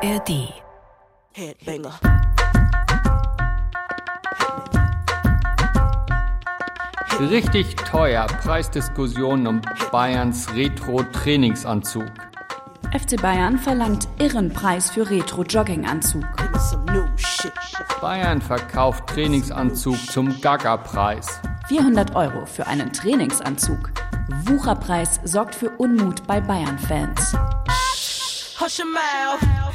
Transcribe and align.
ARD. 0.00 0.54
Headbanger. 1.32 1.98
Richtig 7.18 7.74
teuer 7.74 8.26
Preisdiskussionen 8.26 9.48
um 9.48 9.60
Bayerns 9.90 10.54
Retro-Trainingsanzug. 10.54 12.04
FC 12.92 13.20
Bayern 13.20 13.58
verlangt 13.58 14.06
irren 14.20 14.52
Preis 14.52 14.88
für 14.88 15.10
Retro-Jogginganzug. 15.10 16.24
Bayern 18.00 18.40
verkauft 18.40 19.08
Trainingsanzug 19.08 19.96
zum 20.12 20.40
Gaga-Preis. 20.40 21.40
400 21.66 22.14
Euro 22.14 22.46
für 22.46 22.68
einen 22.68 22.92
Trainingsanzug. 22.92 23.90
Wucherpreis 24.44 25.18
sorgt 25.24 25.56
für 25.56 25.70
Unmut 25.70 26.24
bei 26.28 26.40
Bayern-Fans. 26.40 27.36
Hush 28.60 28.80
your 28.80 28.86
mouth. 28.86 29.67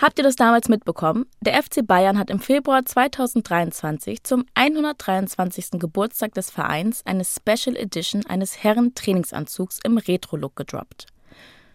Habt 0.00 0.18
ihr 0.18 0.24
das 0.24 0.36
damals 0.36 0.68
mitbekommen? 0.68 1.26
Der 1.40 1.60
FC 1.60 1.84
Bayern 1.84 2.18
hat 2.18 2.30
im 2.30 2.38
Februar 2.38 2.84
2023 2.84 4.22
zum 4.22 4.44
123. 4.54 5.72
Geburtstag 5.72 6.34
des 6.34 6.50
Vereins 6.50 7.02
eine 7.04 7.24
Special 7.24 7.76
Edition 7.76 8.24
eines 8.26 8.62
Herren-Trainingsanzugs 8.62 9.80
im 9.84 9.98
Retro-Look 9.98 10.54
gedroppt. 10.54 11.06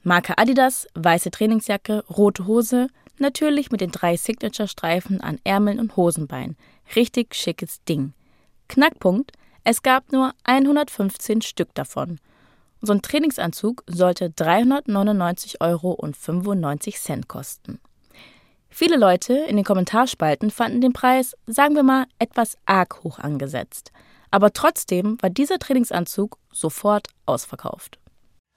Marke 0.04 0.38
Adidas, 0.38 0.88
weiße 0.96 1.32
Trainingsjacke, 1.32 2.06
rote 2.10 2.46
Hose, 2.48 2.88
natürlich 3.20 3.72
mit 3.72 3.82
den 3.82 3.92
drei 3.92 4.16
Signature-Streifen 4.16 5.22
an 5.22 5.40
Ärmeln 5.44 5.80
und 5.80 5.98
Hosenbein. 5.98 6.56
Richtig 6.96 7.36
schickes 7.36 7.84
Ding. 7.84 8.14
Knackpunkt, 8.70 9.34
es 9.64 9.82
gab 9.82 10.12
nur 10.12 10.34
115 10.44 11.42
Stück 11.42 11.74
davon. 11.74 12.20
So 12.86 12.92
ein 12.92 13.02
Trainingsanzug 13.02 13.86
sollte 13.88 14.28
399,95 14.28 15.62
Euro 15.62 15.98
kosten. 17.30 17.80
Viele 18.68 18.98
Leute 18.98 19.36
in 19.36 19.56
den 19.56 19.64
Kommentarspalten 19.64 20.52
fanden 20.52 20.82
den 20.82 20.92
Preis, 20.92 21.38
sagen 21.46 21.76
wir 21.76 21.84
mal, 21.84 22.08
etwas 22.20 22.58
arg 22.66 23.02
hoch 23.06 23.20
angesetzt. 23.20 23.94
Aber 24.32 24.52
trotzdem 24.52 25.18
war 25.22 25.30
dieser 25.30 25.60
Trainingsanzug 25.60 26.38
sofort 26.52 27.08
ausverkauft. 27.26 28.00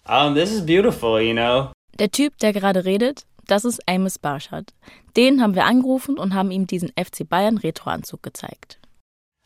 Um, 0.08 0.34
this 0.34 0.50
is 0.50 0.66
beautiful, 0.66 1.20
you 1.20 1.32
know. 1.32 1.70
Der 2.00 2.10
Typ, 2.10 2.36
der 2.38 2.52
gerade 2.52 2.84
redet, 2.84 3.26
das 3.46 3.64
ist 3.64 3.80
Amos 3.88 4.18
Barshad. 4.18 4.74
Den 5.16 5.40
haben 5.40 5.54
wir 5.54 5.66
angerufen 5.66 6.18
und 6.18 6.34
haben 6.34 6.50
ihm 6.50 6.66
diesen 6.66 6.88
FC 7.00 7.28
Bayern 7.28 7.58
Retroanzug 7.58 8.24
gezeigt. 8.24 8.80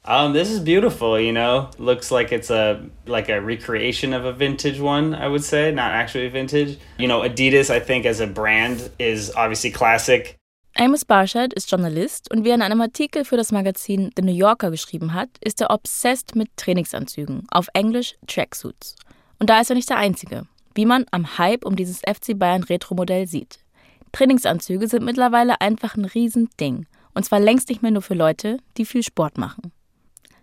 Um, 0.04 0.32
this 0.32 0.50
is 0.50 0.60
beautiful, 0.60 1.20
you 1.20 1.32
know. 1.32 1.68
Looks 1.78 2.10
like 2.10 2.32
it's 2.32 2.50
a 2.50 2.80
like 3.06 3.28
a 3.28 3.40
recreation 3.40 4.14
of 4.14 4.24
a 4.24 4.32
vintage 4.32 4.80
one, 4.80 5.14
I 5.14 5.28
would 5.28 5.44
say, 5.44 5.70
not 5.72 5.92
actually 5.92 6.28
vintage. 6.28 6.78
You 6.98 7.06
know, 7.06 7.20
Adidas, 7.20 7.70
I 7.70 7.80
think, 7.80 8.06
as 8.06 8.20
a 8.20 8.26
brand, 8.26 8.90
is 8.98 9.30
obviously 9.36 9.70
classic. 9.70 10.36
Amos 10.76 11.04
Barshad 11.04 11.52
ist 11.52 11.70
Journalist 11.70 12.30
und 12.30 12.44
wie 12.44 12.50
er 12.50 12.54
in 12.54 12.62
einem 12.62 12.80
Artikel 12.80 13.24
für 13.24 13.36
das 13.36 13.52
Magazin 13.52 14.10
The 14.16 14.22
New 14.22 14.32
Yorker 14.32 14.70
geschrieben 14.70 15.12
hat, 15.12 15.28
ist 15.40 15.60
er 15.60 15.70
obsessed 15.70 16.36
mit 16.36 16.48
Trainingsanzügen, 16.56 17.46
auf 17.50 17.66
Englisch 17.74 18.14
Tracksuits. 18.26 18.94
Und 19.38 19.50
da 19.50 19.60
ist 19.60 19.70
er 19.70 19.76
nicht 19.76 19.90
der 19.90 19.98
Einzige, 19.98 20.46
wie 20.74 20.86
man 20.86 21.04
am 21.10 21.36
Hype 21.38 21.66
um 21.66 21.76
dieses 21.76 21.98
FC 21.98 22.38
Bayern 22.38 22.62
Retro-Modell 22.62 23.26
sieht. 23.26 23.58
Trainingsanzüge 24.12 24.86
sind 24.88 25.04
mittlerweile 25.04 25.60
einfach 25.60 25.96
ein 25.96 26.04
Riesending. 26.04 26.86
Und 27.14 27.24
zwar 27.24 27.40
längst 27.40 27.68
nicht 27.68 27.82
mehr 27.82 27.90
nur 27.90 28.02
für 28.02 28.14
Leute, 28.14 28.58
die 28.76 28.84
viel 28.84 29.02
Sport 29.02 29.36
machen. 29.36 29.72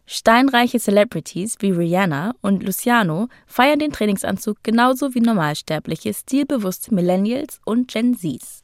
Steinreiche 0.09 0.80
Celebrities 0.80 1.58
wie 1.59 1.72
Rihanna 1.72 2.33
und 2.41 2.63
Luciano 2.63 3.27
feiern 3.45 3.80
den 3.80 3.91
Trainingsanzug 3.91 4.63
genauso 4.63 5.13
wie 5.13 5.19
normalsterbliche, 5.19 6.13
stilbewusste 6.13 6.95
Millennials 6.95 7.59
und 7.66 7.89
Gen 7.91 8.16
Zs. 8.17 8.63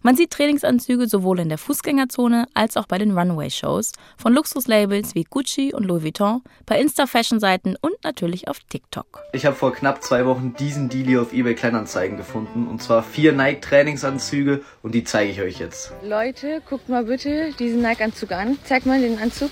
Man 0.00 0.16
sieht 0.16 0.30
Trainingsanzüge 0.30 1.06
sowohl 1.06 1.40
in 1.40 1.50
der 1.50 1.58
Fußgängerzone 1.58 2.46
als 2.54 2.78
auch 2.78 2.86
bei 2.86 2.96
den 2.96 3.18
Runway-Shows 3.18 3.92
von 4.16 4.32
Luxuslabels 4.32 5.14
wie 5.14 5.24
Gucci 5.24 5.74
und 5.74 5.84
Louis 5.84 6.04
Vuitton, 6.04 6.40
bei 6.64 6.80
Insta-Fashion-Seiten 6.80 7.76
und 7.82 8.02
natürlich 8.02 8.48
auf 8.48 8.58
TikTok. 8.70 9.24
Ich 9.34 9.44
habe 9.44 9.56
vor 9.56 9.74
knapp 9.74 10.02
zwei 10.02 10.24
Wochen 10.24 10.54
diesen 10.58 10.88
Deal 10.88 11.04
hier 11.04 11.20
auf 11.20 11.34
eBay 11.34 11.54
Kleinanzeigen 11.54 12.16
gefunden. 12.16 12.66
Und 12.66 12.82
zwar 12.82 13.02
vier 13.02 13.32
Nike 13.32 13.60
Trainingsanzüge 13.60 14.62
und 14.82 14.94
die 14.94 15.04
zeige 15.04 15.32
ich 15.32 15.42
euch 15.42 15.58
jetzt. 15.58 15.92
Leute, 16.02 16.62
guckt 16.66 16.88
mal 16.88 17.04
bitte 17.04 17.52
diesen 17.58 17.82
Nike-Anzug 17.82 18.32
an. 18.32 18.56
Zeig 18.64 18.86
mal 18.86 19.02
den 19.02 19.18
Anzug. 19.18 19.50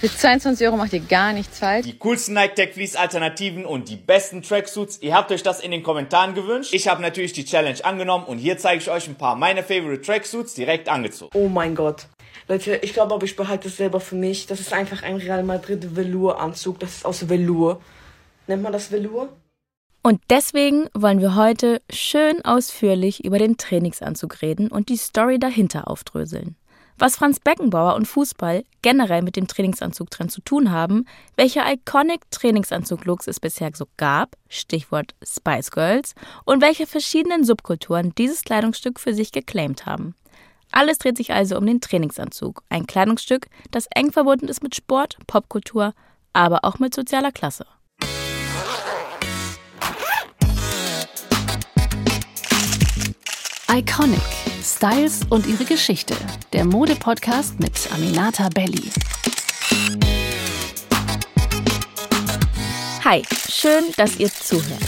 Für 0.00 0.08
22 0.08 0.64
Euro 0.64 0.76
macht 0.76 0.92
ihr 0.92 1.00
gar 1.00 1.32
nichts 1.32 1.58
falsch. 1.58 1.84
Die 1.84 1.98
coolsten 1.98 2.34
Nike 2.34 2.54
Tech 2.54 2.74
Fleece 2.74 2.94
Alternativen 2.94 3.66
und 3.66 3.88
die 3.88 3.96
besten 3.96 4.42
Tracksuits. 4.42 5.02
Ihr 5.02 5.12
habt 5.12 5.32
euch 5.32 5.42
das 5.42 5.58
in 5.58 5.72
den 5.72 5.82
Kommentaren 5.82 6.34
gewünscht. 6.34 6.72
Ich 6.72 6.86
habe 6.86 7.02
natürlich 7.02 7.32
die 7.32 7.44
Challenge 7.44 7.84
angenommen 7.84 8.24
und 8.26 8.38
hier 8.38 8.58
zeige 8.58 8.80
ich 8.80 8.88
euch 8.92 9.08
ein 9.08 9.16
paar 9.16 9.34
meiner 9.34 9.64
Favorite 9.64 10.02
Tracksuits 10.02 10.54
direkt 10.54 10.88
angezogen. 10.88 11.32
Oh 11.34 11.48
mein 11.48 11.74
Gott. 11.74 12.06
Leute, 12.46 12.76
ich 12.76 12.92
glaube 12.92 13.12
aber, 13.12 13.24
ich 13.24 13.34
behalte 13.34 13.66
es 13.66 13.76
selber 13.76 13.98
für 13.98 14.14
mich. 14.14 14.46
Das 14.46 14.60
ist 14.60 14.72
einfach 14.72 15.02
ein 15.02 15.16
Real 15.16 15.42
Madrid 15.42 15.96
Velour-Anzug. 15.96 16.78
Das 16.78 16.98
ist 16.98 17.04
aus 17.04 17.28
Velour. 17.28 17.80
Nennt 18.46 18.62
man 18.62 18.72
das 18.72 18.92
Velour? 18.92 19.30
Und 20.02 20.20
deswegen 20.30 20.88
wollen 20.94 21.20
wir 21.20 21.34
heute 21.34 21.82
schön 21.90 22.44
ausführlich 22.44 23.24
über 23.24 23.40
den 23.40 23.56
Trainingsanzug 23.56 24.42
reden 24.42 24.68
und 24.68 24.90
die 24.90 24.96
Story 24.96 25.40
dahinter 25.40 25.90
aufdröseln. 25.90 26.54
Was 27.00 27.14
Franz 27.14 27.38
Beckenbauer 27.38 27.94
und 27.94 28.06
Fußball 28.06 28.64
generell 28.82 29.22
mit 29.22 29.36
dem 29.36 29.46
Trainingsanzugtrend 29.46 30.32
zu 30.32 30.40
tun 30.40 30.72
haben, 30.72 31.06
welche 31.36 31.60
iconic 31.60 32.28
Trainingsanzug-Looks 32.32 33.28
es 33.28 33.38
bisher 33.38 33.70
so 33.72 33.86
gab, 33.96 34.36
Stichwort 34.48 35.14
Spice 35.22 35.70
Girls, 35.70 36.16
und 36.44 36.60
welche 36.60 36.88
verschiedenen 36.88 37.44
Subkulturen 37.44 38.16
dieses 38.18 38.42
Kleidungsstück 38.42 38.98
für 38.98 39.14
sich 39.14 39.30
geclaimt 39.30 39.86
haben. 39.86 40.16
Alles 40.72 40.98
dreht 40.98 41.16
sich 41.16 41.32
also 41.32 41.56
um 41.56 41.66
den 41.66 41.80
Trainingsanzug, 41.80 42.64
ein 42.68 42.88
Kleidungsstück, 42.88 43.46
das 43.70 43.86
eng 43.94 44.10
verbunden 44.10 44.48
ist 44.48 44.64
mit 44.64 44.74
Sport, 44.74 45.18
Popkultur, 45.28 45.94
aber 46.32 46.64
auch 46.64 46.80
mit 46.80 46.94
sozialer 46.94 47.30
Klasse. 47.30 47.64
Iconic. 53.70 54.37
Styles 54.68 55.20
und 55.30 55.46
ihre 55.46 55.64
Geschichte. 55.64 56.14
Der 56.52 56.66
Mode-Podcast 56.66 57.58
mit 57.58 57.72
Aminata 57.90 58.50
Belli. 58.50 58.90
Hi, 63.02 63.22
schön, 63.50 63.84
dass 63.96 64.18
ihr 64.18 64.28
zuhört. 64.30 64.82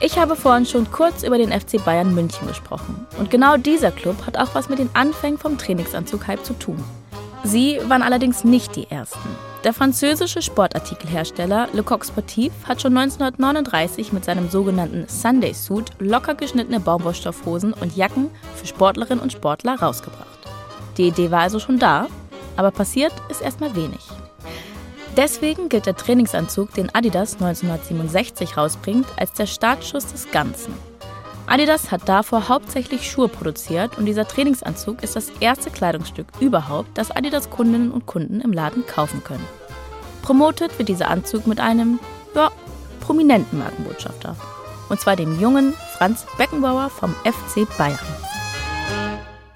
Ich 0.00 0.16
habe 0.16 0.36
vorhin 0.36 0.64
schon 0.64 0.88
kurz 0.92 1.24
über 1.24 1.36
den 1.36 1.50
FC 1.50 1.84
Bayern 1.84 2.14
München 2.14 2.46
gesprochen. 2.46 3.06
Und 3.18 3.32
genau 3.32 3.56
dieser 3.56 3.90
Club 3.90 4.24
hat 4.24 4.38
auch 4.38 4.54
was 4.54 4.68
mit 4.68 4.78
den 4.78 4.88
Anfängen 4.94 5.36
vom 5.36 5.58
Trainingsanzug-Hype 5.58 6.44
zu 6.44 6.54
tun. 6.54 6.82
Sie 7.46 7.78
waren 7.88 8.02
allerdings 8.02 8.42
nicht 8.42 8.74
die 8.74 8.90
ersten. 8.90 9.28
Der 9.62 9.72
französische 9.72 10.42
Sportartikelhersteller 10.42 11.68
Le 11.72 11.84
Coq 11.84 12.04
Sportif 12.04 12.52
hat 12.64 12.82
schon 12.82 12.96
1939 12.96 14.12
mit 14.12 14.24
seinem 14.24 14.50
sogenannten 14.50 15.06
Sunday 15.06 15.54
Suit 15.54 15.92
locker 16.00 16.34
geschnittene 16.34 16.80
Baumwollstoffhosen 16.80 17.72
und 17.72 17.96
Jacken 17.96 18.30
für 18.56 18.66
Sportlerinnen 18.66 19.22
und 19.22 19.32
Sportler 19.32 19.78
rausgebracht. 19.78 20.26
Die 20.96 21.06
Idee 21.06 21.30
war 21.30 21.42
also 21.42 21.60
schon 21.60 21.78
da, 21.78 22.08
aber 22.56 22.72
passiert 22.72 23.12
ist 23.28 23.42
erstmal 23.42 23.76
wenig. 23.76 24.00
Deswegen 25.16 25.68
gilt 25.68 25.86
der 25.86 25.96
Trainingsanzug, 25.96 26.74
den 26.74 26.92
Adidas 26.96 27.34
1967 27.34 28.56
rausbringt, 28.56 29.06
als 29.16 29.34
der 29.34 29.46
Startschuss 29.46 30.06
des 30.06 30.32
Ganzen. 30.32 30.74
Adidas 31.46 31.92
hat 31.92 32.08
davor 32.08 32.48
hauptsächlich 32.48 33.08
Schuhe 33.08 33.28
produziert 33.28 33.98
und 33.98 34.06
dieser 34.06 34.26
Trainingsanzug 34.26 35.02
ist 35.02 35.14
das 35.14 35.30
erste 35.40 35.70
Kleidungsstück 35.70 36.26
überhaupt, 36.40 36.88
das 36.98 37.12
Adidas 37.12 37.50
Kundinnen 37.50 37.92
und 37.92 38.06
Kunden 38.06 38.40
im 38.40 38.52
Laden 38.52 38.84
kaufen 38.84 39.22
können. 39.22 39.46
Promotet 40.22 40.76
wird 40.78 40.88
dieser 40.88 41.08
Anzug 41.08 41.46
mit 41.46 41.60
einem, 41.60 42.00
ja, 42.34 42.50
prominenten 43.00 43.60
Markenbotschafter. 43.60 44.34
Und 44.88 45.00
zwar 45.00 45.14
dem 45.14 45.40
jungen 45.40 45.72
Franz 45.96 46.26
Beckenbauer 46.36 46.90
vom 46.90 47.14
FC 47.24 47.66
Bayern. 47.78 48.25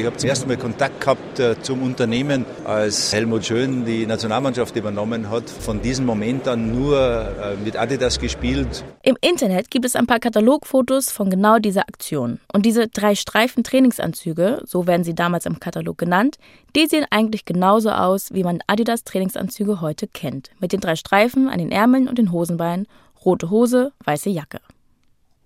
Ich 0.00 0.06
habe 0.06 0.16
zum 0.16 0.30
ersten 0.30 0.48
Mal 0.48 0.56
Kontakt 0.56 0.98
gehabt 1.02 1.38
äh, 1.40 1.60
zum 1.60 1.82
Unternehmen, 1.82 2.46
als 2.64 3.12
Helmut 3.12 3.44
Schön 3.44 3.84
die 3.84 4.06
Nationalmannschaft 4.06 4.74
übernommen 4.74 5.28
hat. 5.28 5.50
Von 5.50 5.82
diesem 5.82 6.06
Moment 6.06 6.48
an 6.48 6.74
nur 6.74 6.98
äh, 6.98 7.56
mit 7.62 7.76
Adidas 7.76 8.18
gespielt. 8.18 8.82
Im 9.02 9.18
Internet 9.20 9.70
gibt 9.70 9.84
es 9.84 9.96
ein 9.96 10.06
paar 10.06 10.18
Katalogfotos 10.18 11.10
von 11.10 11.28
genau 11.28 11.58
dieser 11.58 11.82
Aktion. 11.82 12.40
Und 12.50 12.64
diese 12.64 12.88
drei 12.88 13.14
Streifen 13.14 13.62
Trainingsanzüge, 13.62 14.62
so 14.64 14.86
werden 14.86 15.04
sie 15.04 15.14
damals 15.14 15.44
im 15.44 15.60
Katalog 15.60 15.98
genannt, 15.98 16.38
die 16.74 16.86
sehen 16.86 17.04
eigentlich 17.10 17.44
genauso 17.44 17.90
aus, 17.90 18.32
wie 18.32 18.42
man 18.42 18.60
Adidas 18.68 19.04
Trainingsanzüge 19.04 19.82
heute 19.82 20.06
kennt. 20.06 20.48
Mit 20.60 20.72
den 20.72 20.80
drei 20.80 20.96
Streifen 20.96 21.46
an 21.50 21.58
den 21.58 21.70
Ärmeln 21.70 22.08
und 22.08 22.16
den 22.16 22.32
Hosenbeinen, 22.32 22.88
rote 23.22 23.50
Hose, 23.50 23.92
weiße 24.06 24.30
Jacke. 24.30 24.60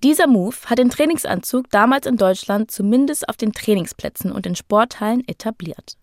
Dieser 0.05 0.27
Move 0.27 0.55
hat 0.67 0.77
den 0.77 0.91
Trainingsanzug 0.91 1.71
damals 1.71 2.05
in 2.05 2.19
Deutschland 2.19 2.71
zumindest 2.71 3.27
auf 3.27 3.39
den 3.39 3.55
Trainingsplätzen 3.55 4.33
und 4.33 4.45
in 4.45 4.55
Sporthallen 4.55 5.27
etabliert. 5.27 5.97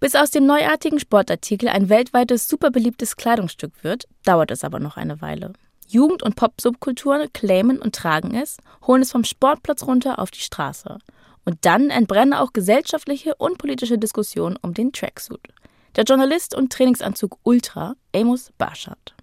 Bis 0.00 0.14
aus 0.14 0.30
dem 0.30 0.46
neuartigen 0.46 0.98
Sportartikel 0.98 1.68
ein 1.68 1.90
weltweites 1.90 2.48
super 2.48 2.70
beliebtes 2.70 3.16
Kleidungsstück 3.16 3.84
wird, 3.84 4.06
dauert 4.24 4.50
es 4.50 4.64
aber 4.64 4.80
noch 4.80 4.96
eine 4.96 5.20
Weile. 5.20 5.52
Jugend- 5.86 6.22
und 6.22 6.36
Pop-Subkulturen 6.36 7.30
claimen 7.34 7.78
und 7.78 7.94
tragen 7.94 8.34
es, 8.34 8.56
holen 8.86 9.02
es 9.02 9.12
vom 9.12 9.24
Sportplatz 9.24 9.82
runter 9.82 10.18
auf 10.20 10.30
die 10.30 10.40
Straße. 10.40 10.96
Und 11.44 11.58
dann 11.66 11.90
entbrennen 11.90 12.32
auch 12.32 12.54
gesellschaftliche 12.54 13.34
und 13.34 13.58
politische 13.58 13.98
Diskussionen 13.98 14.56
um 14.62 14.72
den 14.72 14.90
Tracksuit. 14.90 15.48
Der 15.96 16.04
Journalist 16.04 16.54
und 16.54 16.72
Trainingsanzug 16.72 17.36
Ultra, 17.42 17.94
Amos 18.14 18.52
Barshad. 18.56 19.17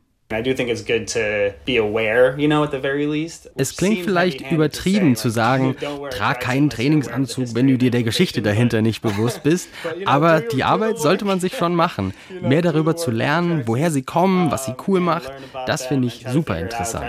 Es 3.58 3.78
klingt 3.78 4.04
vielleicht 4.06 4.52
übertrieben 4.52 5.16
zu 5.16 5.30
sagen, 5.30 5.76
trag 6.10 6.40
keinen 6.40 6.72
Trainingsanzug, 6.72 7.54
wenn 7.54 7.68
du 7.68 7.78
dir 7.78 7.92
der 7.92 8.02
Geschichte 8.02 8.42
dahinter 8.42 8.82
nicht 8.82 9.02
bewusst 9.04 9.44
bist, 9.44 9.70
aber 10.06 10.42
die 10.42 10.64
Arbeit 10.64 10.98
sollte 10.98 11.26
man 11.26 11.40
sich 11.40 11.56
schon 11.56 11.76
machen. 11.76 12.14
Mehr 12.42 12.64
darüber 12.64 12.96
zu 12.96 13.12
lernen, 13.12 13.64
woher 13.68 13.92
sie 13.92 14.02
kommen, 14.02 14.50
was 14.50 14.66
sie 14.66 14.74
cool 14.88 15.00
macht, 15.00 15.32
das 15.68 15.86
finde 15.86 16.08
ich 16.08 16.26
super 16.28 16.58
interessant. 16.58 17.06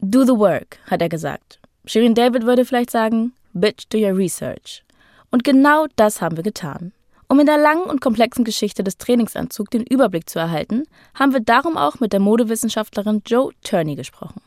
Do 0.00 0.24
the 0.24 0.32
work, 0.32 0.78
hat 0.90 1.00
er 1.00 1.08
gesagt. 1.08 1.58
Shirin 1.86 2.14
David 2.14 2.44
würde 2.44 2.66
vielleicht 2.66 2.90
sagen, 2.90 3.32
bitch 3.54 3.88
do 3.88 3.96
your 3.96 4.14
research. 4.14 4.82
Und 5.30 5.42
genau 5.42 5.86
das 5.96 6.20
haben 6.20 6.36
wir 6.36 6.44
getan. 6.44 6.92
Um 7.28 7.40
in 7.40 7.46
der 7.46 7.58
langen 7.58 7.84
und 7.84 8.00
komplexen 8.00 8.44
Geschichte 8.44 8.84
des 8.84 8.98
Trainingsanzugs 8.98 9.70
den 9.70 9.82
Überblick 9.82 10.30
zu 10.30 10.38
erhalten, 10.38 10.84
haben 11.14 11.32
wir 11.32 11.40
darum 11.40 11.76
auch 11.76 11.98
mit 11.98 12.12
der 12.12 12.20
Modewissenschaftlerin 12.20 13.22
Joe 13.26 13.52
Turney 13.62 13.96
gesprochen. 13.96 14.40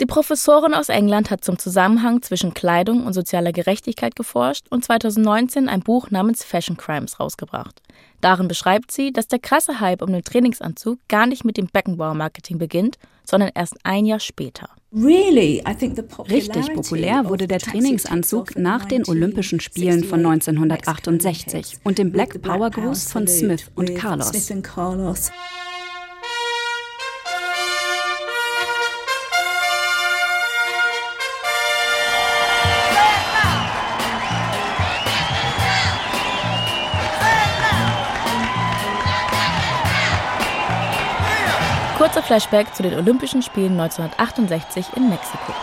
Die 0.00 0.06
Professorin 0.06 0.74
aus 0.74 0.88
England 0.88 1.30
hat 1.30 1.44
zum 1.44 1.56
Zusammenhang 1.56 2.20
zwischen 2.20 2.52
Kleidung 2.52 3.06
und 3.06 3.12
sozialer 3.12 3.52
Gerechtigkeit 3.52 4.16
geforscht 4.16 4.66
und 4.68 4.84
2019 4.84 5.68
ein 5.68 5.80
Buch 5.80 6.10
namens 6.10 6.42
Fashion 6.42 6.76
Crimes 6.76 7.20
rausgebracht. 7.20 7.80
Darin 8.20 8.48
beschreibt 8.48 8.90
sie, 8.90 9.12
dass 9.12 9.28
der 9.28 9.38
krasse 9.38 9.80
Hype 9.80 10.02
um 10.02 10.12
den 10.12 10.24
Trainingsanzug 10.24 10.98
gar 11.08 11.26
nicht 11.26 11.44
mit 11.44 11.56
dem 11.56 11.68
Beckenbauer-Marketing 11.68 12.58
beginnt, 12.58 12.98
sondern 13.24 13.50
erst 13.54 13.76
ein 13.84 14.04
Jahr 14.04 14.20
später. 14.20 14.68
Richtig 14.96 16.72
populär 16.72 17.28
wurde 17.28 17.48
der 17.48 17.58
Trainingsanzug 17.58 18.56
nach 18.56 18.84
den 18.84 19.04
Olympischen 19.08 19.58
Spielen 19.58 20.04
von 20.04 20.20
1968 20.20 21.78
und 21.82 21.98
dem 21.98 22.12
Black 22.12 22.40
Power 22.40 22.70
Gruß 22.70 23.10
von 23.10 23.26
Smith 23.26 23.70
und 23.74 23.96
Carlos. 23.96 24.30
Kurzer 42.04 42.22
Flashback 42.22 42.74
zu 42.74 42.82
den 42.82 42.92
Olympischen 42.96 43.40
Spielen 43.40 43.80
1968 43.80 44.88
in 44.94 45.08
Mexiko. 45.08 45.54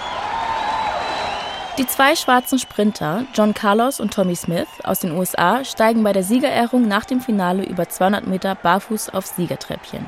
Die 1.78 1.86
zwei 1.86 2.16
schwarzen 2.16 2.58
Sprinter, 2.58 3.26
John 3.36 3.54
Carlos 3.54 4.00
und 4.00 4.12
Tommy 4.12 4.36
Smith 4.36 4.68
aus 4.84 5.02
den 5.02 5.12
USA, 5.12 5.64
steigen 5.64 6.04
bei 6.04 6.14
der 6.14 6.24
Siegerehrung 6.24 6.88
nach 6.88 7.06
dem 7.06 7.22
Finale 7.22 7.64
über 7.64 7.88
200 7.88 8.26
Meter 8.26 8.56
barfuß 8.56 9.10
aufs 9.10 9.36
Siegertreppchen. 9.36 10.04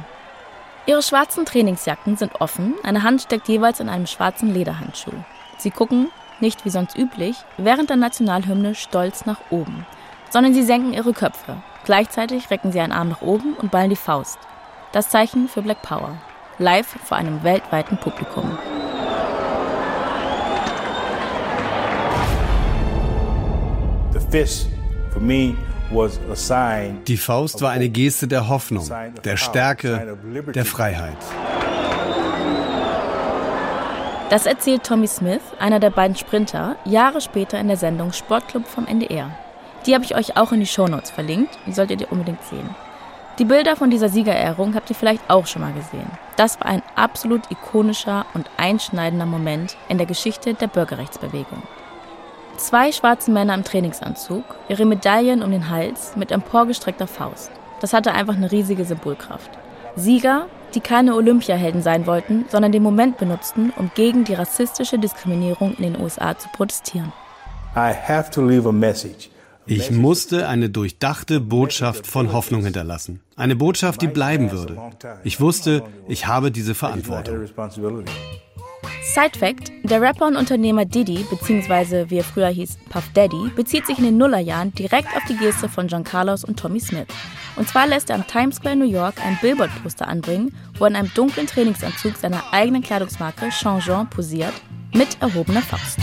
Ihre 0.88 1.03
schwarzen 1.03 1.45
Trainingsjacken 1.45 2.18
sind 2.18 2.41
offen, 2.41 2.74
eine 2.81 3.03
Hand 3.03 3.21
steckt 3.21 3.47
jeweils 3.47 3.79
in 3.79 3.88
einem 3.88 4.07
schwarzen 4.07 4.51
Lederhandschuh. 4.51 5.13
Sie 5.59 5.69
gucken, 5.69 6.09
nicht 6.39 6.65
wie 6.65 6.71
sonst 6.71 6.97
üblich, 6.97 7.38
während 7.57 7.91
der 7.91 7.97
Nationalhymne 7.97 8.74
stolz 8.74 9.27
nach 9.27 9.41
oben, 9.51 9.86
sondern 10.31 10.56
sie 10.56 10.63
senken 10.63 10.94
ihre 10.94 11.13
Köpfe. 11.13 11.57
Gleichzeitig 11.86 12.50
recken 12.50 12.71
sie 12.71 12.79
einen 12.79 12.91
Arm 12.91 13.09
nach 13.09 13.21
oben 13.21 13.53
und 13.53 13.69
ballen 13.69 13.91
die 13.91 13.95
Faust. 13.95 14.39
Das 14.93 15.09
Zeichen 15.09 15.47
für 15.47 15.63
Black 15.63 15.81
Power. 15.81 16.15
Live 16.59 16.85
vor 17.03 17.17
einem 17.17 17.43
weltweiten 17.43 17.97
Publikum. 17.97 18.55
Die 27.07 27.17
Faust 27.17 27.61
war 27.63 27.71
eine 27.71 27.89
Geste 27.89 28.27
der 28.27 28.47
Hoffnung, 28.47 28.87
der 29.25 29.37
Stärke, 29.37 30.15
der 30.53 30.65
Freiheit. 30.65 31.17
Das 34.29 34.45
erzählt 34.45 34.83
Tommy 34.83 35.07
Smith, 35.07 35.41
einer 35.57 35.79
der 35.79 35.89
beiden 35.89 36.15
Sprinter, 36.15 36.75
Jahre 36.85 37.19
später 37.19 37.59
in 37.59 37.67
der 37.67 37.77
Sendung 37.77 38.13
Sportclub 38.13 38.67
vom 38.67 38.85
NDR. 38.85 39.31
Die 39.87 39.95
habe 39.95 40.05
ich 40.05 40.13
euch 40.15 40.37
auch 40.37 40.51
in 40.51 40.59
die 40.59 40.67
Shownotes 40.67 41.09
verlinkt, 41.09 41.57
die 41.65 41.73
solltet 41.73 42.01
ihr 42.01 42.11
unbedingt 42.11 42.43
sehen. 42.43 42.69
Die 43.39 43.45
Bilder 43.45 43.75
von 43.75 43.89
dieser 43.89 44.09
Siegerehrung 44.09 44.75
habt 44.75 44.91
ihr 44.91 44.95
vielleicht 44.95 45.27
auch 45.27 45.47
schon 45.47 45.63
mal 45.63 45.74
gesehen. 45.74 46.06
Das 46.35 46.59
war 46.59 46.68
ein 46.68 46.83
absolut 46.95 47.50
ikonischer 47.50 48.27
und 48.35 48.47
einschneidender 48.57 49.25
Moment 49.25 49.75
in 49.89 49.97
der 49.97 50.06
Geschichte 50.06 50.53
der 50.53 50.68
Bürgerrechtsbewegung. 50.68 51.63
Zwei 52.57 52.91
schwarze 52.91 53.31
Männer 53.31 53.56
im 53.56 53.63
Trainingsanzug, 53.63 54.44
ihre 54.69 54.85
Medaillen 54.85 55.41
um 55.41 55.50
den 55.50 55.71
Hals 55.71 56.15
mit 56.15 56.31
emporgestreckter 56.31 57.07
Faust. 57.07 57.50
Das 57.81 57.94
hatte 57.94 58.13
einfach 58.13 58.35
eine 58.35 58.51
riesige 58.51 58.85
Symbolkraft. 58.85 59.50
Sieger, 59.95 60.45
die 60.75 60.79
keine 60.79 61.15
Olympiahelden 61.15 61.81
sein 61.81 62.06
wollten, 62.06 62.45
sondern 62.50 62.71
den 62.71 62.83
Moment 62.83 63.18
benutzten, 63.18 63.74
um 63.75 63.89
gegen 63.95 64.25
die 64.25 64.36
rassistische 64.36 65.00
Diskriminierung 65.00 65.74
in 65.75 65.94
den 65.94 66.01
USA 66.01 66.38
zu 66.38 66.50
protestieren. 66.50 67.12
I 67.75 67.91
have 68.07 68.29
to 68.29 68.45
leave 68.45 68.69
a 68.69 68.71
message 68.71 69.32
ich 69.65 69.92
musste 69.92 70.48
eine 70.48 70.69
durchdachte 70.69 71.39
Botschaft 71.39 72.07
von 72.07 72.33
Hoffnung 72.33 72.63
hinterlassen. 72.63 73.21
Eine 73.36 73.56
Botschaft, 73.56 74.01
die 74.01 74.07
bleiben 74.07 74.51
würde. 74.51 74.77
Ich 75.24 75.39
wusste, 75.39 75.83
ich 76.07 76.27
habe 76.27 76.51
diese 76.51 76.75
Verantwortung. 76.75 77.48
Side 79.04 79.38
Fact: 79.38 79.71
Der 79.83 80.01
Rapper 80.01 80.27
und 80.27 80.38
Unternehmer 80.38 80.86
Diddy, 80.86 81.25
beziehungsweise 81.30 82.10
wie 82.10 82.18
er 82.18 82.24
früher 82.24 82.48
hieß, 82.48 82.77
Puff 82.89 83.10
Daddy, 83.13 83.51
bezieht 83.56 83.86
sich 83.86 83.98
in 83.98 84.06
den 84.06 84.18
Nullerjahren 84.18 84.74
direkt 84.74 85.10
auf 85.15 85.24
die 85.27 85.38
Geste 85.38 85.68
von 85.68 85.88
John 85.88 86.04
Carlos 86.04 86.44
und 86.44 86.57
Tommy 86.57 86.80
Smith. 86.80 87.07
Und 87.56 87.68
zwar 87.68 87.86
lässt 87.86 88.10
er 88.10 88.15
am 88.15 88.25
Times 88.25 88.56
Square 88.56 88.75
New 88.75 88.89
York 88.89 89.15
ein 89.24 89.38
Billboard-Poster 89.42 90.07
anbringen, 90.07 90.56
wo 90.77 90.86
er 90.86 90.92
in 90.92 90.95
einem 90.95 91.12
dunklen 91.13 91.48
Trainingsanzug 91.48 92.15
seiner 92.18 92.42
eigenen 92.51 92.81
Kleidungsmarke 92.81 93.50
Changeant 93.50 94.10
posiert, 94.10 94.54
mit 94.94 95.21
erhobener 95.21 95.62
Faust. 95.62 96.00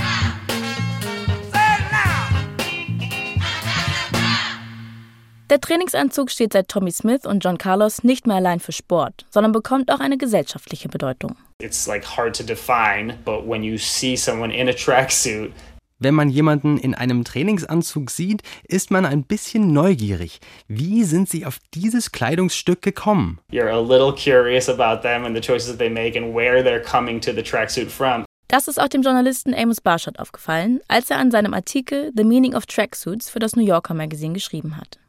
Der 5.50 5.60
Trainingsanzug 5.60 6.30
steht 6.30 6.52
seit 6.52 6.68
Tommy 6.68 6.92
Smith 6.92 7.26
und 7.26 7.42
John 7.42 7.58
Carlos 7.58 8.04
nicht 8.04 8.24
mehr 8.24 8.36
allein 8.36 8.60
für 8.60 8.70
Sport, 8.70 9.26
sondern 9.30 9.50
bekommt 9.50 9.90
auch 9.90 9.98
eine 9.98 10.16
gesellschaftliche 10.16 10.88
Bedeutung. 10.88 11.34
It's 11.60 11.88
like 11.88 12.16
hard 12.16 12.36
to 12.36 12.44
define, 12.44 13.18
but 13.24 13.48
when 13.48 13.64
you 13.64 13.76
see 13.76 14.14
someone 14.14 14.54
in 14.54 14.68
a 14.68 14.72
tracksuit, 14.72 15.50
wenn 15.98 16.14
man 16.14 16.30
jemanden 16.30 16.78
in 16.78 16.94
einem 16.94 17.24
Trainingsanzug 17.24 18.10
sieht, 18.10 18.42
ist 18.68 18.92
man 18.92 19.04
ein 19.04 19.24
bisschen 19.24 19.72
neugierig. 19.72 20.38
Wie 20.68 21.02
sind 21.02 21.28
sie 21.28 21.44
auf 21.44 21.58
dieses 21.74 22.12
Kleidungsstück 22.12 22.80
gekommen? 22.80 23.40
You're 23.50 23.70
a 23.70 23.80
little 23.80 24.14
curious 24.14 24.68
about 24.68 25.02
them 25.02 25.24
and 25.24 25.36
the 25.36 25.42
choices 25.42 25.66
that 25.66 25.78
they 25.78 25.90
make 25.90 26.16
and 26.16 26.32
where 26.32 26.62
they're 26.62 26.80
coming 26.80 27.20
to 27.20 27.32
the 27.32 27.42
tracksuit 27.42 27.90
from. 27.90 28.24
Das 28.46 28.68
ist 28.68 28.80
auch 28.80 28.88
dem 28.88 29.02
Journalisten 29.02 29.52
Amos 29.52 29.80
Barshot 29.80 30.20
aufgefallen, 30.20 30.80
als 30.86 31.10
er 31.10 31.18
an 31.18 31.32
seinem 31.32 31.54
Artikel 31.54 32.12
The 32.16 32.24
Meaning 32.24 32.54
of 32.54 32.66
Tracksuits 32.66 33.28
für 33.28 33.40
das 33.40 33.56
New 33.56 33.64
Yorker 33.64 33.94
Magazine 33.94 34.32
geschrieben 34.32 34.76
hat. 34.76 34.99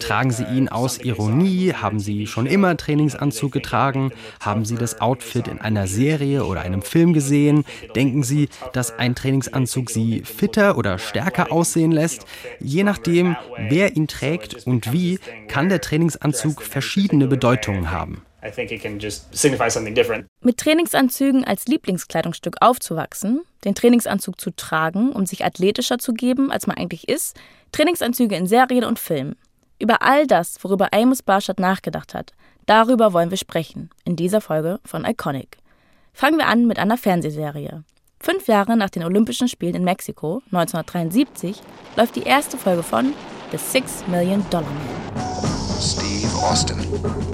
Tragen 0.00 0.30
Sie 0.30 0.44
ihn 0.44 0.68
aus 0.70 0.98
Ironie? 0.98 1.74
Haben 1.74 2.00
Sie 2.00 2.26
schon 2.26 2.46
immer 2.46 2.78
Trainingsanzug 2.78 3.52
getragen? 3.52 4.10
Haben 4.40 4.64
Sie 4.64 4.76
das 4.76 5.02
Outfit 5.02 5.46
in 5.48 5.60
einer 5.60 5.86
Serie 5.86 6.46
oder 6.46 6.62
einem 6.62 6.80
Film 6.80 7.12
gesehen? 7.12 7.66
Denken 7.94 8.22
Sie, 8.22 8.48
dass 8.72 8.98
ein 8.98 9.14
Trainingsanzug 9.14 9.90
Sie 9.90 10.22
fitter 10.24 10.78
oder 10.78 10.98
stärker 10.98 11.52
aussehen 11.52 11.92
lässt? 11.92 12.24
Je 12.58 12.84
nachdem, 12.84 13.36
wer 13.58 13.96
ihn 13.96 14.08
trägt 14.08 14.66
und 14.66 14.90
wie, 14.90 15.18
kann 15.46 15.68
der 15.68 15.82
Trainingsanzug 15.82 16.62
verschiedene 16.62 17.26
Bedeutungen 17.26 17.90
haben. 17.90 18.22
Mit 20.40 20.58
Trainingsanzügen 20.58 21.44
als 21.44 21.66
Lieblingskleidungsstück 21.66 22.56
aufzuwachsen, 22.60 23.42
den 23.64 23.74
Trainingsanzug 23.74 24.40
zu 24.40 24.50
tragen, 24.50 25.12
um 25.12 25.26
sich 25.26 25.44
athletischer 25.44 25.98
zu 25.98 26.12
geben, 26.12 26.52
als 26.52 26.66
man 26.66 26.76
eigentlich 26.76 27.08
ist, 27.08 27.36
Trainingsanzüge 27.72 28.36
in 28.36 28.46
Serien 28.46 28.84
und 28.84 28.98
Filmen. 28.98 29.36
Über 29.78 30.02
all 30.02 30.26
das, 30.26 30.62
worüber 30.62 30.88
Amos 30.92 31.22
Barshad 31.22 31.58
nachgedacht 31.58 32.14
hat, 32.14 32.32
darüber 32.66 33.12
wollen 33.12 33.30
wir 33.30 33.38
sprechen 33.38 33.90
in 34.04 34.16
dieser 34.16 34.40
Folge 34.40 34.78
von 34.84 35.04
Iconic. 35.04 35.58
Fangen 36.12 36.38
wir 36.38 36.46
an 36.46 36.66
mit 36.66 36.78
einer 36.78 36.96
Fernsehserie. 36.96 37.82
Fünf 38.20 38.46
Jahre 38.46 38.76
nach 38.76 38.90
den 38.90 39.04
Olympischen 39.04 39.48
Spielen 39.48 39.74
in 39.74 39.84
Mexiko, 39.84 40.42
1973, 40.46 41.60
läuft 41.96 42.16
die 42.16 42.22
erste 42.22 42.56
Folge 42.56 42.82
von 42.82 43.12
The 43.50 43.58
Six 43.58 44.06
Million 44.06 44.44
Dollar 44.50 44.70
Man. 44.70 46.23
Austin, 46.44 46.76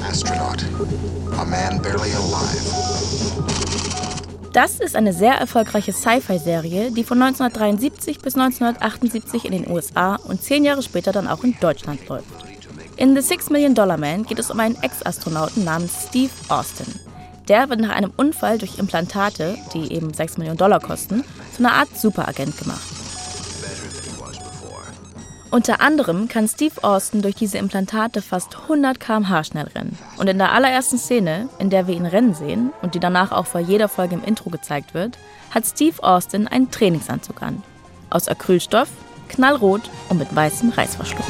astronaut, 0.09 0.65
a 1.37 1.45
man 1.45 1.83
barely 1.83 2.13
alive. 2.13 2.71
Das 4.53 4.79
ist 4.79 4.95
eine 4.95 5.13
sehr 5.13 5.35
erfolgreiche 5.35 5.93
Sci-Fi-Serie, 5.93 6.93
die 6.93 7.03
von 7.03 7.21
1973 7.21 8.21
bis 8.21 8.37
1978 8.37 9.45
in 9.47 9.53
den 9.53 9.71
USA 9.71 10.15
und 10.15 10.43
zehn 10.43 10.65
Jahre 10.65 10.83
später 10.83 11.11
dann 11.11 11.27
auch 11.27 11.43
in 11.43 11.57
Deutschland 11.61 12.07
läuft. 12.09 12.25
In 12.97 13.17
The 13.17 13.21
Six 13.21 13.51
Million 13.51 13.75
Dollar 13.75 13.99
Man 13.99 14.25
geht 14.25 14.39
es 14.39 14.51
um 14.51 14.61
einen 14.61 14.81
Ex-Astronauten 14.81 15.65
namens 15.65 16.07
Steve 16.09 16.33
Austin. 16.49 16.87
Der 17.49 17.69
wird 17.69 17.81
nach 17.81 17.97
einem 17.97 18.13
Unfall 18.17 18.59
durch 18.59 18.79
Implantate, 18.79 19.59
die 19.75 19.93
eben 19.93 20.15
6 20.15 20.39
Millionen 20.39 20.59
Dollar 20.59 20.79
kosten, 20.79 21.25
zu 21.57 21.65
einer 21.65 21.73
Art 21.73 21.89
Superagent 21.99 22.57
gemacht. 22.57 23.00
Unter 25.53 25.81
anderem 25.81 26.29
kann 26.29 26.47
Steve 26.47 26.85
Austin 26.85 27.23
durch 27.23 27.35
diese 27.35 27.59
Implantate 27.59 28.23
fast 28.23 28.55
100 28.55 29.01
km/h 29.01 29.43
schnell 29.43 29.67
rennen. 29.75 29.99
Und 30.17 30.29
in 30.29 30.39
der 30.39 30.53
allerersten 30.53 30.97
Szene, 30.97 31.49
in 31.59 31.71
der 31.71 31.89
wir 31.89 31.97
ihn 31.97 32.07
rennen 32.07 32.35
sehen 32.35 32.73
und 32.83 32.95
die 32.95 33.01
danach 33.01 33.33
auch 33.33 33.47
vor 33.47 33.61
jeder 33.61 33.89
Folge 33.89 34.15
im 34.15 34.23
Intro 34.23 34.51
gezeigt 34.51 34.95
wird, 34.95 35.19
hat 35.51 35.67
Steve 35.67 36.01
Austin 36.05 36.47
einen 36.47 36.71
Trainingsanzug 36.71 37.43
an. 37.43 37.65
Aus 38.11 38.29
Acrylstoff, 38.29 38.91
knallrot 39.29 39.83
und 40.09 40.19
mit 40.19 40.35
weißem 40.35 40.71
Reißverschluss. 40.71 41.27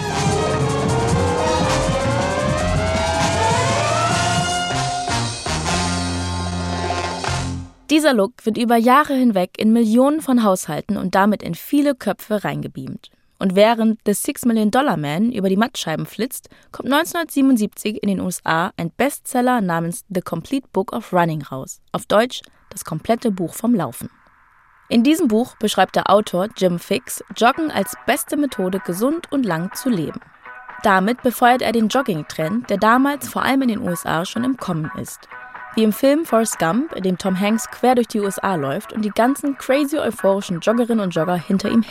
Dieser 7.88 8.12
Look 8.12 8.44
wird 8.44 8.58
über 8.58 8.76
Jahre 8.76 9.14
hinweg 9.14 9.52
in 9.56 9.72
Millionen 9.72 10.20
von 10.20 10.44
Haushalten 10.44 10.98
und 10.98 11.14
damit 11.14 11.42
in 11.42 11.54
viele 11.54 11.94
Köpfe 11.94 12.44
reingebeamt. 12.44 13.10
Und 13.40 13.56
während 13.56 13.98
The 14.04 14.12
Six 14.12 14.44
Million 14.44 14.70
Dollar 14.70 14.98
Man 14.98 15.32
über 15.32 15.48
die 15.48 15.56
Mattscheiben 15.56 16.04
flitzt, 16.04 16.50
kommt 16.72 16.92
1977 16.92 18.02
in 18.02 18.08
den 18.10 18.20
USA 18.20 18.70
ein 18.76 18.90
Bestseller 18.90 19.62
namens 19.62 20.04
The 20.10 20.20
Complete 20.20 20.68
Book 20.72 20.92
of 20.92 21.12
Running 21.12 21.42
raus. 21.42 21.80
Auf 21.90 22.04
Deutsch 22.04 22.42
das 22.68 22.84
komplette 22.84 23.30
Buch 23.30 23.54
vom 23.54 23.74
Laufen. 23.74 24.10
In 24.90 25.02
diesem 25.02 25.28
Buch 25.28 25.56
beschreibt 25.56 25.96
der 25.96 26.10
Autor 26.10 26.48
Jim 26.56 26.78
Fix 26.78 27.24
Joggen 27.34 27.70
als 27.70 27.96
beste 28.06 28.36
Methode, 28.36 28.80
gesund 28.84 29.32
und 29.32 29.46
lang 29.46 29.72
zu 29.74 29.88
leben. 29.88 30.20
Damit 30.82 31.22
befeuert 31.22 31.62
er 31.62 31.72
den 31.72 31.88
Jogging-Trend, 31.88 32.68
der 32.68 32.76
damals 32.76 33.28
vor 33.28 33.42
allem 33.42 33.62
in 33.62 33.68
den 33.68 33.80
USA 33.80 34.24
schon 34.24 34.44
im 34.44 34.58
Kommen 34.58 34.90
ist. 34.98 35.28
Wie 35.76 35.84
im 35.84 35.92
Film 35.92 36.24
Forrest 36.24 36.58
Gump, 36.58 36.92
in 36.94 37.04
dem 37.04 37.16
Tom 37.16 37.38
Hanks 37.38 37.70
quer 37.70 37.94
durch 37.94 38.08
die 38.08 38.20
USA 38.20 38.56
läuft 38.56 38.92
und 38.92 39.02
die 39.02 39.10
ganzen 39.10 39.56
crazy 39.56 39.98
euphorischen 39.98 40.58
Joggerinnen 40.60 41.04
und 41.04 41.14
Jogger 41.14 41.36
hinter 41.36 41.70
ihm 41.70 41.84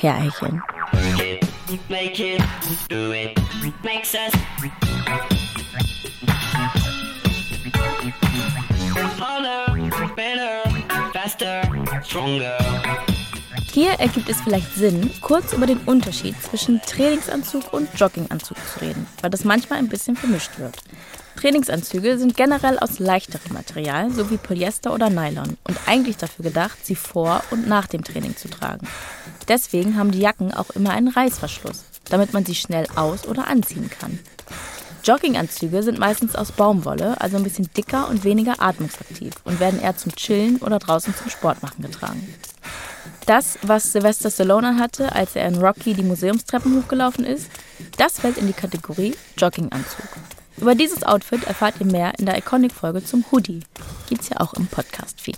stronger. 12.04 12.58
Hier 13.72 13.92
ergibt 13.92 14.30
es 14.30 14.42
vielleicht 14.42 14.76
Sinn, 14.76 15.10
kurz 15.22 15.54
über 15.54 15.66
den 15.66 15.78
Unterschied 15.80 16.36
zwischen 16.42 16.82
Trainingsanzug 16.82 17.72
und 17.72 17.88
Jogginganzug 17.98 18.58
zu 18.58 18.82
reden, 18.82 19.08
weil 19.22 19.30
das 19.30 19.46
manchmal 19.46 19.80
ein 19.80 19.88
bisschen 19.88 20.18
vermischt 20.18 20.60
wird. 20.60 20.76
Trainingsanzüge 21.40 22.18
sind 22.18 22.36
generell 22.36 22.78
aus 22.80 23.00
leichterem 23.00 23.54
Material, 23.54 24.12
so 24.12 24.30
wie 24.30 24.36
Polyester 24.36 24.94
oder 24.94 25.10
Nylon, 25.10 25.58
und 25.64 25.80
eigentlich 25.86 26.18
dafür 26.18 26.44
gedacht, 26.44 26.86
sie 26.86 26.96
vor 26.96 27.42
und 27.50 27.66
nach 27.66 27.88
dem 27.88 28.04
Training 28.04 28.36
zu 28.36 28.50
tragen. 28.50 28.86
Deswegen 29.48 29.98
haben 29.98 30.12
die 30.12 30.20
Jacken 30.20 30.54
auch 30.54 30.70
immer 30.72 30.90
einen 30.90 31.08
Reißverschluss, 31.08 31.86
damit 32.10 32.34
man 32.34 32.46
sie 32.46 32.56
schnell 32.56 32.88
aus- 32.96 33.26
oder 33.26 33.48
anziehen 33.48 33.90
kann. 33.90 34.20
Jogginganzüge 35.06 35.82
sind 35.82 35.98
meistens 35.98 36.36
aus 36.36 36.52
Baumwolle, 36.52 37.22
also 37.22 37.38
ein 37.38 37.44
bisschen 37.44 37.70
dicker 37.76 38.10
und 38.10 38.26
weniger 38.26 38.62
atmungsaktiv 38.62 39.34
und 39.46 39.62
werden 39.62 39.80
eher 39.82 39.96
zum 39.96 40.14
Chillen 40.16 40.58
oder 40.58 40.78
draußen 40.78 41.16
zum 41.16 41.30
Sportmachen 41.30 41.82
getragen. 41.82 42.36
Das, 43.28 43.58
was 43.62 43.94
Sylvester 43.94 44.30
Stallone 44.30 44.76
hatte, 44.78 45.14
als 45.14 45.38
er 45.38 45.48
in 45.48 45.56
Rocky 45.56 45.94
die 45.94 46.04
Museumstreppen 46.04 46.76
hochgelaufen 46.76 47.24
ist, 47.24 47.50
das 47.96 48.20
fällt 48.20 48.38
in 48.38 48.48
die 48.48 48.54
Kategorie 48.54 49.16
Jogginganzug. 49.38 50.10
Über 50.62 50.76
dieses 50.76 51.04
Outfit 51.04 51.46
erfahrt 51.46 51.76
ihr 51.80 51.86
mehr 51.86 52.20
in 52.20 52.26
der 52.26 52.38
Iconic-Folge 52.38 53.04
zum 53.04 53.24
Hoodie. 53.32 53.62
Gibt's 54.10 54.30
ja 54.30 54.42
auch 54.42 54.54
im 54.54 54.68
Podcast-Feed. 54.68 55.38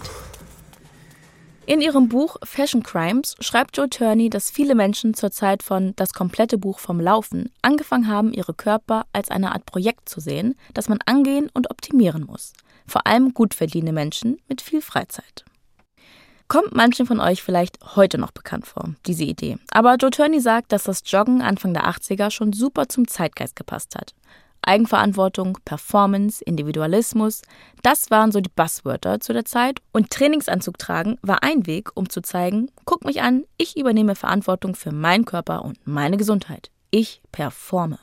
In 1.68 1.80
ihrem 1.80 2.10
Buch 2.10 2.38
Fashion 2.44 2.82
Crimes 2.82 3.36
schreibt 3.40 3.78
Joe 3.78 3.88
Turney, 3.88 4.32
dass 4.32 4.50
viele 4.50 4.74
Menschen 4.74 5.14
zur 5.14 5.30
Zeit 5.30 5.62
von 5.62 5.94
Das 5.96 6.14
komplette 6.14 6.58
Buch 6.58 6.80
vom 6.80 7.00
Laufen 7.00 7.52
angefangen 7.62 8.08
haben, 8.08 8.34
ihre 8.34 8.56
Körper 8.56 9.06
als 9.14 9.30
eine 9.30 9.52
Art 9.52 9.68
Projekt 9.68 10.10
zu 10.10 10.20
sehen, 10.20 10.56
das 10.74 10.90
man 10.90 11.00
angehen 11.06 11.50
und 11.54 11.70
optimieren 11.70 12.26
muss. 12.26 12.54
Vor 12.88 13.06
allem 13.06 13.36
gut 13.36 13.54
verdienende 13.54 13.94
Menschen 13.94 14.42
mit 14.50 14.60
viel 14.62 14.82
Freizeit. 14.82 15.46
Kommt 16.48 16.76
manchen 16.76 17.06
von 17.06 17.20
euch 17.20 17.44
vielleicht 17.44 17.78
heute 17.96 18.18
noch 18.18 18.32
bekannt 18.32 18.66
vor, 18.66 18.96
diese 19.06 19.24
Idee. 19.24 19.58
Aber 19.70 19.96
Joe 19.96 20.10
Turney 20.10 20.42
sagt, 20.42 20.72
dass 20.72 20.84
das 20.84 21.04
Joggen 21.06 21.42
Anfang 21.42 21.74
der 21.74 21.88
80er 21.88 22.32
schon 22.32 22.52
super 22.54 22.90
zum 22.90 23.08
Zeitgeist 23.08 23.56
gepasst 23.56 23.96
hat. 23.96 24.16
Eigenverantwortung, 24.62 25.58
Performance, 25.66 26.44
Individualismus, 26.44 27.42
das 27.84 28.12
waren 28.12 28.32
so 28.32 28.42
die 28.42 28.52
Buzzwörter 28.54 29.20
zu 29.20 29.34
der 29.34 29.46
Zeit. 29.46 29.80
Und 29.92 30.12
Trainingsanzug 30.12 30.78
tragen 30.78 31.18
war 31.22 31.44
ein 31.44 31.66
Weg, 31.66 31.90
um 31.96 32.10
zu 32.10 32.22
zeigen, 32.22 32.70
guck 32.86 33.06
mich 33.06 33.22
an, 33.22 33.44
ich 33.58 33.78
übernehme 33.78 34.16
Verantwortung 34.16 34.76
für 34.76 34.92
meinen 34.92 35.26
Körper 35.26 35.64
und 35.66 35.78
meine 35.86 36.18
Gesundheit. 36.18 36.72
Ich 36.92 37.22
performe. 37.32 38.00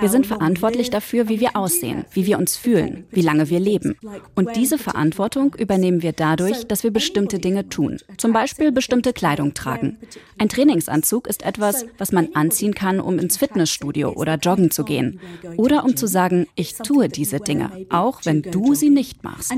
Wir 0.00 0.08
sind 0.08 0.26
verantwortlich 0.26 0.90
dafür, 0.90 1.28
wie 1.28 1.38
wir 1.38 1.56
aussehen, 1.56 2.04
wie 2.12 2.26
wir 2.26 2.38
uns 2.38 2.56
fühlen, 2.56 3.04
wie 3.10 3.20
lange 3.20 3.48
wir 3.48 3.60
leben. 3.60 3.96
Und 4.34 4.56
diese 4.56 4.76
Verantwortung 4.76 5.54
übernehmen 5.54 6.02
wir 6.02 6.12
dadurch, 6.12 6.66
dass 6.66 6.82
wir 6.82 6.90
bestimmte 6.90 7.38
Dinge 7.38 7.68
tun. 7.68 7.98
Zum 8.16 8.32
Beispiel 8.32 8.72
bestimmte 8.72 9.12
Kleidung 9.12 9.54
tragen. 9.54 9.98
Ein 10.38 10.48
Trainingsanzug 10.48 11.28
ist 11.28 11.44
etwas, 11.44 11.86
was 11.96 12.10
man 12.10 12.34
anziehen 12.34 12.74
kann, 12.74 12.98
um 12.98 13.18
ins 13.18 13.36
Fitnessstudio 13.36 14.12
oder 14.12 14.34
joggen 14.36 14.70
zu 14.70 14.84
gehen. 14.84 15.20
Oder 15.56 15.84
um 15.84 15.96
zu 15.96 16.08
sagen, 16.08 16.46
ich 16.56 16.74
tue 16.74 17.08
diese 17.08 17.38
Dinge, 17.38 17.70
auch 17.90 18.20
wenn 18.24 18.42
du 18.42 18.74
sie 18.74 18.90
nicht 18.90 19.22
machst. 19.22 19.52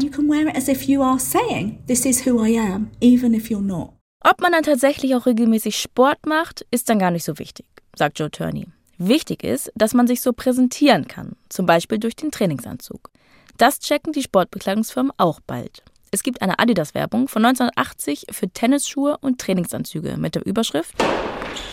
Ob 4.24 4.40
man 4.40 4.52
dann 4.52 4.62
tatsächlich 4.62 5.14
auch 5.14 5.26
regelmäßig 5.26 5.80
Sport 5.80 6.26
macht, 6.26 6.66
ist 6.70 6.88
dann 6.88 6.98
gar 6.98 7.10
nicht 7.10 7.24
so 7.24 7.38
wichtig, 7.38 7.66
sagt 7.94 8.18
Joe 8.18 8.30
Turney. 8.30 8.66
Wichtig 8.98 9.44
ist, 9.44 9.70
dass 9.74 9.94
man 9.94 10.06
sich 10.06 10.20
so 10.20 10.32
präsentieren 10.32 11.06
kann, 11.06 11.36
zum 11.48 11.66
Beispiel 11.66 11.98
durch 11.98 12.16
den 12.16 12.30
Trainingsanzug. 12.30 13.10
Das 13.58 13.78
checken 13.78 14.12
die 14.12 14.22
Sportbekleidungsfirmen 14.22 15.12
auch 15.18 15.40
bald. 15.46 15.82
Es 16.10 16.22
gibt 16.22 16.40
eine 16.40 16.58
Adidas-Werbung 16.58 17.28
von 17.28 17.44
1980 17.44 18.26
für 18.30 18.48
Tennisschuhe 18.48 19.18
und 19.20 19.40
Trainingsanzüge 19.40 20.16
mit 20.16 20.34
der 20.34 20.46
Überschrift 20.46 20.94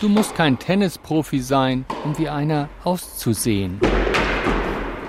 Du 0.00 0.08
musst 0.08 0.34
kein 0.34 0.58
Tennisprofi 0.58 1.40
sein, 1.40 1.84
um 2.04 2.16
wie 2.18 2.28
einer 2.28 2.68
auszusehen. 2.84 3.80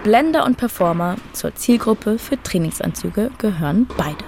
Blender 0.04 0.46
und 0.46 0.58
Performer 0.58 1.16
zur 1.34 1.56
Zielgruppe 1.56 2.20
für 2.20 2.42
Trainingsanzüge 2.42 3.32
gehören 3.38 3.88
beide. 3.98 4.24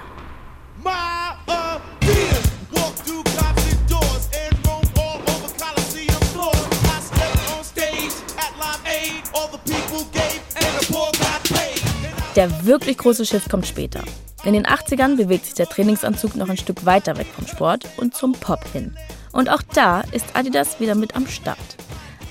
Der 12.38 12.64
wirklich 12.64 12.98
große 12.98 13.26
Shift 13.26 13.50
kommt 13.50 13.66
später. 13.66 14.04
In 14.44 14.52
den 14.52 14.64
80ern 14.64 15.16
bewegt 15.16 15.46
sich 15.46 15.54
der 15.54 15.66
Trainingsanzug 15.66 16.36
noch 16.36 16.48
ein 16.48 16.56
Stück 16.56 16.86
weiter 16.86 17.16
weg 17.18 17.26
vom 17.34 17.48
Sport 17.48 17.86
und 17.96 18.14
zum 18.14 18.30
Pop 18.30 18.64
hin. 18.72 18.94
Und 19.32 19.50
auch 19.50 19.60
da 19.74 20.02
ist 20.12 20.36
Adidas 20.36 20.78
wieder 20.78 20.94
mit 20.94 21.16
am 21.16 21.26
Start. 21.26 21.58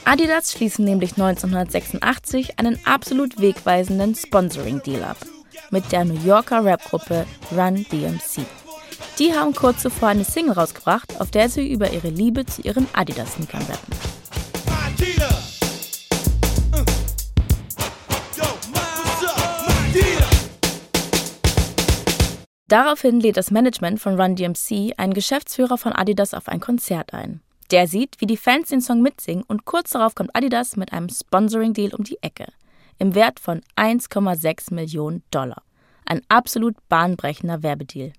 Adidas 0.06 0.54
schließen 0.54 0.86
nämlich 0.86 1.18
1986 1.18 2.58
einen 2.58 2.80
absolut 2.86 3.42
wegweisenden 3.42 4.16
Sponsoring-Deal 4.16 5.04
ab 5.04 5.18
mit 5.72 5.92
der 5.92 6.06
New 6.06 6.26
Yorker 6.26 6.64
Rapgruppe 6.64 7.26
Run 7.52 7.86
DMC. 7.92 8.46
Die 9.20 9.34
haben 9.34 9.54
kurz 9.54 9.82
zuvor 9.82 10.08
eine 10.08 10.24
Single 10.24 10.54
rausgebracht, 10.54 11.20
auf 11.20 11.32
der 11.32 11.50
sie 11.50 11.70
über 11.70 11.92
ihre 11.92 12.12
Liebe 12.12 12.46
zu 12.46 12.62
ihren 12.62 12.88
Adidas-Sneakern 12.94 13.64
rappen. 13.64 14.17
Daraufhin 22.70 23.22
lädt 23.22 23.38
das 23.38 23.50
Management 23.50 24.02
von 24.02 24.20
Run 24.20 24.36
DMC 24.36 24.94
einen 24.98 25.14
Geschäftsführer 25.14 25.78
von 25.78 25.94
Adidas 25.94 26.34
auf 26.34 26.50
ein 26.50 26.60
Konzert 26.60 27.14
ein. 27.14 27.40
Der 27.72 27.88
sieht, 27.88 28.20
wie 28.20 28.26
die 28.26 28.36
Fans 28.36 28.70
den 28.70 28.82
Song 28.82 29.02
mitsingen 29.02 29.46
und 29.48 29.64
kurz 29.64 29.92
darauf 29.92 30.16
kommt 30.16 30.36
Adidas 30.36 30.76
mit 30.76 30.92
einem 30.92 31.08
Sponsoring-Deal 31.08 31.96
um 31.96 32.04
die 32.04 32.22
Ecke. 32.22 32.48
Im 32.98 33.16
Wert 33.16 33.40
von 33.40 33.62
1,6 33.78 34.74
Millionen 34.74 35.24
Dollar. 35.32 35.64
Ein 36.06 36.22
absolut 36.28 36.76
bahnbrechender 36.90 37.64
Werbedeal. 37.64 38.12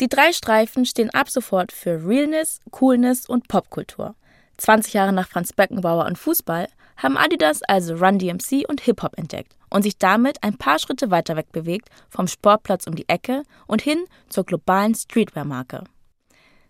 Die 0.00 0.08
drei 0.08 0.32
Streifen 0.32 0.86
stehen 0.86 1.10
ab 1.10 1.28
sofort 1.28 1.70
für 1.70 2.06
Realness, 2.06 2.60
Coolness 2.70 3.26
und 3.26 3.48
Popkultur. 3.48 4.14
20 4.56 4.94
Jahre 4.94 5.12
nach 5.12 5.28
Franz 5.28 5.52
Beckenbauer 5.52 6.06
und 6.06 6.18
Fußball 6.18 6.68
haben 6.96 7.16
Adidas 7.16 7.62
also 7.62 7.94
Run 7.94 8.18
DMC 8.18 8.64
und 8.68 8.80
Hip-Hop 8.80 9.18
entdeckt 9.18 9.56
und 9.70 9.82
sich 9.82 9.98
damit 9.98 10.42
ein 10.42 10.56
paar 10.56 10.78
Schritte 10.78 11.10
weiter 11.10 11.36
weg 11.36 11.52
bewegt 11.52 11.88
vom 12.08 12.26
Sportplatz 12.26 12.86
um 12.86 12.94
die 12.94 13.08
Ecke 13.08 13.42
und 13.66 13.82
hin 13.82 14.04
zur 14.28 14.44
globalen 14.44 14.94
Streetwear-Marke. 14.94 15.84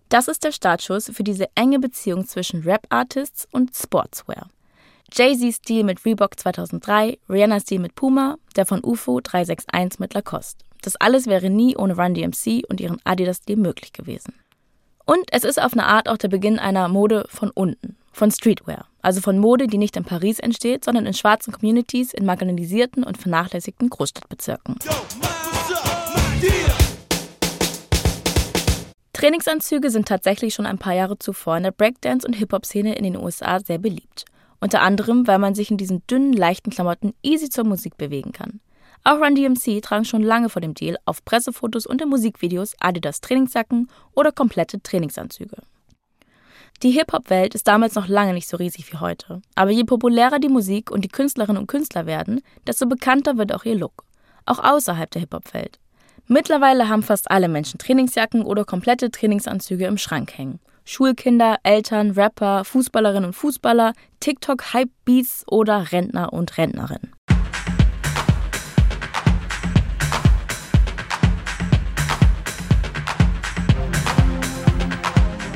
Das 0.09 0.28
ist 0.28 0.45
der 0.45 0.52
Startschuss 0.52 1.11
für 1.12 1.25
diese 1.25 1.49
enge 1.56 1.80
Beziehung 1.80 2.26
zwischen 2.26 2.62
Rap-Artists 2.62 3.49
und 3.50 3.75
Sportswear. 3.75 4.49
Jay-Z's 5.12 5.61
Deal 5.61 5.85
mit 5.85 6.04
Reebok 6.04 6.38
2003, 6.38 7.18
Rihannas 7.28 7.64
Deal 7.64 7.80
mit 7.80 7.95
Puma, 7.95 8.37
der 8.56 8.66
von 8.66 8.83
UFO 8.83 9.21
361 9.21 9.99
mit 10.00 10.14
Lacoste. 10.14 10.64
Das 10.83 10.97
alles 10.97 11.26
wäre 11.26 11.50
nie 11.50 11.76
ohne 11.76 11.97
Run 11.97 12.14
DMC 12.14 12.64
und 12.68 12.80
ihren 12.80 13.00
Adidas-Deal 13.04 13.59
möglich 13.59 13.92
gewesen. 13.92 14.35
Und 15.08 15.25
es 15.30 15.44
ist 15.44 15.62
auf 15.62 15.72
eine 15.72 15.86
Art 15.86 16.08
auch 16.08 16.16
der 16.16 16.26
Beginn 16.26 16.58
einer 16.58 16.88
Mode 16.88 17.26
von 17.28 17.52
unten, 17.52 17.96
von 18.10 18.32
Streetwear, 18.32 18.86
also 19.02 19.20
von 19.20 19.38
Mode, 19.38 19.68
die 19.68 19.78
nicht 19.78 19.96
in 19.96 20.02
Paris 20.02 20.40
entsteht, 20.40 20.84
sondern 20.84 21.06
in 21.06 21.14
schwarzen 21.14 21.52
Communities 21.52 22.12
in 22.12 22.26
marginalisierten 22.26 23.04
und 23.04 23.16
vernachlässigten 23.16 23.88
Großstadtbezirken. 23.88 24.80
Trainingsanzüge 29.12 29.90
sind 29.90 30.08
tatsächlich 30.08 30.54
schon 30.54 30.66
ein 30.66 30.78
paar 30.78 30.94
Jahre 30.94 31.16
zuvor 31.20 31.56
in 31.56 31.62
der 31.62 31.70
Breakdance- 31.70 32.26
und 32.26 32.32
Hip-Hop-Szene 32.32 32.96
in 32.96 33.04
den 33.04 33.16
USA 33.16 33.60
sehr 33.60 33.78
beliebt. 33.78 34.25
Unter 34.60 34.80
anderem, 34.82 35.28
weil 35.28 35.38
man 35.38 35.54
sich 35.54 35.70
in 35.70 35.76
diesen 35.76 36.04
dünnen, 36.08 36.32
leichten 36.32 36.70
Klamotten 36.70 37.14
easy 37.22 37.48
zur 37.48 37.62
Musik 37.62 37.96
bewegen 37.96 38.32
kann. 38.32 38.58
Auch 39.06 39.20
Run 39.20 39.36
DMC 39.36 39.80
tragen 39.82 40.04
schon 40.04 40.25
lange 40.25 40.48
vor 40.48 40.60
dem 40.60 40.75
Deal 40.75 40.96
auf 41.04 41.25
Pressefotos 41.25 41.86
und 41.86 42.02
in 42.02 42.08
Musikvideos 42.08 42.75
Adidas 42.80 43.20
Trainingsjacken 43.20 43.88
oder 44.14 44.32
komplette 44.32 44.82
Trainingsanzüge. 44.82 45.58
Die 46.82 46.90
Hip-Hop-Welt 46.90 47.54
ist 47.54 47.68
damals 47.68 47.94
noch 47.94 48.08
lange 48.08 48.34
nicht 48.34 48.48
so 48.48 48.56
riesig 48.56 48.92
wie 48.92 48.96
heute. 48.96 49.42
Aber 49.54 49.70
je 49.70 49.84
populärer 49.84 50.40
die 50.40 50.48
Musik 50.48 50.90
und 50.90 51.04
die 51.04 51.08
Künstlerinnen 51.08 51.60
und 51.62 51.68
Künstler 51.68 52.06
werden, 52.06 52.40
desto 52.66 52.86
bekannter 52.86 53.38
wird 53.38 53.54
auch 53.54 53.64
ihr 53.64 53.76
Look. 53.76 54.02
Auch 54.44 54.58
außerhalb 54.58 55.08
der 55.08 55.20
Hip-Hop-Welt. 55.20 55.78
Mittlerweile 56.26 56.88
haben 56.88 57.04
fast 57.04 57.30
alle 57.30 57.46
Menschen 57.46 57.78
Trainingsjacken 57.78 58.42
oder 58.42 58.64
komplette 58.64 59.12
Trainingsanzüge 59.12 59.86
im 59.86 59.98
Schrank 59.98 60.36
hängen. 60.36 60.58
Schulkinder, 60.84 61.58
Eltern, 61.62 62.10
Rapper, 62.10 62.64
Fußballerinnen 62.64 63.26
und 63.26 63.34
Fußballer, 63.34 63.92
TikTok-Hype-Beats 64.18 65.44
oder 65.46 65.92
Rentner 65.92 66.32
und 66.32 66.58
Rentnerinnen. 66.58 67.12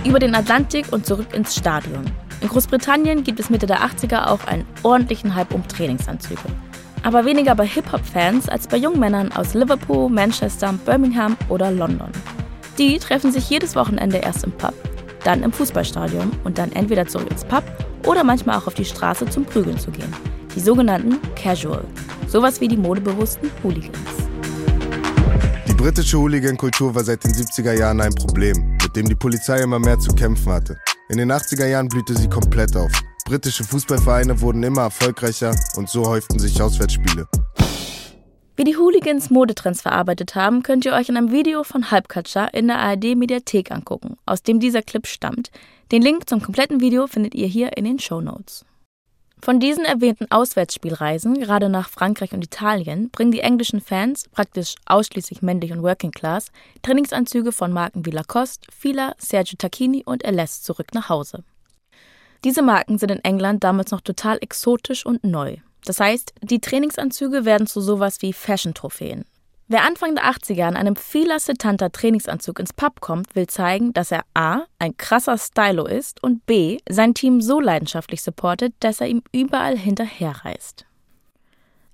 Über 0.03 0.19
den 0.19 0.35
Atlantik 0.35 0.87
und 0.93 1.05
zurück 1.05 1.35
ins 1.35 1.55
Stadion. 1.55 2.11
In 2.41 2.49
Großbritannien 2.49 3.23
gibt 3.23 3.39
es 3.39 3.51
Mitte 3.51 3.67
der 3.67 3.81
80er 3.81 4.29
auch 4.29 4.47
einen 4.47 4.65
ordentlichen 4.83 5.35
Hype 5.35 5.53
um 5.53 5.67
Trainingsanzüge. 5.69 6.41
Aber 7.03 7.27
weniger 7.27 7.55
bei 7.55 7.67
Hip-Hop-Fans 7.67 8.49
als 8.49 8.67
bei 8.67 8.79
jungen 8.79 8.99
Männern 8.99 9.31
aus 9.33 9.53
Liverpool, 9.53 10.09
Manchester, 10.09 10.73
Birmingham 10.87 11.37
oder 11.51 11.71
London. 11.71 12.09
Die 12.79 12.99
treffen 12.99 13.31
sich 13.31 13.51
jedes 13.51 13.77
Wochenende 13.77 14.19
erst 14.19 14.45
im 14.45 14.53
Pub, 14.53 14.73
dann 15.23 15.43
im 15.43 15.53
Fußballstadion 15.53 16.33
und 16.45 16.57
dann 16.57 16.73
entweder 16.73 17.07
zurück 17.07 17.31
ins 17.31 17.45
Pub 17.45 17.63
oder 18.07 18.25
manchmal 18.25 18.57
auch 18.57 18.67
auf 18.67 18.75
die 18.75 18.87
Straße 18.87 19.29
zum 19.29 19.45
Prügeln 19.45 19.79
zu 19.79 19.91
gehen. 19.91 20.13
Die 20.57 20.61
sogenannten 20.61 21.19
Casual. 21.35 21.85
Sowas 22.27 22.59
wie 22.63 22.69
die 22.69 22.77
modebewussten 22.79 23.51
Hooligans. 23.63 23.99
Die 25.69 25.75
britische 25.75 26.19
Hooligan-Kultur 26.19 26.95
war 26.95 27.05
seit 27.05 27.23
den 27.23 27.33
70er 27.33 27.75
Jahren 27.79 28.01
ein 28.01 28.15
Problem, 28.15 28.79
mit 28.91 28.97
dem 28.97 29.09
die 29.09 29.15
Polizei 29.15 29.61
immer 29.61 29.79
mehr 29.79 30.01
zu 30.01 30.13
kämpfen 30.13 30.51
hatte. 30.51 30.77
In 31.11 31.19
den 31.19 31.31
80er 31.31 31.67
Jahren 31.67 31.89
blühte 31.89 32.17
sie 32.17 32.29
komplett 32.29 32.77
auf. 32.77 32.91
Britische 33.25 33.63
Fußballvereine 33.63 34.41
wurden 34.41 34.65
immer 34.65 34.83
erfolgreicher 34.83 35.55
und 35.77 35.89
so 35.89 36.07
häuften 36.07 36.41
sich 36.41 36.61
Auswärtsspiele. 36.61 37.29
Wie 38.57 38.65
die 38.65 38.77
Hooligans 38.77 39.31
Modetrends 39.31 39.83
verarbeitet 39.83 40.35
haben, 40.35 40.65
könnt 40.65 40.85
ihr 40.85 40.93
euch 40.93 41.09
in 41.09 41.17
einem 41.17 41.31
Video 41.31 41.63
von 41.63 41.93
Halbkatscher 41.93 42.53
in 42.53 42.67
der 42.67 42.81
ARD 42.81 43.15
Mediathek 43.15 43.71
angucken, 43.71 44.17
aus 44.27 44.43
dem 44.43 44.59
dieser 44.59 44.83
Clip 44.83 45.07
stammt. 45.07 45.53
Den 45.93 46.03
Link 46.03 46.29
zum 46.29 46.43
kompletten 46.43 46.81
Video 46.81 47.07
findet 47.07 47.37
ihr 47.37 47.47
hier 47.47 47.77
in 47.77 47.85
den 47.85 48.01
Show 48.01 48.21
Notes. 48.21 48.65
Von 49.43 49.59
diesen 49.59 49.87
erwähnten 49.87 50.31
Auswärtsspielreisen, 50.31 51.41
gerade 51.41 51.71
nach 51.71 51.89
Frankreich 51.89 52.33
und 52.33 52.45
Italien, 52.45 53.11
bringen 53.11 53.33
die 53.33 53.41
englischen 53.41 53.81
Fans, 53.81 54.29
praktisch 54.29 54.75
ausschließlich 54.85 55.41
männlich 55.41 55.73
und 55.73 55.83
Working 55.83 56.11
Class, 56.11 56.53
Trainingsanzüge 56.83 57.51
von 57.51 57.73
Marken 57.73 58.05
wie 58.05 58.11
Lacoste, 58.11 58.69
Fila, 58.71 59.15
Sergio 59.17 59.57
Tacchini 59.57 60.03
und 60.05 60.25
LS 60.27 60.63
zurück 60.63 60.89
nach 60.93 61.09
Hause. 61.09 61.43
Diese 62.45 62.61
Marken 62.61 62.99
sind 62.99 63.11
in 63.11 63.25
England 63.25 63.65
damals 63.65 63.91
noch 63.91 64.03
total 64.03 64.39
exotisch 64.43 65.07
und 65.07 65.25
neu. 65.25 65.57
Das 65.87 66.01
heißt, 66.01 66.35
die 66.43 66.61
Trainingsanzüge 66.61 67.47
werden 67.47 67.67
zu 67.67 67.81
sowas 67.81 68.21
wie 68.21 68.35
Fashion-Trophäen. 68.35 69.25
Wer 69.73 69.85
Anfang 69.85 70.17
der 70.17 70.25
80er 70.25 70.69
in 70.69 70.77
einem 70.77 70.97
Fila 70.97 71.39
Setanta 71.39 71.91
Trainingsanzug 71.91 72.59
ins 72.59 72.73
Pub 72.73 73.01
kommt, 73.01 73.37
will 73.37 73.47
zeigen, 73.47 73.93
dass 73.93 74.11
er 74.11 74.25
A. 74.35 74.63
ein 74.81 74.97
krasser 74.97 75.39
Stylo 75.39 75.87
ist 75.87 76.21
und 76.25 76.45
B. 76.45 76.79
sein 76.89 77.15
Team 77.15 77.41
so 77.41 77.61
leidenschaftlich 77.61 78.21
supportet, 78.21 78.75
dass 78.81 79.01
er 79.01 79.07
ihm 79.07 79.23
überall 79.31 79.79
hinterherreist. 79.79 80.87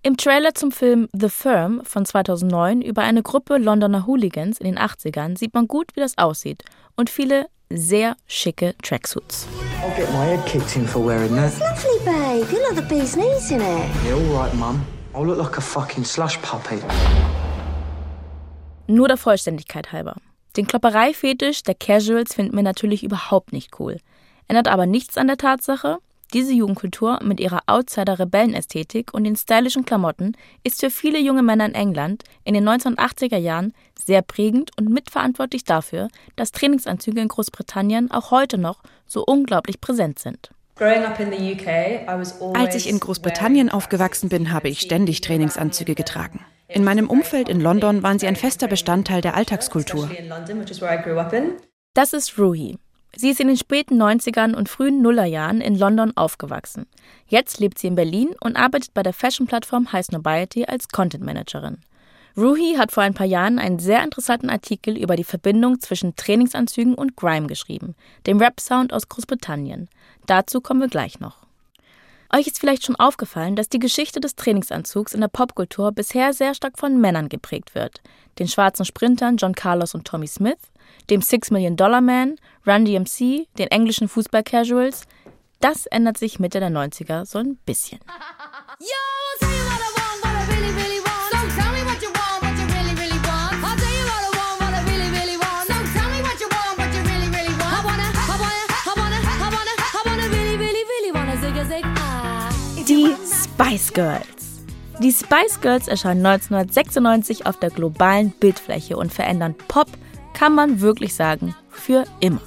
Im 0.03 0.17
Trailer 0.17 0.55
zum 0.55 0.73
Film 0.73 1.11
The 1.13 1.29
Firm 1.29 1.83
von 1.85 2.07
2009 2.07 2.81
über 2.81 3.03
eine 3.03 3.23
Gruppe 3.23 3.59
Londoner 3.59 4.07
Hooligans 4.07 4.57
in 4.57 4.65
den 4.65 4.79
80ern 4.79 5.37
sieht 5.37 5.53
man 5.53 5.69
gut, 5.69 5.91
wie 5.97 6.01
das 6.01 6.17
aussieht 6.17 6.65
und 6.97 7.11
viele 7.11 7.45
sehr 7.69 8.17
schicke 8.27 8.75
Tracksuits. 8.83 9.47
I'll 9.83 9.95
get 9.99 10.11
my 10.13 10.25
head 10.25 10.47
kicked 10.47 10.75
in 10.77 10.87
for 10.87 11.05
wearing 11.07 11.37
that. 11.37 11.53
It's 11.53 11.61
lovely, 11.61 11.99
babe. 12.07 12.51
You 12.51 12.59
look 12.63 12.77
the 12.77 12.95
bee's 12.95 13.15
knees 13.17 13.51
in 13.51 13.61
it. 13.61 13.85
Yeah, 14.07 14.15
all 14.15 14.45
right, 14.45 14.55
Mum. 14.55 14.83
I'll 15.15 15.27
look 15.27 15.37
like 15.37 15.59
a 15.59 15.61
fucking 15.61 16.05
slush 16.05 16.41
puppy. 16.41 16.81
Nur 18.87 19.09
der 19.09 19.17
Vollständigkeit 19.17 19.93
halber. 19.93 20.17
Den 20.57 20.67
Kloppereifetisch 20.67 21.63
der 21.63 21.75
Casuals 21.75 22.35
finden 22.35 22.57
wir 22.57 22.63
natürlich 22.63 23.03
überhaupt 23.03 23.53
nicht 23.53 23.79
cool. 23.79 23.99
Ändert 24.49 24.69
aber 24.69 24.87
nichts 24.87 25.19
an 25.19 25.27
der 25.27 25.37
Tatsache, 25.37 25.99
diese 26.33 26.53
Jugendkultur 26.53 27.21
mit 27.23 27.39
ihrer 27.39 27.61
Outsider-Rebellenästhetik 27.67 29.15
und 29.15 29.25
den 29.25 29.37
stylischen 29.37 29.85
Klamotten 29.85 30.37
ist 30.65 30.81
für 30.81 30.91
viele 30.91 31.21
junge 31.21 31.43
Männer 31.43 31.67
in 31.67 31.75
England 31.75 32.25
in 32.45 32.55
den 32.55 32.69
1980er 32.69 33.37
Jahren 33.37 33.73
sehr 33.95 34.23
prägend 34.23 34.71
und 34.77 34.89
mitverantwortlich 34.89 35.65
dafür, 35.65 36.09
dass 36.35 36.53
Trainingsanzüge 36.53 37.21
in 37.21 37.29
Großbritannien 37.29 38.11
auch 38.11 38.33
heute 38.33 38.59
noch 38.59 38.83
so 39.07 39.25
unglaublich 39.25 39.81
präsent 39.81 40.19
sind. 40.19 40.51
Als 40.79 42.75
ich 42.75 42.89
in 42.89 43.01
Großbritannien 43.01 43.71
aufgewachsen 43.71 44.29
bin, 44.29 44.53
habe 44.53 44.69
ich 44.69 44.81
ständig 44.81 45.21
Trainingsanzüge 45.21 45.95
getragen. 45.95 46.45
In 46.69 46.85
meinem 46.85 47.09
Umfeld 47.09 47.49
in 47.49 47.61
London 47.61 48.03
waren 48.03 48.19
sie 48.19 48.27
ein 48.27 48.37
fester 48.37 48.67
Bestandteil 48.67 49.21
der 49.21 49.37
Alltagskultur. 49.37 50.11
Das 51.95 52.13
ist 52.13 52.39
Ruhi. 52.39 52.79
Sie 53.15 53.31
ist 53.31 53.41
in 53.41 53.49
den 53.49 53.57
späten 53.57 54.03
90ern 54.03 54.55
und 54.55 54.69
frühen 54.69 55.01
Nullerjahren 55.01 55.61
in 55.61 55.79
London 55.79 56.15
aufgewachsen. 56.17 56.87
Jetzt 57.29 57.61
lebt 57.61 57.79
sie 57.79 57.87
in 57.87 57.95
Berlin 57.95 58.35
und 58.41 58.57
arbeitet 58.57 58.93
bei 58.95 59.03
der 59.03 59.15
Fashion-Plattform 59.15 59.93
High 59.93 60.07
Snobiety 60.07 60.67
als 60.67 60.89
Content 60.89 61.25
Managerin. 61.25 61.79
Ruhi 62.37 62.75
hat 62.77 62.93
vor 62.93 63.03
ein 63.03 63.15
paar 63.15 63.27
Jahren 63.27 63.59
einen 63.59 63.79
sehr 63.79 64.05
interessanten 64.05 64.51
Artikel 64.51 64.99
über 64.99 65.17
die 65.17 65.25
Verbindung 65.25 65.81
zwischen 65.81 66.17
Trainingsanzügen 66.17 66.95
und 66.95 67.17
Grime 67.17 67.47
geschrieben, 67.47 67.95
dem 68.27 68.39
Rap-Sound 68.39 68.93
aus 68.93 69.09
Großbritannien. 69.09 69.89
Dazu 70.27 70.61
kommen 70.61 70.81
wir 70.81 70.89
gleich 70.89 71.21
noch. 71.21 71.46
Euch 72.35 72.47
ist 72.47 72.59
vielleicht 72.59 72.85
schon 72.85 72.97
aufgefallen, 72.97 73.57
dass 73.57 73.69
die 73.69 73.79
Geschichte 73.79 74.21
des 74.21 74.35
Trainingsanzugs 74.35 75.15
in 75.15 75.21
der 75.21 75.29
Popkultur 75.29 75.93
bisher 75.93 76.33
sehr 76.33 76.55
stark 76.55 76.79
von 76.79 77.01
Männern 77.01 77.29
geprägt 77.29 77.75
wird. 77.75 78.01
Den 78.39 78.49
schwarzen 78.49 78.85
Sprintern 78.85 79.37
John 79.37 79.55
Carlos 79.55 79.95
und 79.95 80.07
Tommy 80.07 80.27
Smith, 80.27 80.59
dem 81.11 81.23
Six 81.23 81.51
Million 81.51 81.77
Dollar 81.77 82.01
Man, 82.01 82.37
Run 82.67 82.85
DMC, 82.85 83.47
den 83.59 83.69
englischen 83.69 84.09
Fußball-Casuals. 84.09 85.05
Das 85.61 85.87
ändert 85.87 86.19
sich 86.19 86.39
Mitte 86.39 86.61
der 86.61 86.71
90er 86.71 87.25
so 87.25 87.39
ein 87.39 87.57
bisschen. 87.65 88.01
Die 88.81 89.56
Spice 103.67 103.93
Girls. 103.95 104.63
Die 105.03 105.11
Spice 105.11 105.61
Girls 105.61 105.89
erscheinen 105.89 106.25
1996 106.25 107.47
auf 107.47 107.59
der 107.59 107.71
globalen 107.71 108.31
Bildfläche 108.31 108.97
und 108.97 109.13
verändern 109.13 109.57
Pop, 109.67 109.89
kann 110.35 110.55
man 110.55 110.81
wirklich 110.81 111.17
sagen, 111.17 111.53
für 111.69 112.05
immer. 112.21 112.41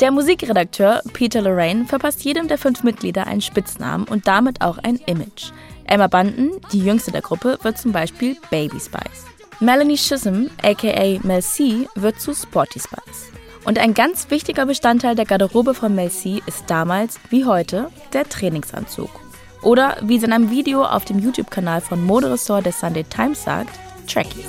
Der 0.00 0.10
Musikredakteur 0.10 1.02
Peter 1.12 1.40
Lorraine 1.40 1.84
verpasst 1.84 2.24
jedem 2.24 2.48
der 2.48 2.58
fünf 2.58 2.82
Mitglieder 2.82 3.28
einen 3.28 3.42
Spitznamen 3.42 4.08
und 4.08 4.26
damit 4.26 4.60
auch 4.60 4.78
ein 4.78 4.96
Image. 5.06 5.52
Emma 5.84 6.08
Bunton, 6.08 6.60
die 6.72 6.84
jüngste 6.84 7.12
der 7.12 7.22
Gruppe, 7.22 7.56
wird 7.62 7.78
zum 7.78 7.92
Beispiel 7.92 8.36
Baby 8.50 8.80
Spice. 8.80 9.26
Melanie 9.60 9.94
Chisholm, 9.94 10.50
aka 10.64 11.20
Mel 11.22 11.42
C, 11.42 11.86
wird 11.94 12.20
zu 12.20 12.34
Sporty 12.34 12.80
Spice. 12.80 13.30
Und 13.64 13.78
ein 13.78 13.94
ganz 13.94 14.28
wichtiger 14.30 14.66
Bestandteil 14.66 15.14
der 15.14 15.26
Garderobe 15.26 15.74
von 15.74 15.94
Mel 15.94 16.10
C 16.10 16.42
ist 16.46 16.64
damals, 16.66 17.20
wie 17.28 17.44
heute, 17.44 17.88
der 18.12 18.28
Trainingsanzug. 18.28 19.29
Oder 19.62 19.98
wie 20.02 20.18
sie 20.18 20.26
in 20.26 20.32
einem 20.32 20.50
Video 20.50 20.84
auf 20.84 21.04
dem 21.04 21.18
YouTube-Kanal 21.18 21.80
von 21.80 22.04
Moderessort 22.04 22.64
des 22.64 22.80
Sunday 22.80 23.04
Times 23.04 23.44
sagt, 23.44 23.78
Trekkies. 24.06 24.46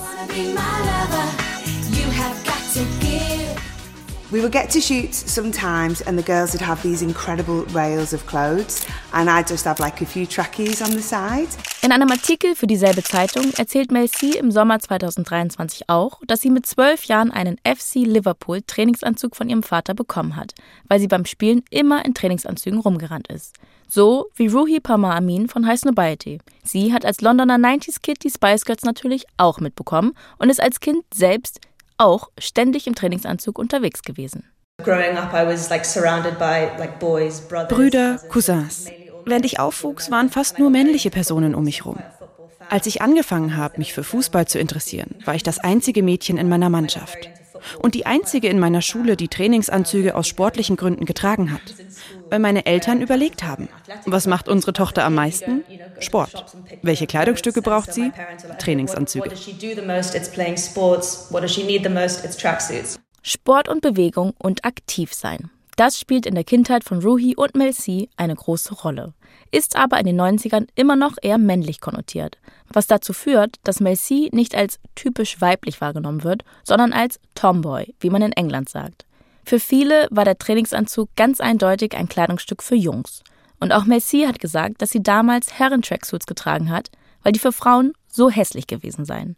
We 4.32 4.42
would 4.42 4.54
get 4.54 4.72
to 4.72 4.80
shoot 4.80 5.14
sometimes, 5.14 6.02
and 6.04 6.18
the 6.18 6.24
girls 6.24 6.54
would 6.54 6.66
have 6.66 6.82
these 6.82 7.04
incredible 7.04 7.66
rails 7.74 8.14
of 8.14 8.26
clothes, 8.28 8.86
and 9.12 9.30
I'd 9.30 9.46
just 9.46 9.66
have 9.66 9.82
like 9.82 10.02
a 10.02 10.06
few 10.06 10.26
trackies 10.26 10.82
on 10.82 10.92
the 10.92 11.02
side. 11.02 11.50
In 11.82 11.92
einem 11.92 12.10
Artikel 12.10 12.56
für 12.56 12.66
dieselbe 12.66 13.04
Zeitung 13.04 13.52
erzählt 13.58 13.92
Mel 13.92 14.10
C 14.10 14.38
im 14.38 14.50
Sommer 14.50 14.80
2023 14.80 15.90
auch, 15.90 16.22
dass 16.28 16.40
sie 16.40 16.50
mit 16.50 16.66
zwölf 16.66 17.04
Jahren 17.04 17.32
einen 17.32 17.58
FC 17.58 18.06
Liverpool 18.06 18.62
Trainingsanzug 18.62 19.36
von 19.36 19.50
ihrem 19.50 19.64
Vater 19.64 19.94
bekommen 19.94 20.38
hat, 20.38 20.54
weil 20.88 21.02
sie 21.02 21.10
beim 21.10 21.26
Spielen 21.26 21.64
immer 21.70 22.06
in 22.06 22.14
Trainingsanzügen 22.14 22.80
rumgerannt 22.80 23.28
ist. 23.28 23.58
So 23.94 24.30
wie 24.36 24.48
Ruhi 24.48 24.80
Parma 24.80 25.18
Amin 25.18 25.50
von 25.50 25.68
High 25.68 25.78
Snobiety. 25.78 26.40
Sie 26.64 26.94
hat 26.94 27.04
als 27.04 27.20
Londoner 27.20 27.58
90s 27.58 27.98
Kid 28.02 28.24
die 28.24 28.30
Spice 28.30 28.64
Girls 28.64 28.84
natürlich 28.84 29.26
auch 29.36 29.60
mitbekommen 29.60 30.14
und 30.40 30.50
ist 30.50 30.62
als 30.62 30.80
Kind 30.80 31.04
selbst 31.14 31.60
auch 31.98 32.30
ständig 32.38 32.88
im 32.88 32.96
Trainingsanzug 32.96 33.60
unterwegs 33.60 34.02
gewesen. 34.04 34.46
Brüder, 37.68 38.22
Cousins. 38.30 38.86
Während 39.26 39.46
ich 39.46 39.60
aufwuchs, 39.60 40.10
waren 40.10 40.30
fast 40.30 40.58
nur 40.58 40.70
männliche 40.70 41.10
Personen 41.10 41.54
um 41.54 41.66
mich 41.66 41.80
herum. 41.80 41.98
Als 42.70 42.86
ich 42.86 43.02
angefangen 43.02 43.58
habe, 43.58 43.78
mich 43.78 43.92
für 43.92 44.06
Fußball 44.06 44.48
zu 44.48 44.58
interessieren, 44.58 45.16
war 45.26 45.36
ich 45.36 45.44
das 45.44 45.60
einzige 45.60 46.02
Mädchen 46.02 46.38
in 46.38 46.48
meiner 46.48 46.70
Mannschaft. 46.70 47.30
Und 47.80 47.96
die 47.96 48.06
einzige 48.06 48.48
in 48.48 48.60
meiner 48.60 48.82
Schule, 48.82 49.16
die 49.16 49.28
Trainingsanzüge 49.28 50.16
aus 50.16 50.28
sportlichen 50.28 50.76
Gründen 50.76 51.06
getragen 51.06 51.52
hat 51.52 51.74
weil 52.32 52.40
meine 52.40 52.66
Eltern 52.66 53.02
überlegt 53.02 53.44
haben, 53.44 53.68
was 54.06 54.26
macht 54.26 54.48
unsere 54.48 54.74
Tochter 54.74 55.04
am 55.04 55.14
meisten? 55.14 55.64
Sport. 56.00 56.46
Welche 56.82 57.06
Kleidungsstücke 57.06 57.62
braucht 57.62 57.94
sie? 57.94 58.12
Trainingsanzüge. 58.58 59.32
Sport 63.22 63.70
und 63.70 63.82
Bewegung 63.82 64.34
und 64.40 64.66
aktiv 64.66 65.14
sein. 65.14 65.52
Das 65.76 66.00
spielt 66.00 66.26
in 66.26 66.36
der 66.36 66.44
Kindheit 66.44 66.84
von 66.84 67.02
Ruhi 67.02 67.36
und 67.36 67.56
Mel 67.56 67.74
C 67.74 68.10
eine 68.18 68.36
große 68.36 68.74
Rolle, 68.74 69.14
ist 69.52 69.76
aber 69.76 70.00
in 70.00 70.06
den 70.06 70.20
90ern 70.20 70.68
immer 70.76 70.96
noch 70.96 71.16
eher 71.22 71.38
männlich 71.38 71.82
konnotiert, 71.82 72.38
was 72.70 72.88
dazu 72.88 73.14
führt, 73.14 73.58
dass 73.64 73.80
Mel 73.80 73.96
C 73.96 74.30
nicht 74.32 74.54
als 74.56 74.80
typisch 74.96 75.40
weiblich 75.42 75.82
wahrgenommen 75.82 76.24
wird, 76.24 76.44
sondern 76.64 76.94
als 76.94 77.20
Tomboy, 77.36 77.94
wie 78.00 78.10
man 78.10 78.22
in 78.22 78.34
England 78.34 78.70
sagt. 78.70 79.06
Für 79.46 79.60
viele 79.60 80.08
war 80.12 80.26
der 80.26 80.38
Trainingsanzug 80.38 81.10
ganz 81.16 81.42
eindeutig 81.42 81.96
ein 81.96 82.10
Kleidungsstück 82.10 82.62
für 82.62 82.76
Jungs. 82.76 83.24
Und 83.60 83.72
auch 83.72 83.86
Messi 83.86 84.24
hat 84.28 84.40
gesagt, 84.40 84.82
dass 84.82 84.92
sie 84.92 85.04
damals 85.04 85.58
Herren-Tracksuits 85.60 86.26
getragen 86.26 86.70
hat, 86.70 86.90
weil 87.24 87.32
die 87.32 87.40
für 87.40 87.52
Frauen 87.52 87.94
so 88.08 88.30
hässlich 88.30 88.68
gewesen 88.68 89.06
seien. 89.06 89.36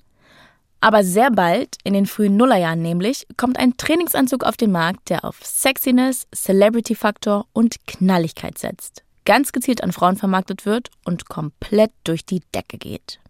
Aber 0.83 1.05
sehr 1.05 1.31
bald, 1.31 1.77
in 1.85 1.93
den 1.93 2.05
frühen 2.05 2.35
Nullerjahren 2.35 2.81
nämlich, 2.81 3.25
kommt 3.37 3.57
ein 3.57 3.77
Trainingsanzug 3.77 4.43
auf 4.43 4.57
den 4.57 4.73
Markt, 4.73 5.09
der 5.09 5.23
auf 5.23 5.39
Sexiness, 5.41 6.27
Celebrity-Faktor 6.35 7.45
und 7.53 7.87
Knalligkeit 7.87 8.57
setzt. 8.57 9.01
Ganz 9.23 9.53
gezielt 9.53 9.81
an 9.81 9.93
Frauen 9.93 10.17
vermarktet 10.17 10.65
wird 10.65 10.89
und 11.05 11.29
komplett 11.29 11.91
durch 12.03 12.25
die 12.25 12.41
Decke 12.53 12.77
geht. 12.77 13.21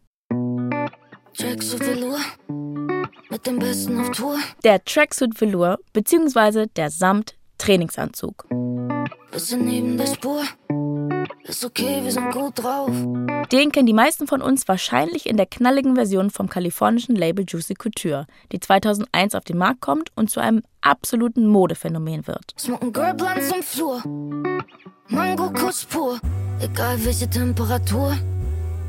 Tracksuit 1.38 1.86
Velour 1.86 2.18
mit 3.30 3.46
dem 3.46 3.60
Besten 3.60 4.00
auf 4.00 4.10
Tour. 4.10 4.36
Der 4.64 4.84
Tracksuit 4.84 5.40
Velour 5.40 5.78
bzw. 5.94 6.66
der 6.76 6.90
Samt 6.90 7.36
Trainingsanzug. 7.60 8.48
Bisschen 9.32 9.64
neben 9.64 9.96
der 9.96 10.08
Spur. 10.08 10.42
Ist 11.46 11.66
okay, 11.66 12.02
wir 12.04 12.12
sind 12.12 12.32
gut 12.32 12.64
drauf. 12.64 12.90
Den 13.52 13.72
kennen 13.74 13.86
die 13.86 13.94
meisten 13.94 14.28
von 14.28 14.42
uns 14.42 14.66
wahrscheinlich 14.70 15.26
in 15.26 15.36
der 15.36 15.46
knalligen 15.46 15.96
Version 15.96 16.30
vom 16.30 16.48
kalifornischen 16.48 17.18
Label 17.18 17.44
Juicy 17.46 17.74
Couture, 17.74 18.28
die 18.54 18.62
2001 18.62 19.36
auf 19.36 19.44
den 19.44 19.58
Markt 19.58 19.82
kommt 19.82 20.10
und 20.16 20.30
zu 20.30 20.40
einem 20.40 20.64
absoluten 20.80 21.46
Modephänomen 21.48 22.28
wird. 22.28 22.54
Smoken 22.58 22.94
Girl 22.94 23.14
Blunts 23.14 23.52
im 23.54 23.62
Flur. 23.62 24.02
Mango 25.10 25.52
Kuss 25.52 25.84
pur. 25.84 26.18
Egal 26.62 27.04
welche 27.04 27.30
Temperatur. 27.30 28.16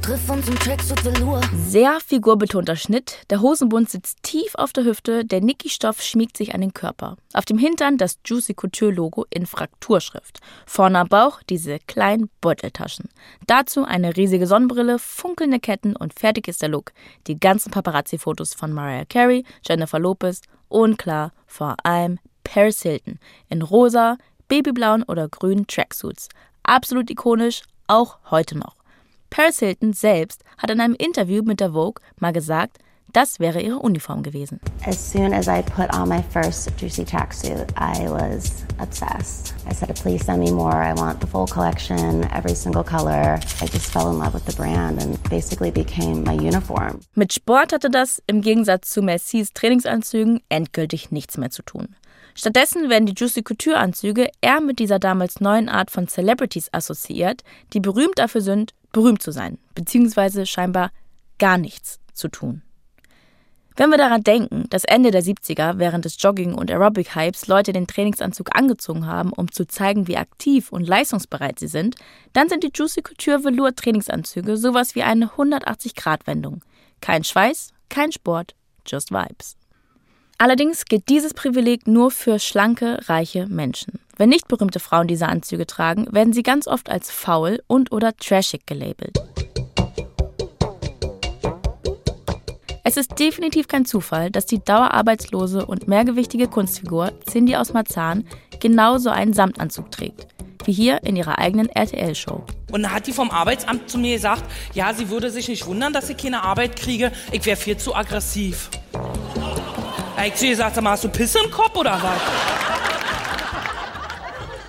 Triff 0.05 0.29
uns 0.29 0.47
im 0.49 0.59
Tracksuit 0.59 1.03
Velour. 1.03 1.41
Sehr 1.67 1.99
figurbetonter 1.99 2.77
Schnitt. 2.77 3.25
Der 3.31 3.41
Hosenbund 3.41 3.89
sitzt 3.89 4.23
tief 4.23 4.55
auf 4.55 4.71
der 4.75 4.85
Hüfte, 4.85 5.25
der 5.25 5.41
Niki-Stoff 5.41 6.03
schmiegt 6.03 6.37
sich 6.37 6.55
an 6.55 6.61
den 6.61 6.75
Körper. 6.75 7.17
Auf 7.33 7.47
dem 7.47 7.57
Hintern 7.57 7.97
das 7.97 8.19
Juicy 8.23 8.53
Couture-Logo 8.53 9.25
in 9.31 9.47
Frakturschrift. 9.47 10.41
Vorne 10.67 10.99
am 10.99 11.09
Bauch 11.09 11.41
diese 11.49 11.79
kleinen 11.79 12.29
Beuteltaschen. 12.43 13.09
Dazu 13.47 13.87
eine 13.87 14.15
riesige 14.15 14.47
Sonnenbrille, 14.47 14.99
funkelnde 14.99 15.59
Ketten 15.59 15.97
und 15.97 16.13
fertig 16.13 16.49
ist 16.49 16.61
der 16.61 16.69
Look. 16.69 16.93
Die 17.27 17.41
ganzen 17.41 17.71
Paparazzi-Fotos 17.71 18.53
von 18.53 18.75
Mariah 18.75 19.07
Carey, 19.07 19.43
Jennifer 19.67 19.99
Lopez 19.99 20.43
und 20.69 20.99
klar, 20.99 21.33
vor 21.47 21.77
allem 21.83 22.19
Paris 22.45 22.83
Hilton 22.83 23.19
in 23.49 23.63
rosa, 23.63 24.19
babyblauen 24.49 25.03
oder 25.05 25.31
grünen 25.31 25.67
Tracksuits. 25.67 26.29
Absolut 26.63 27.09
ikonisch, 27.09 27.63
auch 27.87 28.19
heute 28.31 28.59
noch. 28.59 28.84
Paris 29.35 29.59
Hilton 29.59 29.93
selbst 29.93 30.45
hat 30.59 30.71
in 30.71 30.81
einem 30.81 30.95
Interview 30.95 31.43
mit 31.43 31.59
der 31.59 31.73
Vogue 31.73 32.01
mal 32.21 32.33
gesagt, 32.33 32.79
das 33.13 33.41
wäre 33.41 33.61
ihre 33.61 33.81
Uniform 33.81 34.23
gewesen. 34.23 34.61
As 34.87 35.11
soon 35.11 35.33
as 35.33 35.49
I 35.49 35.61
put 35.61 35.93
on 35.93 36.09
my 36.09 36.23
first 36.31 36.71
juicy 36.79 37.05
tracksuit, 37.05 37.67
I 37.77 38.09
was 38.09 38.65
obsessed. 38.79 39.53
I 39.69 39.75
said, 39.75 39.93
please 40.01 40.25
send 40.25 40.39
me 40.39 40.53
more. 40.53 40.77
I 40.77 40.95
want 40.95 41.21
the 41.21 41.27
full 41.27 41.49
collection, 41.49 42.23
every 42.33 42.55
single 42.55 42.85
color. 42.85 43.41
I 43.61 43.67
just 43.67 43.91
fell 43.91 44.09
in 44.09 44.19
love 44.19 44.35
with 44.35 44.45
the 44.47 44.55
brand 44.55 45.03
and 45.03 45.21
basically 45.29 45.73
became 45.73 46.23
my 46.23 46.35
uniform. 46.35 47.01
Mit 47.17 47.33
Sport 47.33 47.73
hatte 47.73 47.91
das 47.91 48.23
im 48.29 48.41
Gegensatz 48.41 48.91
zu 48.91 49.03
Mercis 49.03 49.53
Trainingsanzügen 49.53 50.43
endgültig 50.49 51.11
nichts 51.11 51.39
mehr 51.39 51.51
zu 51.51 51.63
tun. 51.65 51.97
Stattdessen 52.37 52.89
werden 52.89 53.07
die 53.07 53.15
Juicy 53.17 53.43
Couture 53.43 53.79
Anzüge 53.79 54.29
eher 54.41 54.61
mit 54.61 54.79
dieser 54.79 55.01
damals 55.01 55.41
neuen 55.41 55.69
Art 55.69 55.91
von 55.91 56.07
Celebrities 56.07 56.69
assoziiert, 56.73 57.43
die 57.73 57.81
berühmt 57.81 58.17
dafür 58.21 58.41
sind, 58.41 58.75
berühmt 58.95 59.21
zu 59.21 59.31
sein, 59.31 59.59
beziehungsweise 59.75 60.47
scheinbar 60.47 60.91
gar 61.39 61.59
nichts 61.59 62.01
zu 62.15 62.29
tun. 62.29 62.63
Wenn 63.77 63.91
wir 63.91 63.99
daran 63.99 64.23
denken, 64.23 64.67
dass 64.71 64.85
Ende 64.85 65.11
der 65.11 65.25
70er 65.25 65.79
während 65.79 66.05
des 66.05 66.23
Jogging- 66.23 66.55
und 66.55 66.71
Aerobic-Hypes 66.71 67.49
Leute 67.49 67.73
den 67.73 67.89
Trainingsanzug 67.89 68.55
angezogen 68.57 69.07
haben, 69.07 69.33
um 69.33 69.51
zu 69.51 69.67
zeigen, 69.67 70.07
wie 70.07 70.17
aktiv 70.17 70.71
und 70.71 70.87
leistungsbereit 70.87 71.59
sie 71.59 71.67
sind, 71.67 71.97
dann 72.33 72.49
sind 72.49 72.63
die 72.63 72.71
Juicy 72.73 73.03
Couture 73.03 73.43
Velour 73.43 73.75
Trainingsanzüge 73.75 74.57
sowas 74.57 74.95
wie 74.95 75.03
eine 75.03 75.27
180-Grad-Wendung. 75.27 76.65
Kein 77.01 77.25
Schweiß, 77.25 77.73
kein 77.89 78.13
Sport, 78.13 78.55
just 78.87 79.11
Vibes. 79.11 79.57
Allerdings 80.39 80.85
gilt 80.85 81.09
dieses 81.09 81.35
Privileg 81.35 81.89
nur 81.89 82.13
für 82.13 82.39
schlanke, 82.39 83.01
reiche 83.09 83.49
Menschen. 83.49 83.99
Wenn 84.17 84.29
nicht 84.29 84.47
berühmte 84.47 84.79
Frauen 84.79 85.09
diese 85.09 85.27
Anzüge 85.27 85.67
tragen, 85.67 86.07
werden 86.13 86.33
sie 86.33 86.45
ganz 86.45 86.69
oft 86.69 86.89
als 86.89 87.11
faul 87.11 87.61
und 87.67 87.91
oder 87.91 88.17
trashig 88.17 88.65
gelabelt. 88.65 89.19
Es 92.85 92.97
ist 92.97 93.19
definitiv 93.19 93.67
kein 93.67 93.87
Zufall, 93.87 94.31
dass 94.31 94.47
die 94.47 94.63
dauerarbeitslose 94.63 95.67
und 95.67 95.89
mehrgewichtige 95.89 96.47
Kunstfigur 96.47 97.13
Cindy 97.29 97.57
aus 97.57 97.73
Marzahn 97.73 98.25
genauso 98.61 99.11
einen 99.11 99.33
Samtanzug 99.33 99.91
trägt, 99.91 100.29
wie 100.65 100.73
hier 100.73 101.03
in 101.03 101.17
ihrer 101.17 101.39
eigenen 101.39 101.69
RTL-Show. 101.69 102.45
Und 102.71 102.83
dann 102.83 102.93
hat 102.93 103.09
die 103.09 103.13
vom 103.13 103.31
Arbeitsamt 103.31 103.91
zu 103.91 103.99
mir 103.99 104.15
gesagt, 104.15 104.45
ja, 104.75 104.95
sie 104.95 105.09
würde 105.09 105.31
sich 105.31 105.49
nicht 105.49 105.67
wundern, 105.67 105.93
dass 105.93 106.09
ich 106.09 106.17
keine 106.17 106.43
Arbeit 106.43 106.77
kriege, 106.77 107.11
ich 107.33 107.45
wäre 107.47 107.57
viel 107.57 107.79
zu 107.79 107.97
aggressiv. 107.97 108.71
Da 110.17 110.25
ich 110.25 110.35
zu 110.35 110.45
ihr 110.45 110.53
gesagt, 110.53 110.81
hast 110.81 111.05
du 111.05 111.09
Pisse 111.09 111.39
im 111.43 111.51
Kopf 111.51 111.75
oder 111.77 112.01
was? 112.01 113.04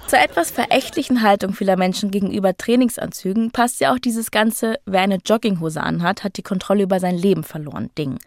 Zur 0.07 0.19
etwas 0.19 0.51
verächtlichen 0.51 1.23
Haltung 1.23 1.53
vieler 1.53 1.77
Menschen 1.77 2.11
gegenüber 2.11 2.55
Trainingsanzügen 2.55 3.49
passt 3.49 3.79
ja 3.79 3.91
auch 3.91 3.97
dieses 3.97 4.29
ganze, 4.29 4.75
wer 4.85 5.01
eine 5.01 5.17
Jogginghose 5.17 5.81
anhat, 5.81 6.23
hat 6.23 6.37
die 6.37 6.43
Kontrolle 6.43 6.83
über 6.83 6.99
sein 6.99 7.17
Leben 7.17 7.43
verloren 7.43 7.89
Ding. 7.97 8.19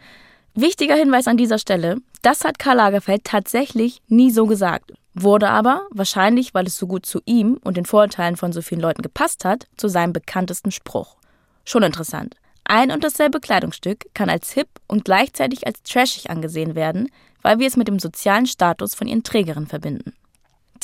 Wichtiger 0.55 0.97
Hinweis 0.97 1.29
an 1.29 1.37
dieser 1.37 1.59
Stelle, 1.59 1.99
das 2.23 2.45
hat 2.45 2.59
Karl 2.59 2.79
Lagerfeld 2.79 3.23
tatsächlich 3.23 4.03
nie 4.09 4.33
so 4.33 4.47
gesagt, 4.47 4.93
wurde 5.15 5.51
aber, 5.51 5.87
wahrscheinlich 5.91 6.53
weil 6.53 6.67
es 6.67 6.77
so 6.77 6.89
gut 6.89 7.07
zu 7.07 7.21
ihm 7.27 7.61
und 7.63 7.77
den 7.77 7.87
Vorurteilen 7.87 8.37
von 8.37 8.53
so 8.53 8.61
vielen 8.61 8.81
Leuten 8.81 9.03
gepasst 9.03 9.45
hat, 9.45 9.69
zu 9.77 9.87
seinem 9.87 10.13
bekanntesten 10.13 10.73
Spruch. 10.73 11.17
Schon 11.65 11.85
interessant. 11.85 12.35
Ein 12.65 12.91
und 12.91 13.05
dasselbe 13.05 13.39
Kleidungsstück 13.39 14.07
kann 14.15 14.29
als 14.29 14.51
hip 14.51 14.69
und 14.89 15.05
gleichzeitig 15.05 15.65
als 15.65 15.83
trashig 15.85 16.29
angesehen 16.29 16.75
werden, 16.75 17.09
weil 17.43 17.61
wir 17.61 17.69
es 17.69 17.77
mit 17.77 17.87
dem 17.87 18.01
sozialen 18.01 18.47
Status 18.47 18.97
von 18.97 19.07
ihren 19.07 19.23
Trägerinnen 19.23 19.69
verbinden. 19.69 20.13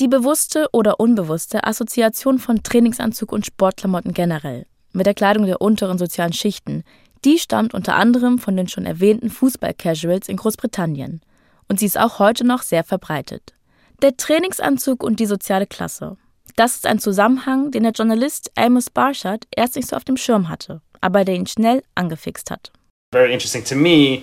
Die 0.01 0.09
bewusste 0.09 0.67
oder 0.73 0.99
unbewusste 0.99 1.65
Assoziation 1.65 2.41
von 2.41 2.65
Trainingsanzug 2.65 3.31
und 3.31 3.47
Sportklamotten 3.47 4.13
generell 4.13 4.67
mit 4.93 5.07
der 5.07 5.15
Kleidung 5.15 5.47
der 5.47 5.61
unteren 5.61 5.99
sozialen 5.99 6.33
Schichten, 6.33 6.83
die 7.25 7.39
stammt 7.39 7.75
unter 7.75 7.95
anderem 7.95 8.39
von 8.39 8.57
den 8.57 8.67
schon 8.67 8.87
erwähnten 8.87 9.31
Fußball-Casuals 9.31 10.29
in 10.29 10.37
Großbritannien. 10.37 11.21
Und 11.69 11.79
sie 11.79 11.87
ist 11.87 11.99
auch 11.99 12.19
heute 12.19 12.45
noch 12.45 12.63
sehr 12.63 12.83
verbreitet. 12.83 13.55
Der 14.03 14.17
Trainingsanzug 14.17 15.03
und 15.03 15.21
die 15.21 15.27
soziale 15.27 15.67
Klasse. 15.67 16.17
Das 16.57 16.75
ist 16.75 16.87
ein 16.87 16.99
Zusammenhang, 16.99 17.71
den 17.71 17.85
der 17.85 17.93
Journalist 17.93 18.51
Amos 18.57 18.91
Barshad 18.91 19.47
erst 19.55 19.77
nicht 19.77 19.89
so 19.89 19.97
auf 19.97 20.05
dem 20.05 20.17
Schirm 20.17 20.49
hatte, 20.49 20.81
aber 21.01 21.25
der 21.25 21.37
ihn 21.37 21.47
schnell 21.47 21.83
angefixt 21.95 22.51
hat. 22.51 22.73
Very 23.13 23.33
interesting 23.33 23.65
to 23.65 23.77
me 23.77 24.23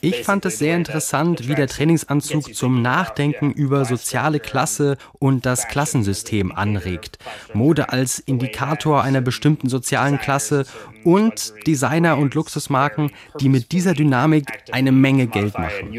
ich 0.00 0.22
fand 0.22 0.44
es 0.46 0.58
sehr 0.58 0.76
interessant, 0.76 1.48
wie 1.48 1.54
der 1.54 1.68
Trainingsanzug 1.68 2.54
zum 2.54 2.82
Nachdenken 2.82 3.52
über 3.52 3.84
soziale 3.84 4.40
Klasse 4.40 4.96
und 5.18 5.46
das 5.46 5.68
Klassensystem 5.68 6.52
anregt. 6.52 7.18
Mode 7.54 7.90
als 7.90 8.18
Indikator 8.18 9.02
einer 9.02 9.20
bestimmten 9.20 9.68
sozialen 9.68 10.18
Klasse 10.18 10.64
und 11.04 11.54
Designer 11.66 12.18
und 12.18 12.34
Luxusmarken, 12.34 13.12
die 13.40 13.48
mit 13.48 13.72
dieser 13.72 13.94
Dynamik 13.94 14.46
eine 14.72 14.92
Menge 14.92 15.26
Geld 15.26 15.58
machen. 15.58 15.92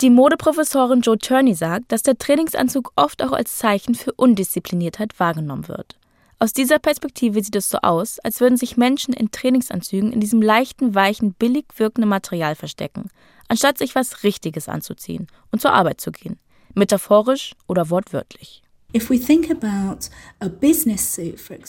Die 0.00 0.10
Modeprofessorin 0.10 1.00
Joe 1.00 1.16
Turney 1.16 1.54
sagt, 1.54 1.92
dass 1.92 2.02
der 2.02 2.18
Trainingsanzug 2.18 2.92
oft 2.96 3.22
auch 3.22 3.32
als 3.32 3.58
Zeichen 3.58 3.94
für 3.94 4.12
Undiszipliniertheit 4.12 5.20
wahrgenommen 5.20 5.68
wird. 5.68 5.96
Aus 6.42 6.52
dieser 6.52 6.80
Perspektive 6.80 7.40
sieht 7.40 7.54
es 7.54 7.68
so 7.68 7.78
aus, 7.82 8.18
als 8.18 8.40
würden 8.40 8.56
sich 8.56 8.76
Menschen 8.76 9.14
in 9.14 9.30
Trainingsanzügen 9.30 10.12
in 10.12 10.18
diesem 10.18 10.42
leichten, 10.42 10.92
weichen, 10.92 11.34
billig 11.34 11.66
wirkenden 11.76 12.08
Material 12.08 12.56
verstecken, 12.56 13.10
anstatt 13.46 13.78
sich 13.78 13.94
was 13.94 14.24
Richtiges 14.24 14.68
anzuziehen 14.68 15.28
und 15.52 15.62
zur 15.62 15.72
Arbeit 15.72 16.00
zu 16.00 16.10
gehen, 16.10 16.40
metaphorisch 16.74 17.52
oder 17.68 17.90
wortwörtlich. 17.90 18.64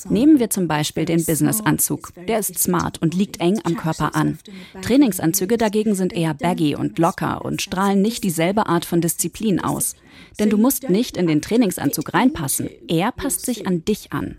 Nehmen 0.09 0.39
wir 0.39 0.49
zum 0.49 0.67
Beispiel 0.67 1.05
den 1.05 1.23
Businessanzug. 1.23 2.11
Der 2.27 2.39
ist 2.39 2.59
smart 2.59 3.01
und 3.01 3.15
liegt 3.15 3.39
eng 3.39 3.59
am 3.63 3.77
Körper 3.77 4.15
an. 4.15 4.39
Trainingsanzüge 4.81 5.57
dagegen 5.57 5.95
sind 5.95 6.11
eher 6.11 6.33
baggy 6.33 6.75
und 6.75 6.99
locker 6.99 7.45
und 7.45 7.61
strahlen 7.61 8.01
nicht 8.01 8.23
dieselbe 8.23 8.67
Art 8.67 8.83
von 8.85 8.99
Disziplin 8.99 9.61
aus. 9.61 9.95
Denn 10.39 10.49
du 10.49 10.57
musst 10.57 10.89
nicht 10.89 11.15
in 11.15 11.27
den 11.27 11.41
Trainingsanzug 11.41 12.13
reinpassen. 12.13 12.69
Er 12.87 13.11
passt 13.11 13.45
sich 13.45 13.67
an 13.67 13.85
dich 13.85 14.11
an. 14.11 14.35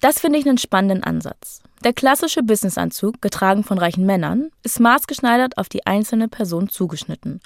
Das 0.00 0.18
finde 0.18 0.40
ich 0.40 0.48
einen 0.48 0.58
spannenden 0.58 1.04
Ansatz. 1.04 1.62
Der 1.84 1.92
klassische 1.92 2.42
Businessanzug, 2.42 3.22
getragen 3.22 3.62
von 3.62 3.78
reichen 3.78 4.06
Männern, 4.06 4.50
ist 4.62 4.80
maßgeschneidert 4.80 5.58
auf 5.58 5.68
die 5.68 5.86
einzelne 5.86 6.28
Person 6.28 6.68
zugeschnitten. 6.68 7.40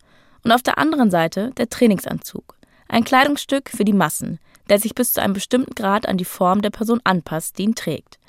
Und 0.46 0.52
auf 0.52 0.62
der 0.62 0.78
anderen 0.78 1.10
Seite 1.10 1.50
der 1.56 1.68
Trainingsanzug, 1.68 2.54
ein 2.86 3.02
Kleidungsstück 3.02 3.68
für 3.68 3.84
die 3.84 3.92
Massen, 3.92 4.38
der 4.68 4.78
sich 4.78 4.94
bis 4.94 5.12
zu 5.12 5.20
einem 5.20 5.32
bestimmten 5.32 5.74
Grad 5.74 6.08
an 6.08 6.18
die 6.18 6.24
Form 6.24 6.62
der 6.62 6.70
Person 6.70 7.00
anpasst, 7.02 7.58
die 7.58 7.64
ihn 7.64 7.74
trägt. 7.74 8.20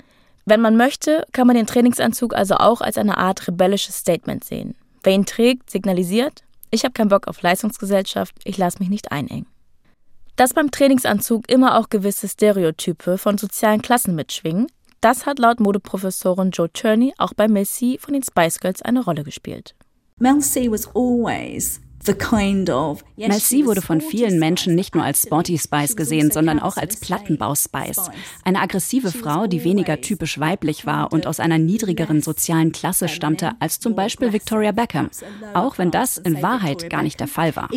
Wenn 0.44 0.60
man 0.60 0.76
möchte, 0.76 1.24
kann 1.30 1.46
man 1.46 1.54
den 1.54 1.68
Trainingsanzug 1.68 2.34
also 2.34 2.56
auch 2.56 2.80
als 2.80 2.98
eine 2.98 3.18
Art 3.18 3.46
rebellisches 3.46 3.98
Statement 3.98 4.42
sehen. 4.42 4.74
Wer 5.04 5.12
ihn 5.12 5.26
trägt, 5.26 5.70
signalisiert, 5.70 6.42
ich 6.72 6.82
habe 6.82 6.92
keinen 6.92 7.10
Bock 7.10 7.28
auf 7.28 7.40
Leistungsgesellschaft, 7.40 8.34
ich 8.42 8.58
lasse 8.58 8.80
mich 8.80 8.88
nicht 8.88 9.12
einengen. 9.12 9.46
Dass 10.34 10.54
beim 10.54 10.72
Trainingsanzug 10.72 11.48
immer 11.48 11.78
auch 11.78 11.88
gewisse 11.88 12.26
Stereotype 12.26 13.16
von 13.18 13.38
sozialen 13.38 13.80
Klassen 13.80 14.16
mitschwingen, 14.16 14.66
das 15.00 15.24
hat 15.24 15.38
laut 15.38 15.60
Modeprofessorin 15.60 16.50
Joe 16.50 16.72
Turney 16.72 17.14
auch 17.16 17.34
bei 17.34 17.46
Mel 17.46 17.64
von 17.64 18.12
den 18.12 18.24
Spice 18.24 18.58
Girls 18.58 18.82
eine 18.82 19.04
Rolle 19.04 19.22
gespielt. 19.22 19.76
Mel 20.18 20.40
C 20.40 20.68
was 20.68 20.88
always 20.96 21.80
Mel 23.16 23.32
C 23.32 23.64
wurde 23.64 23.82
von 23.82 24.00
vielen 24.00 24.38
Menschen 24.38 24.74
nicht 24.74 24.94
nur 24.94 25.04
als 25.04 25.22
Sporty 25.22 25.58
Spice 25.58 25.96
gesehen, 25.96 26.30
sondern 26.30 26.58
auch 26.60 26.76
als 26.76 27.00
Plattenbau-Spice. 27.00 28.10
Eine 28.44 28.60
aggressive 28.60 29.10
Frau, 29.10 29.46
die 29.46 29.64
weniger 29.64 30.00
typisch 30.00 30.38
weiblich 30.38 30.86
war 30.86 31.12
und 31.12 31.26
aus 31.26 31.40
einer 31.40 31.58
niedrigeren 31.58 32.22
sozialen 32.22 32.72
Klasse 32.72 33.08
stammte 33.08 33.52
als 33.60 33.80
zum 33.80 33.94
Beispiel 33.94 34.32
Victoria 34.32 34.72
Beckham. 34.72 35.10
Auch 35.54 35.78
wenn 35.78 35.90
das 35.90 36.18
in 36.18 36.42
Wahrheit 36.42 36.90
gar 36.90 37.02
nicht 37.02 37.20
der 37.20 37.28
Fall 37.28 37.54
war. 37.56 37.68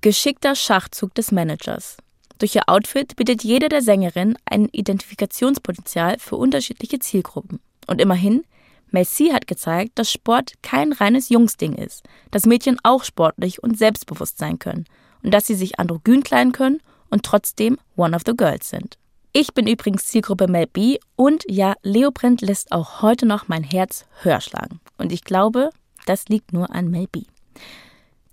Geschickter 0.00 0.54
Schachzug 0.54 1.14
des 1.14 1.32
Managers. 1.32 1.96
Durch 2.38 2.54
ihr 2.54 2.68
Outfit 2.68 3.16
bietet 3.16 3.42
jede 3.42 3.68
der 3.68 3.82
Sängerinnen 3.82 4.38
ein 4.44 4.68
Identifikationspotenzial 4.70 6.18
für 6.20 6.36
unterschiedliche 6.36 7.00
Zielgruppen. 7.00 7.58
Und 7.88 8.00
immerhin, 8.00 8.44
Messi 8.90 9.28
hat 9.28 9.46
gezeigt, 9.46 9.98
dass 9.98 10.10
Sport 10.10 10.54
kein 10.62 10.92
reines 10.92 11.28
Jungsding 11.28 11.74
ist, 11.74 12.04
dass 12.30 12.46
Mädchen 12.46 12.78
auch 12.82 13.04
sportlich 13.04 13.62
und 13.62 13.78
selbstbewusst 13.78 14.38
sein 14.38 14.58
können 14.58 14.86
und 15.22 15.32
dass 15.32 15.46
sie 15.46 15.54
sich 15.54 15.78
androgyn 15.78 16.22
kleiden 16.22 16.52
können 16.52 16.80
und 17.10 17.24
trotzdem 17.24 17.78
one 17.96 18.16
of 18.16 18.22
the 18.26 18.36
girls 18.36 18.70
sind. 18.70 18.98
Ich 19.32 19.52
bin 19.52 19.66
übrigens 19.66 20.06
Zielgruppe 20.06 20.48
Mel 20.48 20.66
B 20.66 20.98
und 21.14 21.44
ja, 21.48 21.74
Leoprint 21.82 22.40
lässt 22.40 22.72
auch 22.72 23.02
heute 23.02 23.26
noch 23.26 23.46
mein 23.48 23.62
Herz 23.62 24.06
höher 24.22 24.40
schlagen. 24.40 24.80
Und 24.96 25.12
ich 25.12 25.22
glaube, 25.22 25.70
das 26.06 26.28
liegt 26.28 26.52
nur 26.52 26.74
an 26.74 26.90
Mel 26.90 27.06
B. 27.12 27.24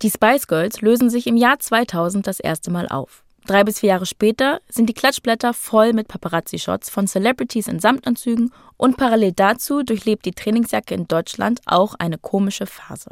Die 0.02 0.10
Spice 0.10 0.48
Girls 0.48 0.82
lösen 0.82 1.10
sich 1.10 1.28
im 1.28 1.36
Jahr 1.36 1.60
2000 1.60 2.26
das 2.26 2.40
erste 2.40 2.72
Mal 2.72 2.88
auf. 2.88 3.25
Drei 3.46 3.64
bis 3.64 3.80
vier 3.80 3.90
Jahre 3.90 4.08
später 4.08 4.60
sind 4.70 4.90
die 4.90 4.94
Klatschblätter 4.94 5.54
voll 5.54 5.94
mit 5.94 6.08
Paparazzi-Shots 6.08 6.90
von 6.90 7.06
Celebrities 7.06 7.68
in 7.68 7.80
Samtanzügen 7.80 8.52
und 8.78 8.98
parallel 8.98 9.34
dazu 9.34 9.84
durchlebt 9.84 10.26
die 10.26 10.32
Trainingsjacke 10.32 10.96
in 10.96 11.08
Deutschland 11.08 11.62
auch 11.66 11.94
eine 12.00 12.18
komische 12.18 12.66
Phase. 12.66 13.12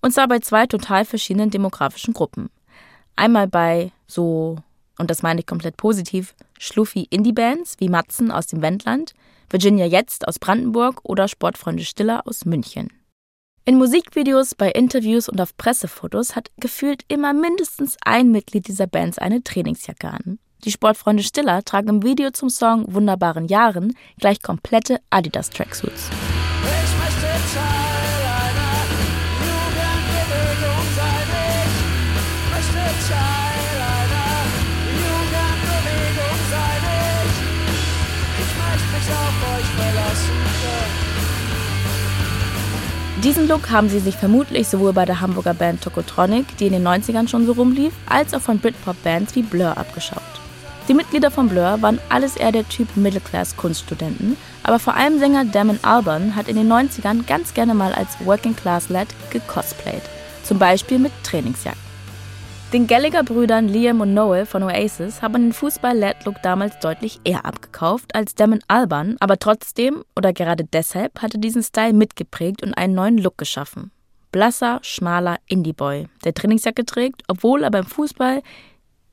Und 0.00 0.12
zwar 0.12 0.28
bei 0.28 0.38
zwei 0.38 0.66
total 0.66 1.04
verschiedenen 1.04 1.50
demografischen 1.50 2.14
Gruppen. 2.14 2.48
Einmal 3.16 3.48
bei 3.48 3.92
so, 4.06 4.56
und 4.98 5.10
das 5.10 5.22
meine 5.22 5.40
ich 5.40 5.46
komplett 5.46 5.76
positiv, 5.76 6.34
schluffi 6.58 7.06
Indie-Bands 7.10 7.76
wie 7.80 7.90
Matzen 7.90 8.30
aus 8.30 8.46
dem 8.46 8.62
Wendland, 8.62 9.12
Virginia 9.50 9.84
Jetzt 9.84 10.26
aus 10.26 10.38
Brandenburg 10.38 11.00
oder 11.02 11.28
Sportfreunde 11.28 11.84
Stiller 11.84 12.26
aus 12.26 12.46
München. 12.46 12.88
In 13.70 13.78
Musikvideos, 13.78 14.56
bei 14.56 14.72
Interviews 14.72 15.28
und 15.28 15.40
auf 15.40 15.56
Pressefotos 15.56 16.34
hat 16.34 16.50
gefühlt 16.56 17.04
immer 17.06 17.32
mindestens 17.32 17.96
ein 18.04 18.32
Mitglied 18.32 18.66
dieser 18.66 18.88
Bands 18.88 19.16
eine 19.16 19.44
Trainingsjacke 19.44 20.08
an. 20.08 20.40
Die 20.64 20.72
Sportfreunde 20.72 21.22
Stiller 21.22 21.62
tragen 21.62 21.88
im 21.88 22.02
Video 22.02 22.32
zum 22.32 22.50
Song 22.50 22.92
Wunderbaren 22.92 23.46
Jahren 23.46 23.96
gleich 24.18 24.42
komplette 24.42 24.98
Adidas 25.10 25.50
Diesen 43.22 43.48
Look 43.48 43.68
haben 43.68 43.90
sie 43.90 43.98
sich 43.98 44.16
vermutlich 44.16 44.66
sowohl 44.66 44.94
bei 44.94 45.04
der 45.04 45.20
Hamburger 45.20 45.52
Band 45.52 45.82
Tokotronic, 45.82 46.56
die 46.56 46.68
in 46.68 46.72
den 46.72 46.88
90ern 46.88 47.28
schon 47.28 47.44
so 47.44 47.52
rumlief, 47.52 47.92
als 48.08 48.32
auch 48.32 48.40
von 48.40 48.58
Britpop-Bands 48.58 49.34
wie 49.34 49.42
Blur 49.42 49.76
abgeschaut. 49.76 50.22
Die 50.88 50.94
Mitglieder 50.94 51.30
von 51.30 51.50
Blur 51.50 51.82
waren 51.82 52.00
alles 52.08 52.36
eher 52.36 52.50
der 52.50 52.66
Typ 52.66 52.96
Middle-Class-Kunststudenten, 52.96 54.38
aber 54.62 54.78
vor 54.78 54.94
allem 54.94 55.18
Sänger 55.18 55.44
Damon 55.44 55.78
Albarn 55.82 56.34
hat 56.34 56.48
in 56.48 56.56
den 56.56 56.72
90ern 56.72 57.26
ganz 57.26 57.52
gerne 57.52 57.74
mal 57.74 57.92
als 57.92 58.08
Working-Class-Lad 58.24 59.08
gecosplayt, 59.28 60.02
zum 60.42 60.58
Beispiel 60.58 60.98
mit 60.98 61.12
Trainingsjacken. 61.22 61.89
Den 62.72 62.86
Gallagher-Brüdern 62.86 63.66
Liam 63.66 64.00
und 64.00 64.14
Noel 64.14 64.46
von 64.46 64.62
Oasis 64.62 65.22
haben 65.22 65.42
den 65.42 65.52
Fußball-Lad-Look 65.52 66.40
damals 66.40 66.78
deutlich 66.78 67.18
eher 67.24 67.44
abgekauft 67.44 68.14
als 68.14 68.36
Damon 68.36 68.60
Alban, 68.68 69.16
aber 69.18 69.40
trotzdem 69.40 70.04
oder 70.14 70.32
gerade 70.32 70.62
deshalb 70.62 71.20
hat 71.20 71.34
er 71.34 71.40
diesen 71.40 71.64
Style 71.64 71.94
mitgeprägt 71.94 72.62
und 72.62 72.74
einen 72.74 72.94
neuen 72.94 73.18
Look 73.18 73.38
geschaffen. 73.38 73.90
Blasser, 74.30 74.78
schmaler 74.82 75.38
Indie-Boy, 75.48 76.06
der 76.24 76.32
Trainingsjacke 76.32 76.86
trägt, 76.86 77.24
obwohl 77.26 77.64
er 77.64 77.72
beim 77.72 77.86
Fußball 77.86 78.40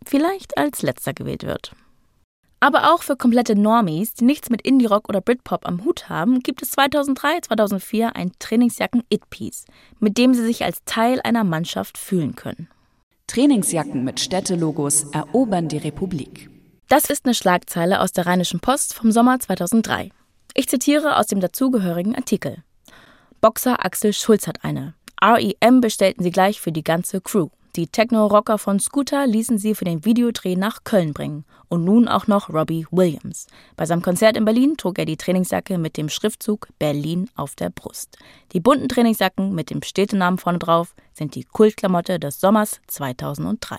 vielleicht 0.06 0.56
als 0.56 0.84
letzter 0.84 1.16
gewählt 1.16 1.44
wird. 1.44 1.72
Aber 2.60 2.94
auch 2.94 3.02
für 3.02 3.16
komplette 3.16 3.56
Normies, 3.56 4.14
die 4.14 4.26
nichts 4.26 4.52
mit 4.52 4.62
Indie-Rock 4.62 5.10
oder 5.10 5.22
Britpop 5.22 5.66
am 5.68 5.84
Hut 5.84 6.10
haben, 6.10 6.42
gibt 6.42 6.62
es 6.62 6.70
2003, 6.72 7.40
2004 7.42 8.16
ein 8.16 8.34
Trainingsjacken-It-Piece, 8.38 9.66
mit 10.00 10.20
dem 10.20 10.36
sie 10.36 10.46
sich 10.46 10.64
als 10.64 10.84
Teil 10.86 11.20
einer 11.24 11.44
Mannschaft 11.44 11.98
fühlen 11.98 12.36
können. 12.36 12.68
Trainingsjacken 13.28 14.06
mit 14.06 14.22
Städtelogos 14.22 15.04
erobern 15.12 15.68
die 15.68 15.78
Republik. 15.78 16.50
Das 16.88 17.10
ist 17.10 17.26
eine 17.26 17.34
Schlagzeile 17.34 18.00
aus 18.00 18.14
der 18.14 18.26
Rheinischen 18.26 18.62
Post 18.62 18.94
vom 18.94 19.12
Sommer 19.12 19.38
2003. 19.40 20.12
Ich 20.54 20.70
zitiere 20.70 21.18
aus 21.18 21.28
dem 21.28 21.42
dazugehörigen 21.42 22.16
Artikel. 22.16 22.64
Boxer 23.42 23.86
Axel 23.86 24.14
Schulz 24.14 24.48
hat 24.48 24.64
eine. 24.64 24.94
REM 25.22 25.82
bestellten 25.82 26.24
sie 26.24 26.32
gleich 26.32 26.62
für 26.62 26.72
die 26.72 26.84
ganze 26.84 27.20
Crew. 27.20 27.50
Die 27.78 27.86
Techno-Rocker 27.86 28.58
von 28.58 28.80
Scooter 28.80 29.28
ließen 29.28 29.60
sie 29.60 29.76
für 29.76 29.86
den 29.86 30.04
Videodreh 30.04 30.56
nach 30.56 30.84
Köln 30.84 31.14
bringen. 31.14 31.46
Und 31.70 31.84
nun 31.84 32.08
auch 32.08 32.26
noch 32.26 32.50
Robbie 32.50 32.88
Williams. 32.90 33.46
Bei 33.76 33.86
seinem 33.86 34.02
Konzert 34.02 34.36
in 34.36 34.46
Berlin 34.46 34.78
trug 34.78 34.98
er 34.98 35.06
die 35.06 35.16
Trainingsjacke 35.16 35.78
mit 35.78 35.96
dem 35.96 36.10
Schriftzug 36.10 36.70
Berlin 36.80 37.30
auf 37.36 37.56
der 37.56 37.70
Brust. 37.70 38.18
Die 38.54 38.60
bunten 38.60 38.90
Trainingsjacken 38.90 39.54
mit 39.54 39.70
dem 39.70 39.84
Städtenamen 39.84 40.40
vorne 40.40 40.58
drauf 40.58 40.96
sind 41.14 41.36
die 41.36 41.44
Kultklamotte 41.44 42.20
des 42.20 42.40
Sommers 42.40 42.82
2003. 42.88 43.78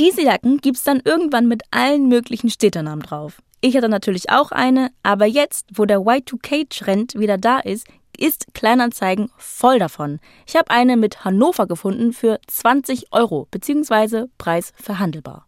Diese 0.00 0.22
Jacken 0.22 0.56
gibt's 0.56 0.82
dann 0.82 1.02
irgendwann 1.04 1.48
mit 1.48 1.62
allen 1.70 2.08
möglichen 2.08 2.48
Städtenamen 2.48 3.02
drauf. 3.02 3.42
Ich 3.60 3.76
hatte 3.76 3.90
natürlich 3.90 4.30
auch 4.30 4.52
eine, 4.52 4.90
aber 5.02 5.26
jetzt, 5.26 5.66
wo 5.74 5.84
der 5.84 5.98
Y2K-Trend 5.98 7.18
wieder 7.18 7.36
da 7.36 7.58
ist, 7.58 7.86
ist 8.16 8.54
Kleinanzeigen 8.54 9.30
voll 9.36 9.78
davon. 9.78 10.20
Ich 10.46 10.56
habe 10.56 10.70
eine 10.70 10.96
mit 10.96 11.24
Hannover 11.24 11.66
gefunden 11.66 12.12
für 12.12 12.40
20 12.46 13.12
Euro 13.12 13.46
bzw. 13.50 14.26
Preis 14.38 14.72
verhandelbar. 14.76 15.46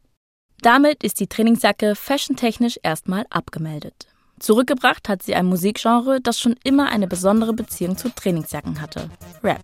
Damit 0.62 1.02
ist 1.02 1.18
die 1.20 1.26
Trainingsjacke 1.26 1.94
fashiontechnisch 1.96 2.78
erstmal 2.82 3.26
abgemeldet. 3.30 4.06
Zurückgebracht 4.38 5.08
hat 5.08 5.22
sie 5.22 5.34
ein 5.34 5.46
Musikgenre, 5.46 6.20
das 6.20 6.40
schon 6.40 6.56
immer 6.64 6.88
eine 6.88 7.06
besondere 7.06 7.52
Beziehung 7.52 7.96
zu 7.96 8.08
Trainingsjacken 8.10 8.80
hatte. 8.80 9.08
Rap. 9.42 9.62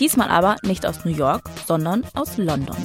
Diesmal 0.00 0.30
aber 0.30 0.56
nicht 0.62 0.86
aus 0.86 1.04
New 1.04 1.14
York, 1.14 1.42
sondern 1.66 2.04
aus 2.14 2.36
London. 2.38 2.76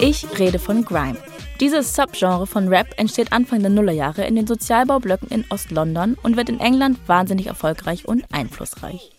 Ich 0.00 0.38
rede 0.38 0.60
von 0.60 0.84
Grime. 0.84 1.18
Dieses 1.58 1.92
Subgenre 1.92 2.46
von 2.46 2.68
Rap 2.68 2.86
entsteht 2.98 3.32
Anfang 3.32 3.60
der 3.62 3.70
Nullerjahre 3.70 4.24
in 4.24 4.36
den 4.36 4.46
Sozialbaublöcken 4.46 5.28
in 5.28 5.44
Ost-London 5.50 6.16
und 6.22 6.36
wird 6.36 6.48
in 6.48 6.60
England 6.60 7.00
wahnsinnig 7.08 7.48
erfolgreich 7.48 8.06
und 8.06 8.24
einflussreich. 8.30 9.10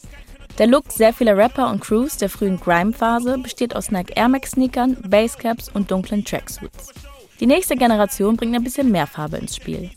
Der 0.57 0.67
Look 0.67 0.89
sehr 0.89 1.13
vieler 1.13 1.35
Rapper 1.35 1.69
und 1.69 1.81
Crews 1.81 2.15
der 2.15 2.29
frühen 2.29 2.61
Grime-Phase 2.61 3.39
besteht 3.39 3.75
aus 3.75 3.91
Nike 3.91 4.13
Air 4.15 4.29
Max-Sneakern, 4.29 4.97
Basecaps 5.09 5.67
und 5.67 5.91
dunklen 5.91 6.23
Tracksuits. 6.23 6.93
Die 7.41 7.45
nächste 7.45 7.75
Generation 7.75 8.37
bringt 8.37 8.55
ein 8.55 8.63
bisschen 8.63 8.89
mehr 8.89 9.07
Farbe 9.07 9.35
ins 9.35 9.57
Spiel. 9.57 9.89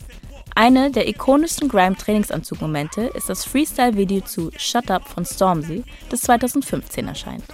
Eine 0.53 0.91
der 0.91 1.07
ikonischsten 1.07 1.69
Grime-Trainingsanzug-Momente 1.69 3.03
ist 3.15 3.29
das 3.29 3.45
Freestyle-Video 3.45 4.19
zu 4.21 4.51
Shut 4.57 4.91
Up 4.91 5.07
von 5.07 5.23
Stormzy, 5.23 5.85
das 6.09 6.21
2015 6.21 7.07
erscheint. 7.07 7.45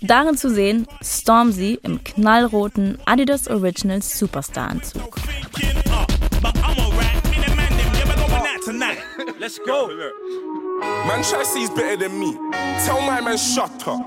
Darin 0.00 0.36
zu 0.36 0.50
sehen 0.50 0.86
Stormzy 1.02 1.78
im 1.82 2.02
knallroten 2.04 2.98
Adidas 3.04 3.48
Originals 3.48 4.18
Superstar-Anzug. 4.18 5.16
Let's 9.40 9.58
go. 9.64 9.88
Man 11.06 11.22
he's 11.54 11.70
better 11.70 11.96
than 11.96 12.20
me. 12.20 12.36
Tell 12.84 13.00
my 13.00 13.20
man 13.20 13.38
shut 13.38 13.88
up. 13.88 14.00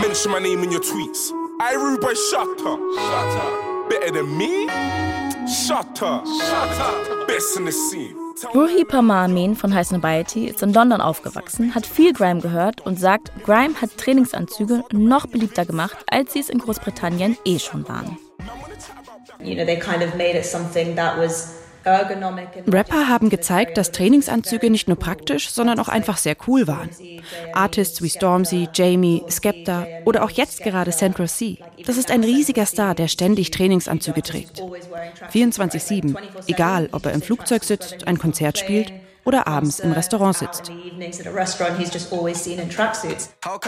Mention 0.00 0.30
my 0.30 0.38
name 0.38 0.62
in 0.62 0.70
your 0.70 0.80
tweets. 0.80 1.32
I 1.60 1.74
rude 1.74 2.00
boy 2.00 2.14
shut 2.14 2.60
up. 2.64 2.78
Shut 2.94 3.36
up. 3.36 3.90
Better 3.90 4.12
than 4.12 4.38
me? 4.38 4.68
Shut 5.46 6.02
up. 6.02 6.24
Shut 6.26 6.80
up. 6.80 7.17
Ruhi 8.54 8.84
Parmamin 8.84 9.54
von 9.54 9.74
High 9.74 9.86
Snobiety 9.86 10.46
ist 10.46 10.62
in 10.62 10.72
London 10.72 11.00
aufgewachsen, 11.00 11.74
hat 11.74 11.86
viel 11.86 12.12
Grime 12.12 12.40
gehört 12.40 12.84
und 12.86 12.98
sagt, 12.98 13.30
Grime 13.44 13.74
hat 13.80 13.96
Trainingsanzüge 13.98 14.82
noch 14.92 15.26
beliebter 15.26 15.66
gemacht, 15.66 15.96
als 16.06 16.32
sie 16.32 16.40
es 16.40 16.48
in 16.48 16.58
Großbritannien 16.58 17.36
eh 17.44 17.58
schon 17.58 17.86
waren. 17.88 18.18
You 19.40 19.54
know, 19.54 19.64
they 19.64 19.78
kind 19.78 20.02
of 20.02 20.14
made 20.14 20.36
it 20.36 20.44
something 20.44 20.96
that 20.96 21.16
was 21.18 21.57
Rapper 21.84 23.08
haben 23.08 23.30
gezeigt, 23.30 23.76
dass 23.76 23.92
Trainingsanzüge 23.92 24.70
nicht 24.70 24.88
nur 24.88 24.98
praktisch, 24.98 25.50
sondern 25.50 25.78
auch 25.80 25.88
einfach 25.88 26.16
sehr 26.16 26.36
cool 26.46 26.66
waren. 26.66 26.90
Artists 27.52 28.02
wie 28.02 28.10
Stormzy, 28.10 28.68
Jamie, 28.74 29.22
Skepta 29.30 29.86
oder 30.04 30.24
auch 30.24 30.30
jetzt 30.30 30.62
gerade 30.62 30.90
Central 30.90 31.28
C. 31.28 31.58
Das 31.86 31.96
ist 31.96 32.10
ein 32.10 32.24
riesiger 32.24 32.66
Star, 32.66 32.94
der 32.94 33.08
ständig 33.08 33.50
Trainingsanzüge 33.50 34.22
trägt. 34.22 34.62
24-7, 35.32 36.16
egal 36.46 36.88
ob 36.92 37.06
er 37.06 37.12
im 37.12 37.22
Flugzeug 37.22 37.64
sitzt, 37.64 38.06
ein 38.06 38.18
Konzert 38.18 38.58
spielt 38.58 38.92
oder 39.24 39.46
abends 39.46 39.78
im 39.80 39.92
Restaurant 39.92 40.36
sitzt. 40.36 40.72
How 43.44 43.58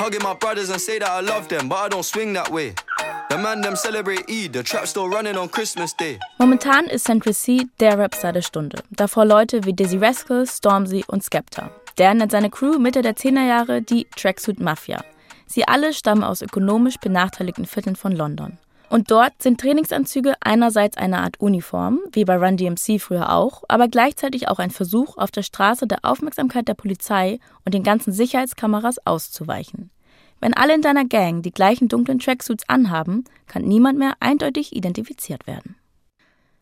Hugging 0.00 0.22
my 0.22 0.32
brothers 0.32 0.70
and 0.70 0.80
say 0.80 0.98
that 0.98 1.10
I 1.10 1.20
love 1.20 1.48
them, 1.48 1.68
but 1.68 1.76
I 1.76 1.88
don't 1.90 2.02
swing 2.02 2.32
that 2.32 2.50
way. 2.50 2.72
The 3.28 3.36
man 3.36 3.60
them 3.60 3.76
celebrate 3.76 4.30
Eid, 4.30 4.54
the 4.54 4.62
trap 4.62 4.86
still 4.86 5.10
running 5.10 5.36
on 5.36 5.50
Christmas 5.50 5.94
Day. 5.94 6.18
Momentan 6.38 6.86
ist 6.86 7.04
Central 7.04 7.34
C 7.34 7.66
der 7.80 7.98
Rapstar 7.98 8.32
der 8.32 8.40
Stunde. 8.40 8.82
Davor 8.90 9.26
Leute 9.26 9.62
wie 9.66 9.74
Dizzy 9.74 9.98
Rascal, 9.98 10.46
Stormzy 10.46 11.04
und 11.06 11.22
Skepta. 11.22 11.70
Der 11.98 12.14
nennt 12.14 12.32
seine 12.32 12.48
Crew 12.48 12.78
Mitte 12.78 13.02
der 13.02 13.14
10er 13.14 13.46
Jahre 13.46 13.82
die 13.82 14.06
Tracksuit 14.16 14.58
Mafia. 14.58 15.04
Sie 15.46 15.68
alle 15.68 15.92
stammen 15.92 16.24
aus 16.24 16.40
ökonomisch 16.40 16.96
benachteiligten 16.96 17.66
Vierteln 17.66 17.94
von 17.94 18.12
London. 18.12 18.56
Und 18.90 19.12
dort 19.12 19.40
sind 19.40 19.60
Trainingsanzüge 19.60 20.34
einerseits 20.40 20.96
eine 20.96 21.20
Art 21.20 21.38
Uniform, 21.38 22.00
wie 22.10 22.24
bei 22.24 22.36
Run 22.36 22.56
DMC 22.56 23.00
früher 23.00 23.32
auch, 23.32 23.62
aber 23.68 23.86
gleichzeitig 23.86 24.48
auch 24.48 24.58
ein 24.58 24.72
Versuch, 24.72 25.16
auf 25.16 25.30
der 25.30 25.44
Straße 25.44 25.86
der 25.86 26.00
Aufmerksamkeit 26.02 26.66
der 26.66 26.74
Polizei 26.74 27.38
und 27.64 27.72
den 27.72 27.84
ganzen 27.84 28.12
Sicherheitskameras 28.12 29.06
auszuweichen. 29.06 29.90
Wenn 30.40 30.54
alle 30.54 30.74
in 30.74 30.82
deiner 30.82 31.04
Gang 31.04 31.40
die 31.44 31.52
gleichen 31.52 31.86
dunklen 31.86 32.18
Tracksuits 32.18 32.68
anhaben, 32.68 33.24
kann 33.46 33.62
niemand 33.62 33.96
mehr 33.96 34.14
eindeutig 34.18 34.74
identifiziert 34.74 35.46
werden. 35.46 35.76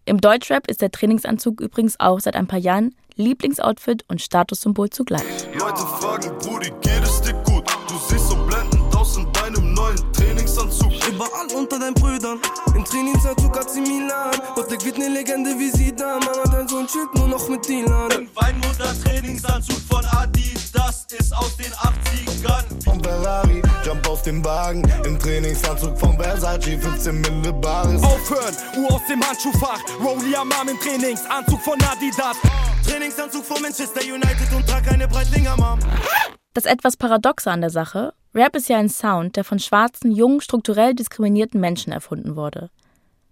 Im 0.05 0.21
Deutschrap 0.21 0.69
ist 0.69 0.83
der 0.83 0.91
Trainingsanzug 0.91 1.63
übrigens 1.63 1.99
auch 1.99 2.21
seit 2.21 2.37
ein 2.37 2.47
paar 2.47 2.59
Jahren 2.59 2.95
Lieblingsoutfit 3.17 4.05
und 4.07 4.21
Statussymbol 4.21 4.91
zugleich. 4.91 5.23
Leute 5.59 5.81
fragen, 5.81 6.39
Brudi, 6.41 6.71
geht 6.83 7.03
es 7.03 7.23
dir 7.23 7.33
gut? 7.45 7.65
Du 7.89 7.95
siehst 8.07 8.29
so 8.29 8.37
blendend 8.45 8.95
aus 8.95 9.17
in 9.17 9.33
deinem 9.33 9.73
neuen 9.73 10.13
Trainingsanzug. 10.13 10.98
Überall 11.19 11.49
unter 11.53 11.81
deinen 11.81 11.95
Brüdern. 11.95 12.39
Im 12.77 12.85
Trainingsanzug 12.85 13.59
hat 13.59 13.69
sie 13.69 13.81
Milan. 13.81 14.31
Heute 14.55 14.81
wird 14.85 14.95
eine 14.95 15.09
Legende 15.09 15.51
wie 15.59 15.69
sie 15.69 15.93
da. 15.93 16.21
Mama, 16.21 16.45
dein 16.49 16.69
Sohn 16.69 16.87
chillt 16.87 17.13
nur 17.13 17.27
noch 17.27 17.49
mit 17.49 17.69
Dylan. 17.69 18.13
Ein 18.13 18.31
Weinmutter 18.37 18.95
Trainingsanzug 19.03 19.81
von 19.91 20.05
Adi, 20.05 20.55
das 20.73 21.07
ist 21.11 21.37
aus 21.37 21.57
den 21.57 21.73
80ern. 21.73 22.85
Von 22.85 23.03
Ferrari, 23.03 23.61
jump 23.85 24.09
auf 24.09 24.23
den 24.23 24.45
Wagen. 24.45 24.89
Im 25.05 25.19
Trainingsanzug 25.19 25.99
von 25.99 26.17
Versace, 26.17 26.79
15 26.81 27.21
Mille 27.21 27.53
Bares. 27.53 28.01
Aufhören, 28.01 28.55
Uhr 28.77 28.95
aus 28.95 29.03
dem 29.11 29.21
Handschuhfach. 29.21 29.81
Rolli 30.01 30.37
am 30.37 30.53
Arm 30.53 30.69
im 30.69 30.79
Trainingsanzug 30.79 31.61
von 31.63 31.83
Adidas. 31.83 32.37
Trainingsanzug 32.87 33.45
von 33.45 33.61
Manchester 33.61 34.03
United 34.03 34.55
und 34.55 34.65
trag 34.69 34.87
eine 34.87 35.09
Breitlinger 35.09 35.57
Mom. 35.57 35.81
Das 36.59 36.65
etwas 36.65 36.97
Paradoxe 36.97 37.53
an 37.53 37.61
der 37.61 37.71
Sache, 37.71 38.15
Rap 38.35 38.57
ist 38.57 38.69
ja 38.69 38.79
ein 38.79 38.89
Sound, 38.89 39.37
der 39.37 39.45
von 39.45 39.61
schwarzen, 39.61 40.11
jungen, 40.11 40.41
strukturell 40.41 40.93
diskriminierten 40.93 41.61
Menschen 41.61 41.93
erfunden 41.93 42.35
wurde. 42.35 42.69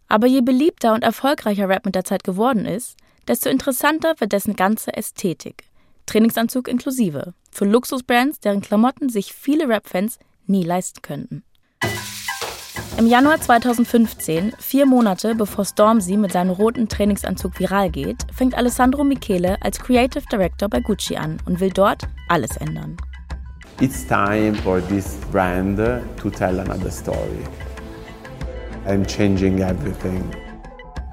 Aber 0.07 0.29
je 0.29 0.43
beliebter 0.43 0.95
und 0.95 1.03
erfolgreicher 1.03 1.69
Rap 1.69 1.85
mit 1.87 1.97
der 1.97 2.05
Zeit 2.05 2.23
geworden 2.23 2.67
ist, 2.67 2.97
desto 3.27 3.51
interessanter 3.51 4.15
wird 4.21 4.31
dessen 4.31 4.55
ganze 4.55 4.97
Ästhetik. 4.97 5.65
Trainingsanzug 6.07 6.69
inklusive. 6.69 7.35
Für 7.51 7.65
Luxusbrands, 7.65 8.39
deren 8.39 8.61
Klamotten 8.61 9.09
sich 9.09 9.33
viele 9.33 9.69
Rap-Fans 9.69 10.21
nie 10.47 10.63
leisten 10.63 11.03
könnten. 11.03 11.43
Im 12.97 13.09
Januar 13.09 13.41
2015, 13.41 14.53
vier 14.61 14.87
Monate 14.87 15.35
bevor 15.35 15.65
Stormzy 15.65 16.17
mit 16.17 16.31
seinem 16.31 16.51
roten 16.51 16.89
Trainingsanzug 16.89 17.59
viral 17.59 17.91
geht, 17.91 18.25
fängt 18.33 18.55
Alessandro 18.55 19.03
Michele 19.03 19.61
als 19.63 19.81
Creative 19.81 20.23
Director 20.31 20.69
bei 20.69 20.79
Gucci 20.79 21.17
an 21.17 21.39
und 21.45 21.59
will 21.59 21.71
dort 21.71 22.05
alles 22.29 22.57
ändern. 22.57 22.97
It's 23.79 24.05
time 24.07 24.55
for 24.55 24.81
this 24.81 25.19
brand 25.31 25.77
to 25.77 26.31
tell 26.31 26.61
another 26.61 26.91
story. 26.91 27.45
I'm 28.87 29.05
changing 29.05 29.61
everything. 29.61 30.25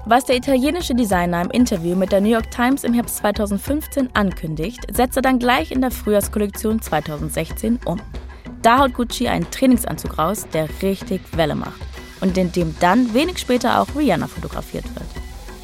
Was 0.06 0.24
der 0.24 0.36
italienische 0.36 0.94
Designer 0.94 1.42
im 1.42 1.50
Interview 1.50 1.94
mit 1.94 2.10
der 2.10 2.22
New 2.22 2.30
York 2.30 2.50
Times 2.50 2.82
im 2.84 2.94
Herbst 2.94 3.18
2015 3.18 4.08
ankündigt, 4.14 4.80
setzt 4.90 5.16
er 5.16 5.22
dann 5.22 5.38
gleich 5.38 5.72
in 5.72 5.82
der 5.82 5.90
Frühjahrskollektion 5.90 6.80
2016 6.80 7.80
um. 7.84 8.00
Da 8.62 8.78
haut 8.78 8.94
Gucci 8.94 9.28
einen 9.28 9.50
Trainingsanzug 9.50 10.16
raus, 10.16 10.46
der 10.54 10.66
richtig 10.80 11.20
Welle 11.36 11.56
macht 11.56 11.82
und 12.22 12.38
in 12.38 12.50
dem 12.50 12.74
dann 12.80 13.12
wenig 13.12 13.36
später 13.36 13.78
auch 13.78 13.88
Rihanna 13.94 14.26
fotografiert 14.26 14.86
wird. 14.94 15.06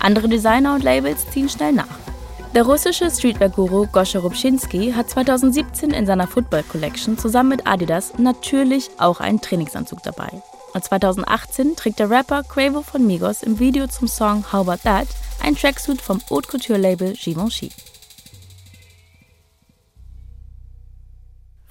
Andere 0.00 0.28
Designer 0.28 0.74
und 0.74 0.84
Labels 0.84 1.26
ziehen 1.30 1.48
schnell 1.48 1.72
nach. 1.72 2.09
Der 2.52 2.64
russische 2.64 3.08
Streetwear-Guru 3.08 3.86
Goscha 3.92 4.18
Rubczynski 4.18 4.90
hat 4.90 5.08
2017 5.08 5.92
in 5.92 6.04
seiner 6.04 6.26
Football 6.26 6.64
Collection 6.64 7.16
zusammen 7.16 7.50
mit 7.50 7.66
Adidas 7.68 8.18
natürlich 8.18 8.90
auch 8.98 9.20
einen 9.20 9.40
Trainingsanzug 9.40 10.02
dabei. 10.02 10.42
Und 10.74 10.82
2018 10.82 11.76
trägt 11.76 12.00
der 12.00 12.10
Rapper 12.10 12.42
Quavo 12.42 12.82
von 12.82 13.06
Migos 13.06 13.44
im 13.44 13.60
Video 13.60 13.86
zum 13.86 14.08
Song 14.08 14.44
How 14.52 14.66
About 14.66 14.82
That 14.82 15.06
ein 15.40 15.54
Tracksuit 15.54 16.02
vom 16.02 16.20
Haute 16.28 16.48
Couture 16.48 16.76
Label 16.76 17.12
Givenchy. 17.12 17.70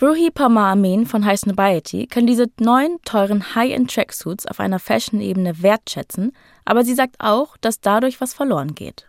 Ruhi 0.01 0.31
Parma 0.31 0.71
Amin 0.71 1.05
von 1.05 1.25
High 1.25 1.41
Snobiety 1.41 2.07
kann 2.07 2.25
diese 2.25 2.45
neuen, 2.57 2.99
teuren 3.03 3.53
High-End-Tracksuits 3.53 4.45
auf 4.45 4.61
einer 4.61 4.79
Fashion-Ebene 4.79 5.61
wertschätzen, 5.61 6.31
aber 6.63 6.85
sie 6.85 6.93
sagt 6.95 7.17
auch, 7.19 7.57
dass 7.57 7.81
dadurch 7.81 8.21
was 8.21 8.33
verloren 8.33 8.75
geht. 8.75 9.08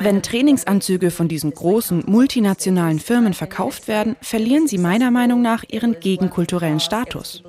Wenn 0.00 0.22
Trainingsanzüge 0.22 1.10
von 1.10 1.28
diesen 1.28 1.54
großen 1.54 2.02
multinationalen 2.06 2.98
Firmen 2.98 3.32
verkauft 3.32 3.86
werden, 3.88 4.16
verlieren 4.20 4.66
sie 4.66 4.78
meiner 4.78 5.10
Meinung 5.10 5.40
nach 5.40 5.64
ihren 5.68 5.98
gegenkulturellen 6.00 6.80
Status. 6.80 7.42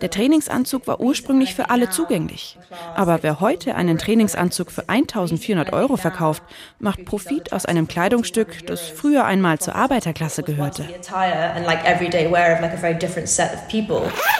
Der 0.00 0.10
Trainingsanzug 0.10 0.86
war 0.86 1.00
ursprünglich 1.00 1.54
für 1.54 1.70
alle 1.70 1.90
zugänglich. 1.90 2.56
Aber 2.94 3.22
wer 3.22 3.40
heute 3.40 3.74
einen 3.74 3.98
Trainingsanzug 3.98 4.70
für 4.70 4.88
1400 4.88 5.72
Euro 5.72 5.96
verkauft, 5.96 6.42
macht 6.78 7.04
Profit 7.04 7.52
aus 7.52 7.66
einem 7.66 7.88
Kleidungsstück, 7.88 8.66
das 8.66 8.80
früher 8.88 9.24
einmal 9.24 9.58
zur 9.58 9.74
Arbeiterklasse 9.74 10.42
gehörte. 10.44 10.88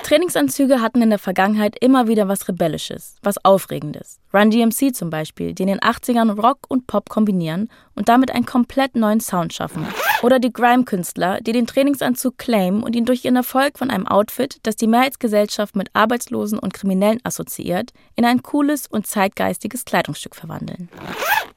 Trainingsanzüge 0.04 0.80
hatten 0.80 1.02
in 1.02 1.10
der 1.10 1.18
Vergangenheit 1.18 1.76
immer 1.80 2.08
wieder 2.08 2.28
was 2.28 2.48
Rebellisches, 2.48 3.16
was 3.22 3.44
Aufregendes. 3.44 4.21
Run 4.34 4.50
DMC 4.50 4.94
zum 4.94 5.10
Beispiel, 5.10 5.54
die 5.54 5.64
in 5.64 5.68
den 5.68 5.80
80ern 5.80 6.40
Rock 6.40 6.60
und 6.68 6.86
Pop 6.86 7.08
kombinieren 7.10 7.68
und 7.94 8.08
damit 8.08 8.30
einen 8.30 8.46
komplett 8.46 8.96
neuen 8.96 9.20
Sound 9.20 9.52
schaffen. 9.52 9.86
Oder 10.22 10.38
die 10.38 10.52
Grime-Künstler, 10.52 11.40
die 11.40 11.52
den 11.52 11.66
Trainingsanzug 11.66 12.38
claimen 12.38 12.82
und 12.82 12.96
ihn 12.96 13.04
durch 13.04 13.24
ihren 13.24 13.36
Erfolg 13.36 13.78
von 13.78 13.90
einem 13.90 14.06
Outfit, 14.06 14.58
das 14.62 14.76
die 14.76 14.86
Mehrheitsgesellschaft 14.86 15.76
mit 15.76 15.90
Arbeitslosen 15.92 16.58
und 16.58 16.72
Kriminellen 16.72 17.20
assoziiert, 17.24 17.92
in 18.16 18.24
ein 18.24 18.42
cooles 18.42 18.86
und 18.86 19.06
zeitgeistiges 19.06 19.84
Kleidungsstück 19.84 20.34
verwandeln. 20.34 20.88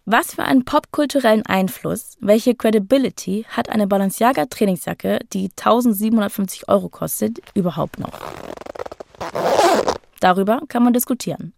Was 0.06 0.36
für 0.36 0.44
einen 0.44 0.66
popkulturellen 0.66 1.46
Einfluss, 1.46 2.18
welche 2.20 2.56
Credibility 2.56 3.46
hat 3.50 3.70
eine 3.70 3.88
Balenciaga 3.88 4.46
Trainingsjacke, 4.46 5.20
die 5.34 5.46
1750 5.46 6.68
Euro 6.68 6.90
kostet, 6.90 7.40
überhaupt 7.56 8.00
noch? 8.00 8.12
Darüber 10.20 10.62
kann 10.68 10.84
man 10.84 10.94
diskutieren. 10.94 11.54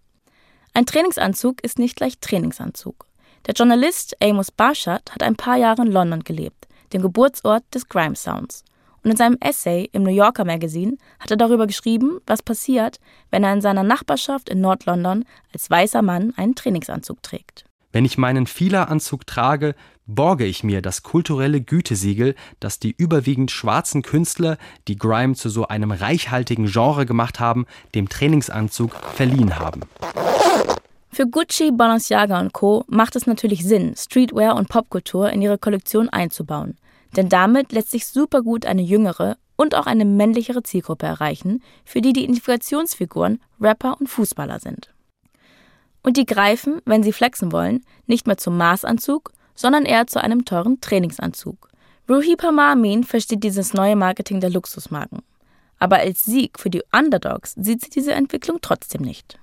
Ein 0.77 0.85
Trainingsanzug 0.85 1.63
ist 1.63 1.79
nicht 1.79 1.95
gleich 1.95 2.19
Trainingsanzug. 2.19 3.07
Der 3.47 3.55
Journalist 3.55 4.15
Amos 4.21 4.51
Barshad 4.51 5.11
hat 5.11 5.23
ein 5.23 5.35
paar 5.35 5.57
Jahre 5.57 5.81
in 5.81 5.91
London 5.91 6.23
gelebt 6.23 6.67
dem 6.93 7.01
Geburtsort 7.01 7.63
des 7.73 7.89
Grime 7.89 8.15
Sounds. 8.15 8.63
Und 9.03 9.09
in 9.09 9.17
seinem 9.17 9.37
Essay 9.39 9.89
im 9.91 10.03
New 10.03 10.13
Yorker 10.13 10.45
Magazine 10.45 10.97
hat 11.19 11.31
er 11.31 11.37
darüber 11.37 11.65
geschrieben, 11.65 12.19
was 12.27 12.43
passiert, 12.43 12.99
wenn 13.31 13.43
er 13.43 13.53
in 13.53 13.61
seiner 13.61 13.81
Nachbarschaft 13.81 14.49
in 14.49 14.61
Nord-London 14.61 15.25
als 15.51 15.67
weißer 15.67 16.03
Mann 16.03 16.31
einen 16.37 16.53
Trainingsanzug 16.53 17.23
trägt. 17.23 17.65
Wenn 17.91 18.05
ich 18.05 18.19
meinen 18.19 18.45
Fila-Anzug 18.45 19.25
trage, 19.25 19.73
borge 20.07 20.45
ich 20.45 20.63
mir 20.63 20.81
das 20.81 21.03
kulturelle 21.03 21.61
Gütesiegel, 21.61 22.35
das 22.59 22.79
die 22.79 22.95
überwiegend 22.97 23.51
schwarzen 23.51 24.01
Künstler, 24.01 24.57
die 24.87 24.95
Grime 24.95 25.35
zu 25.35 25.49
so 25.49 25.67
einem 25.67 25.91
reichhaltigen 25.91 26.65
Genre 26.65 27.05
gemacht 27.05 27.39
haben, 27.39 27.65
dem 27.93 28.09
Trainingsanzug 28.09 28.95
verliehen 28.95 29.59
haben. 29.59 29.81
Für 31.11 31.27
Gucci, 31.27 31.71
Balenciaga 31.71 32.39
und 32.39 32.53
Co. 32.53 32.83
macht 32.87 33.15
es 33.15 33.27
natürlich 33.27 33.63
Sinn, 33.63 33.95
Streetwear 33.95 34.55
und 34.55 34.69
Popkultur 34.69 35.29
in 35.29 35.41
ihre 35.41 35.57
Kollektion 35.57 36.09
einzubauen. 36.09 36.77
Denn 37.15 37.29
damit 37.29 37.71
lässt 37.71 37.91
sich 37.91 38.05
super 38.07 38.41
gut 38.41 38.65
eine 38.65 38.81
jüngere 38.81 39.37
und 39.55 39.75
auch 39.75 39.87
eine 39.87 40.05
männlichere 40.05 40.63
Zielgruppe 40.63 41.07
erreichen, 41.07 41.63
für 41.83 42.01
die 42.01 42.13
die 42.13 42.23
Identifikationsfiguren 42.23 43.41
Rapper 43.59 43.99
und 43.99 44.07
Fußballer 44.07 44.59
sind. 44.59 44.93
Und 46.03 46.17
die 46.17 46.25
greifen, 46.25 46.81
wenn 46.85 47.03
sie 47.03 47.11
flexen 47.11 47.51
wollen, 47.51 47.83
nicht 48.05 48.27
mehr 48.27 48.37
zum 48.37 48.55
Maßanzug, 48.55 49.31
sondern 49.57 49.85
eher 49.85 50.07
zu 50.07 50.23
einem 50.23 50.45
teuren 50.45 50.79
Trainingsanzug. 50.79 51.67
Ruhi 52.09 52.37
Parmar 52.37 52.71
Amin 52.71 53.03
versteht 53.03 53.43
dieses 53.43 53.73
neue 53.73 53.97
Marketing 53.97 54.39
der 54.39 54.49
Luxusmarken. 54.49 55.19
Aber 55.77 55.97
als 55.97 56.23
Sieg 56.23 56.57
für 56.57 56.69
die 56.69 56.83
Underdogs 56.97 57.53
sieht 57.57 57.81
sie 57.81 57.89
diese 57.89 58.13
Entwicklung 58.13 58.59
trotzdem 58.61 59.01
nicht. 59.01 59.37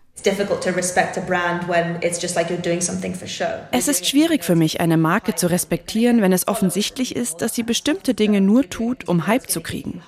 Es 3.72 3.88
ist 3.88 4.06
schwierig 4.06 4.44
für 4.44 4.54
mich, 4.54 4.80
eine 4.80 4.96
Marke 4.96 5.34
zu 5.34 5.50
respektieren, 5.50 6.22
wenn 6.22 6.32
es 6.32 6.48
offensichtlich 6.48 7.16
ist, 7.16 7.42
dass 7.42 7.54
sie 7.54 7.64
bestimmte 7.64 8.14
Dinge 8.14 8.40
nur 8.40 8.70
tut, 8.70 9.08
um 9.08 9.26
Hype 9.26 9.50
zu 9.50 9.60
kriegen. 9.60 10.02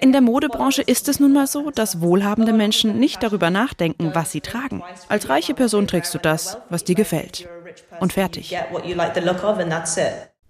In 0.00 0.12
der 0.12 0.22
Modebranche 0.22 0.82
ist 0.82 1.08
es 1.08 1.20
nun 1.20 1.34
mal 1.34 1.46
so, 1.46 1.70
dass 1.70 2.00
wohlhabende 2.00 2.52
Menschen 2.52 2.98
nicht 2.98 3.22
darüber 3.22 3.50
nachdenken, 3.50 4.12
was 4.14 4.32
sie 4.32 4.40
tragen. 4.40 4.82
Als 5.08 5.28
reiche 5.28 5.54
Person 5.54 5.86
trägst 5.86 6.14
du 6.14 6.18
das, 6.18 6.58
was 6.70 6.84
dir 6.84 6.94
gefällt. 6.94 7.48
Und 8.00 8.12
fertig. 8.12 8.50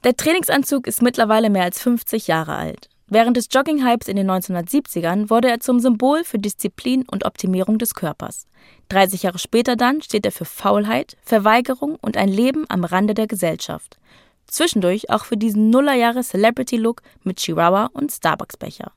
Der 0.05 0.17
Trainingsanzug 0.17 0.87
ist 0.87 1.03
mittlerweile 1.03 1.51
mehr 1.51 1.65
als 1.65 1.83
50 1.83 2.27
Jahre 2.29 2.55
alt. 2.55 2.89
Während 3.11 3.37
des 3.37 3.49
Jogging-Hypes 3.51 4.07
in 4.07 4.17
den 4.17 4.31
1970ern 4.31 5.31
wurde 5.31 5.49
er 5.49 5.61
zum 5.61 5.81
Symbol 5.81 6.25
für 6.25 6.39
Disziplin 6.39 7.05
und 7.11 7.25
Optimierung 7.25 7.79
des 7.79 7.95
Körpers. 7.95 8.47
30 8.91 9.23
Jahre 9.23 9.39
später 9.39 9.77
dann 9.77 10.03
steht 10.03 10.27
er 10.27 10.33
für 10.33 10.45
Faulheit, 10.45 11.17
Verweigerung 11.23 11.97
und 12.03 12.19
ein 12.19 12.29
Leben 12.29 12.67
am 12.69 12.85
Rande 12.85 13.15
der 13.15 13.27
Gesellschaft. 13.27 13.99
Zwischendurch 14.47 15.11
auch 15.11 15.25
für 15.25 15.37
diesen 15.37 15.71
Nullerjahre 15.71 16.23
Celebrity-Look 16.23 17.03
mit 17.23 17.39
Chihuahua 17.39 17.91
und 17.93 18.13
Starbucks-Becher. 18.13 18.93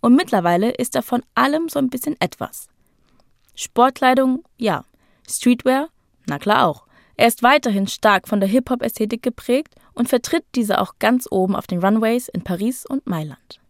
Und 0.00 0.16
mittlerweile 0.16 0.70
ist 0.72 0.96
er 0.96 1.02
von 1.02 1.22
allem 1.34 1.68
so 1.68 1.78
ein 1.78 1.88
bisschen 1.88 2.16
etwas. 2.20 2.68
Sportkleidung, 3.54 4.44
ja. 4.56 4.84
Streetwear, 5.28 5.88
na 6.26 6.38
klar 6.38 6.66
auch. 6.66 6.86
Er 7.22 7.28
ist 7.28 7.44
weiterhin 7.44 7.86
stark 7.86 8.26
von 8.26 8.40
der 8.40 8.48
Hip-Hop-Ästhetik 8.48 9.22
geprägt 9.22 9.76
und 9.94 10.08
vertritt 10.08 10.44
diese 10.56 10.80
auch 10.80 10.94
ganz 10.98 11.28
oben 11.30 11.54
auf 11.54 11.68
den 11.68 11.78
Runways 11.78 12.26
in 12.26 12.42
Paris 12.42 12.84
und 12.84 13.06
Mailand. 13.06 13.60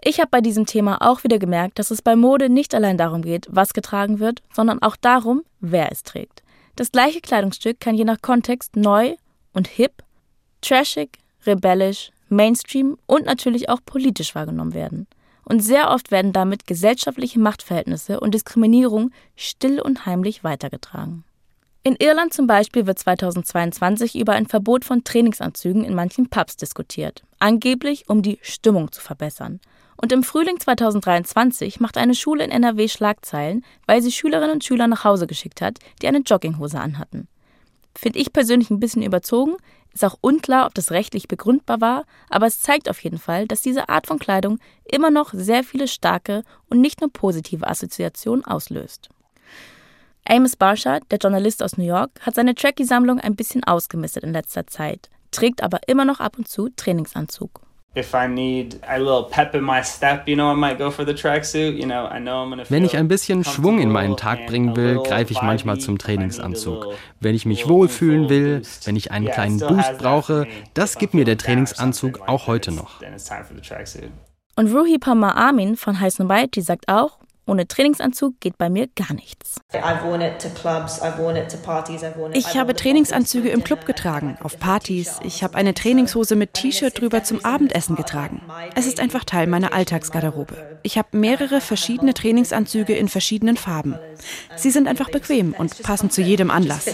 Ich 0.00 0.20
habe 0.20 0.28
bei 0.30 0.40
diesem 0.40 0.64
Thema 0.64 0.98
auch 1.02 1.24
wieder 1.24 1.40
gemerkt, 1.40 1.80
dass 1.80 1.90
es 1.90 2.00
bei 2.00 2.14
Mode 2.14 2.48
nicht 2.48 2.72
allein 2.72 2.96
darum 2.96 3.22
geht, 3.22 3.48
was 3.50 3.74
getragen 3.74 4.20
wird, 4.20 4.40
sondern 4.52 4.80
auch 4.82 4.94
darum, 4.94 5.42
wer 5.58 5.90
es 5.90 6.04
trägt. 6.04 6.44
Das 6.76 6.92
gleiche 6.92 7.20
Kleidungsstück 7.20 7.80
kann 7.80 7.96
je 7.96 8.04
nach 8.04 8.22
Kontext 8.22 8.76
neu 8.76 9.16
und 9.52 9.66
hip, 9.66 10.04
trashig, 10.60 11.18
rebellisch, 11.44 12.12
Mainstream 12.28 12.98
und 13.06 13.26
natürlich 13.26 13.68
auch 13.68 13.80
politisch 13.84 14.36
wahrgenommen 14.36 14.74
werden. 14.74 15.08
Und 15.44 15.58
sehr 15.58 15.90
oft 15.90 16.12
werden 16.12 16.32
damit 16.32 16.68
gesellschaftliche 16.68 17.40
Machtverhältnisse 17.40 18.20
und 18.20 18.32
Diskriminierung 18.32 19.10
still 19.34 19.80
und 19.80 20.06
heimlich 20.06 20.44
weitergetragen. 20.44 21.24
In 21.86 21.96
Irland 21.96 22.32
zum 22.32 22.46
Beispiel 22.46 22.86
wird 22.86 22.98
2022 22.98 24.18
über 24.18 24.32
ein 24.32 24.46
Verbot 24.46 24.86
von 24.86 25.04
Trainingsanzügen 25.04 25.84
in 25.84 25.94
manchen 25.94 26.30
Pubs 26.30 26.56
diskutiert, 26.56 27.24
angeblich 27.40 28.08
um 28.08 28.22
die 28.22 28.38
Stimmung 28.40 28.90
zu 28.90 29.02
verbessern. 29.02 29.60
Und 29.98 30.10
im 30.10 30.22
Frühling 30.22 30.58
2023 30.58 31.80
macht 31.80 31.98
eine 31.98 32.14
Schule 32.14 32.42
in 32.42 32.50
NRW 32.50 32.88
Schlagzeilen, 32.88 33.66
weil 33.86 34.00
sie 34.00 34.12
Schülerinnen 34.12 34.52
und 34.52 34.64
Schüler 34.64 34.86
nach 34.86 35.04
Hause 35.04 35.26
geschickt 35.26 35.60
hat, 35.60 35.78
die 36.00 36.08
eine 36.08 36.20
Jogginghose 36.20 36.80
anhatten. 36.80 37.28
Finde 37.94 38.18
ich 38.18 38.32
persönlich 38.32 38.70
ein 38.70 38.80
bisschen 38.80 39.02
überzogen, 39.02 39.56
ist 39.92 40.06
auch 40.06 40.16
unklar, 40.22 40.64
ob 40.64 40.72
das 40.72 40.90
rechtlich 40.90 41.28
begründbar 41.28 41.82
war, 41.82 42.06
aber 42.30 42.46
es 42.46 42.62
zeigt 42.62 42.88
auf 42.88 43.04
jeden 43.04 43.18
Fall, 43.18 43.46
dass 43.46 43.60
diese 43.60 43.90
Art 43.90 44.06
von 44.06 44.18
Kleidung 44.18 44.58
immer 44.90 45.10
noch 45.10 45.34
sehr 45.34 45.62
viele 45.62 45.86
starke 45.86 46.44
und 46.70 46.80
nicht 46.80 47.02
nur 47.02 47.12
positive 47.12 47.68
Assoziationen 47.68 48.42
auslöst. 48.42 49.10
Amos 50.26 50.56
Barshad, 50.56 51.02
der 51.10 51.18
Journalist 51.18 51.62
aus 51.62 51.76
New 51.76 51.84
York, 51.84 52.10
hat 52.22 52.34
seine 52.34 52.54
Trackie-Sammlung 52.54 53.20
ein 53.20 53.36
bisschen 53.36 53.62
ausgemistet 53.62 54.24
in 54.24 54.32
letzter 54.32 54.66
Zeit, 54.66 55.10
trägt 55.30 55.62
aber 55.62 55.80
immer 55.86 56.06
noch 56.06 56.18
ab 56.20 56.38
und 56.38 56.48
zu 56.48 56.70
Trainingsanzug. 56.70 57.60
Wenn 57.94 58.36
ich 62.84 62.96
ein 62.96 63.08
bisschen 63.08 63.44
Schwung 63.44 63.78
in 63.78 63.90
meinen 63.90 64.16
Tag 64.16 64.46
bringen 64.46 64.74
will, 64.74 64.96
greife 64.96 65.32
ich 65.32 65.42
manchmal 65.42 65.78
zum 65.78 65.98
Trainingsanzug. 65.98 66.94
Wenn 67.20 67.34
ich 67.34 67.44
mich 67.44 67.68
wohlfühlen 67.68 68.30
will, 68.30 68.62
wenn 68.84 68.96
ich 68.96 69.12
einen 69.12 69.26
kleinen 69.26 69.60
Boost 69.60 69.98
brauche, 69.98 70.46
das 70.72 70.96
gibt 70.96 71.12
mir 71.12 71.26
der 71.26 71.36
Trainingsanzug 71.36 72.26
auch 72.26 72.46
heute 72.46 72.72
noch. 72.72 73.02
Und 74.56 74.72
Ruhi 74.72 74.98
Parma 74.98 75.48
Amin 75.48 75.76
von 75.76 76.00
High 76.00 76.14
Snobiety 76.14 76.62
sagt 76.62 76.88
auch, 76.88 77.18
ohne 77.46 77.68
Trainingsanzug 77.68 78.40
geht 78.40 78.58
bei 78.58 78.70
mir 78.70 78.88
gar 78.88 79.12
nichts. 79.14 79.60
Ich 82.32 82.56
habe 82.56 82.74
Trainingsanzüge 82.74 83.48
im 83.50 83.64
Club 83.64 83.84
getragen, 83.84 84.38
auf 84.42 84.58
Partys. 84.58 85.20
Ich 85.22 85.42
habe 85.42 85.56
eine 85.56 85.74
Trainingshose 85.74 86.36
mit 86.36 86.54
T-Shirt 86.54 87.00
drüber 87.00 87.22
zum 87.24 87.44
Abendessen 87.44 87.96
getragen. 87.96 88.42
Es 88.74 88.86
ist 88.86 89.00
einfach 89.00 89.24
Teil 89.24 89.46
meiner 89.46 89.72
Alltagsgarderobe. 89.72 90.78
Ich 90.82 90.98
habe 90.98 91.16
mehrere 91.16 91.60
verschiedene 91.60 92.14
Trainingsanzüge 92.14 92.94
in 92.94 93.08
verschiedenen 93.08 93.56
Farben. 93.56 93.98
Sie 94.56 94.70
sind 94.70 94.88
einfach 94.88 95.10
bequem 95.10 95.54
und 95.56 95.82
passen 95.82 96.10
zu 96.10 96.22
jedem 96.22 96.50
Anlass. 96.50 96.86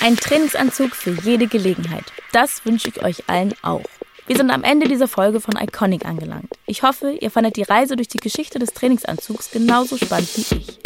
Ein 0.00 0.16
Trainingsanzug 0.16 0.94
für 0.94 1.10
jede 1.22 1.46
Gelegenheit. 1.46 2.04
Das 2.32 2.64
wünsche 2.64 2.88
ich 2.88 3.02
euch 3.02 3.28
allen 3.28 3.54
auch. 3.62 3.82
Wir 4.28 4.36
sind 4.36 4.50
am 4.50 4.62
Ende 4.62 4.86
dieser 4.86 5.08
Folge 5.08 5.40
von 5.40 5.56
Iconic 5.56 6.04
angelangt. 6.04 6.52
Ich 6.66 6.82
hoffe, 6.82 7.12
ihr 7.12 7.30
fandet 7.30 7.56
die 7.56 7.62
Reise 7.62 7.96
durch 7.96 8.08
die 8.08 8.18
Geschichte 8.18 8.58
des 8.58 8.74
Trainingsanzugs 8.74 9.50
genauso 9.50 9.96
spannend 9.96 10.28
wie 10.36 10.56
ich. 10.56 10.78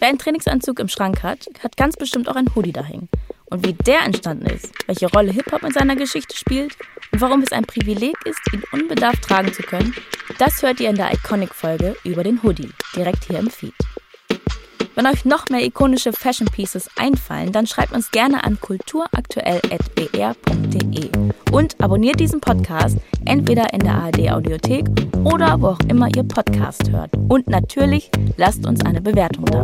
Wer 0.00 0.08
einen 0.08 0.18
Trainingsanzug 0.18 0.80
im 0.80 0.88
Schrank 0.88 1.22
hat, 1.22 1.48
hat 1.62 1.76
ganz 1.76 1.96
bestimmt 1.96 2.28
auch 2.28 2.34
ein 2.34 2.52
Hoodie 2.52 2.72
da 2.72 2.82
hängen. 2.82 3.08
Und 3.48 3.64
wie 3.64 3.74
der 3.74 4.00
entstanden 4.02 4.46
ist, 4.46 4.72
welche 4.88 5.06
Rolle 5.06 5.30
Hip-Hop 5.30 5.62
in 5.62 5.70
seiner 5.70 5.94
Geschichte 5.94 6.36
spielt 6.36 6.76
und 7.12 7.20
warum 7.20 7.42
es 7.42 7.52
ein 7.52 7.64
Privileg 7.64 8.16
ist, 8.24 8.40
ihn 8.52 8.64
unbedarft 8.72 9.22
tragen 9.22 9.52
zu 9.52 9.62
können, 9.62 9.94
das 10.38 10.60
hört 10.60 10.80
ihr 10.80 10.90
in 10.90 10.96
der 10.96 11.12
Iconic-Folge 11.12 11.94
über 12.02 12.24
den 12.24 12.42
Hoodie, 12.42 12.70
direkt 12.96 13.24
hier 13.26 13.38
im 13.38 13.50
Feed. 13.50 13.74
Wenn 14.94 15.06
euch 15.06 15.24
noch 15.24 15.48
mehr 15.48 15.64
ikonische 15.64 16.12
Fashion 16.12 16.48
Pieces 16.48 16.90
einfallen, 16.96 17.52
dann 17.52 17.66
schreibt 17.66 17.92
uns 17.92 18.10
gerne 18.10 18.44
an 18.44 18.58
kulturaktuell.br.de 18.60 21.10
und 21.52 21.80
abonniert 21.80 22.18
diesen 22.18 22.40
Podcast 22.40 22.98
entweder 23.24 23.72
in 23.72 23.78
der 23.80 23.94
ARD 23.94 24.30
Audiothek 24.30 24.86
oder 25.24 25.60
wo 25.60 25.68
auch 25.68 25.78
immer 25.88 26.08
ihr 26.14 26.24
Podcast 26.24 26.90
hört. 26.90 27.10
Und 27.28 27.48
natürlich 27.48 28.10
lasst 28.36 28.66
uns 28.66 28.84
eine 28.84 29.00
Bewertung 29.00 29.44
da. 29.46 29.62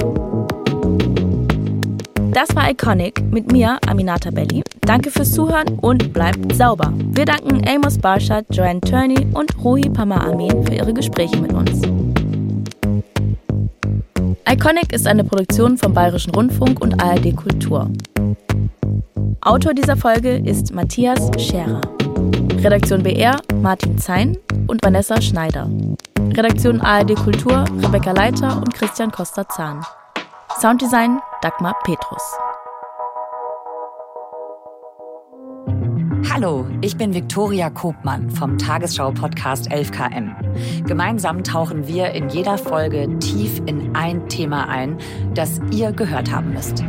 Das 2.32 2.54
war 2.54 2.70
Iconic 2.70 3.20
mit 3.32 3.50
mir, 3.50 3.80
Aminata 3.88 4.30
Belli. 4.30 4.62
Danke 4.82 5.10
fürs 5.10 5.32
Zuhören 5.32 5.78
und 5.80 6.12
bleibt 6.12 6.54
sauber. 6.54 6.92
Wir 7.12 7.24
danken 7.24 7.66
Amos 7.66 7.98
Barshad, 7.98 8.44
Joanne 8.50 8.82
Turney 8.82 9.26
und 9.32 9.56
Ruhi 9.64 9.88
Pama 9.88 10.18
Amin 10.18 10.62
für 10.64 10.74
ihre 10.74 10.92
Gespräche 10.92 11.38
mit 11.38 11.52
uns. 11.52 11.80
Iconic 14.48 14.92
ist 14.92 15.08
eine 15.08 15.24
Produktion 15.24 15.76
vom 15.76 15.92
Bayerischen 15.92 16.32
Rundfunk 16.32 16.80
und 16.80 17.02
ARD 17.02 17.34
Kultur. 17.34 17.90
Autor 19.40 19.74
dieser 19.74 19.96
Folge 19.96 20.36
ist 20.36 20.72
Matthias 20.72 21.32
Scherer. 21.36 21.80
Redaktion 22.62 23.02
BR 23.02 23.40
Martin 23.60 23.98
Zein 23.98 24.38
und 24.68 24.84
Vanessa 24.84 25.20
Schneider. 25.20 25.68
Redaktion 26.36 26.80
ARD 26.80 27.16
Kultur 27.16 27.64
Rebecca 27.82 28.12
Leiter 28.12 28.56
und 28.56 28.72
Christian 28.72 29.10
Costa-Zahn. 29.10 29.84
Sounddesign 30.60 31.18
Dagmar 31.42 31.74
Petrus. 31.82 32.22
Hallo, 36.28 36.66
ich 36.82 36.96
bin 36.96 37.14
Viktoria 37.14 37.70
Kobmann 37.70 38.30
vom 38.30 38.58
Tagesschau-Podcast 38.58 39.70
11KM. 39.70 40.84
Gemeinsam 40.86 41.44
tauchen 41.44 41.86
wir 41.86 42.10
in 42.10 42.28
jeder 42.28 42.58
Folge 42.58 43.08
tief 43.20 43.60
in 43.66 43.94
ein 43.94 44.28
Thema 44.28 44.68
ein, 44.68 44.98
das 45.34 45.60
ihr 45.70 45.92
gehört 45.92 46.30
haben 46.30 46.52
müsst. 46.52 46.84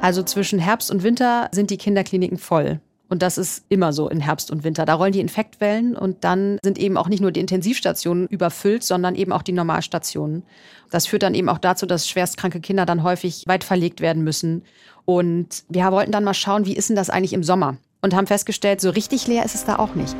Also 0.00 0.22
zwischen 0.22 0.58
Herbst 0.58 0.90
und 0.90 1.02
Winter 1.02 1.48
sind 1.52 1.70
die 1.70 1.76
Kinderkliniken 1.76 2.38
voll. 2.38 2.80
Und 3.10 3.22
das 3.22 3.38
ist 3.38 3.64
immer 3.68 3.92
so 3.92 4.08
in 4.08 4.20
Herbst 4.20 4.50
und 4.50 4.64
Winter. 4.64 4.84
Da 4.84 4.94
rollen 4.94 5.12
die 5.12 5.20
Infektwellen 5.20 5.96
und 5.96 6.24
dann 6.24 6.58
sind 6.62 6.78
eben 6.78 6.96
auch 6.96 7.08
nicht 7.08 7.20
nur 7.20 7.32
die 7.32 7.40
Intensivstationen 7.40 8.28
überfüllt, 8.28 8.82
sondern 8.82 9.14
eben 9.14 9.32
auch 9.32 9.42
die 9.42 9.52
Normalstationen. 9.52 10.42
Das 10.90 11.06
führt 11.06 11.22
dann 11.22 11.34
eben 11.34 11.48
auch 11.48 11.58
dazu, 11.58 11.86
dass 11.86 12.08
schwerstkranke 12.08 12.60
Kinder 12.60 12.86
dann 12.86 13.02
häufig 13.02 13.44
weit 13.46 13.64
verlegt 13.64 14.00
werden 14.00 14.24
müssen. 14.24 14.62
Und 15.06 15.64
wir 15.68 15.90
wollten 15.90 16.12
dann 16.12 16.24
mal 16.24 16.34
schauen, 16.34 16.66
wie 16.66 16.76
ist 16.76 16.90
denn 16.90 16.96
das 16.96 17.10
eigentlich 17.10 17.32
im 17.32 17.42
Sommer? 17.42 17.78
Und 18.00 18.14
haben 18.14 18.26
festgestellt, 18.26 18.80
so 18.80 18.90
richtig 18.90 19.26
leer 19.26 19.44
ist 19.44 19.54
es 19.54 19.64
da 19.64 19.78
auch 19.78 19.94
nicht. 19.94 20.16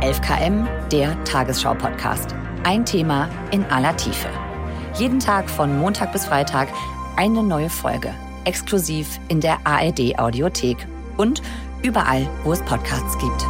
11KM, 0.00 0.66
der 0.88 1.22
Tagesschau-Podcast. 1.24 2.34
Ein 2.64 2.84
Thema 2.84 3.28
in 3.50 3.64
aller 3.66 3.96
Tiefe. 3.96 4.28
Jeden 4.94 5.20
Tag 5.20 5.50
von 5.50 5.78
Montag 5.78 6.12
bis 6.12 6.26
Freitag 6.26 6.68
eine 7.16 7.42
neue 7.42 7.70
Folge. 7.70 8.14
Exklusiv 8.44 9.20
in 9.28 9.40
der 9.40 9.58
ARD-Audiothek 9.64 10.86
und 11.16 11.42
überall, 11.82 12.28
wo 12.44 12.52
es 12.52 12.62
Podcasts 12.62 13.18
gibt. 13.18 13.46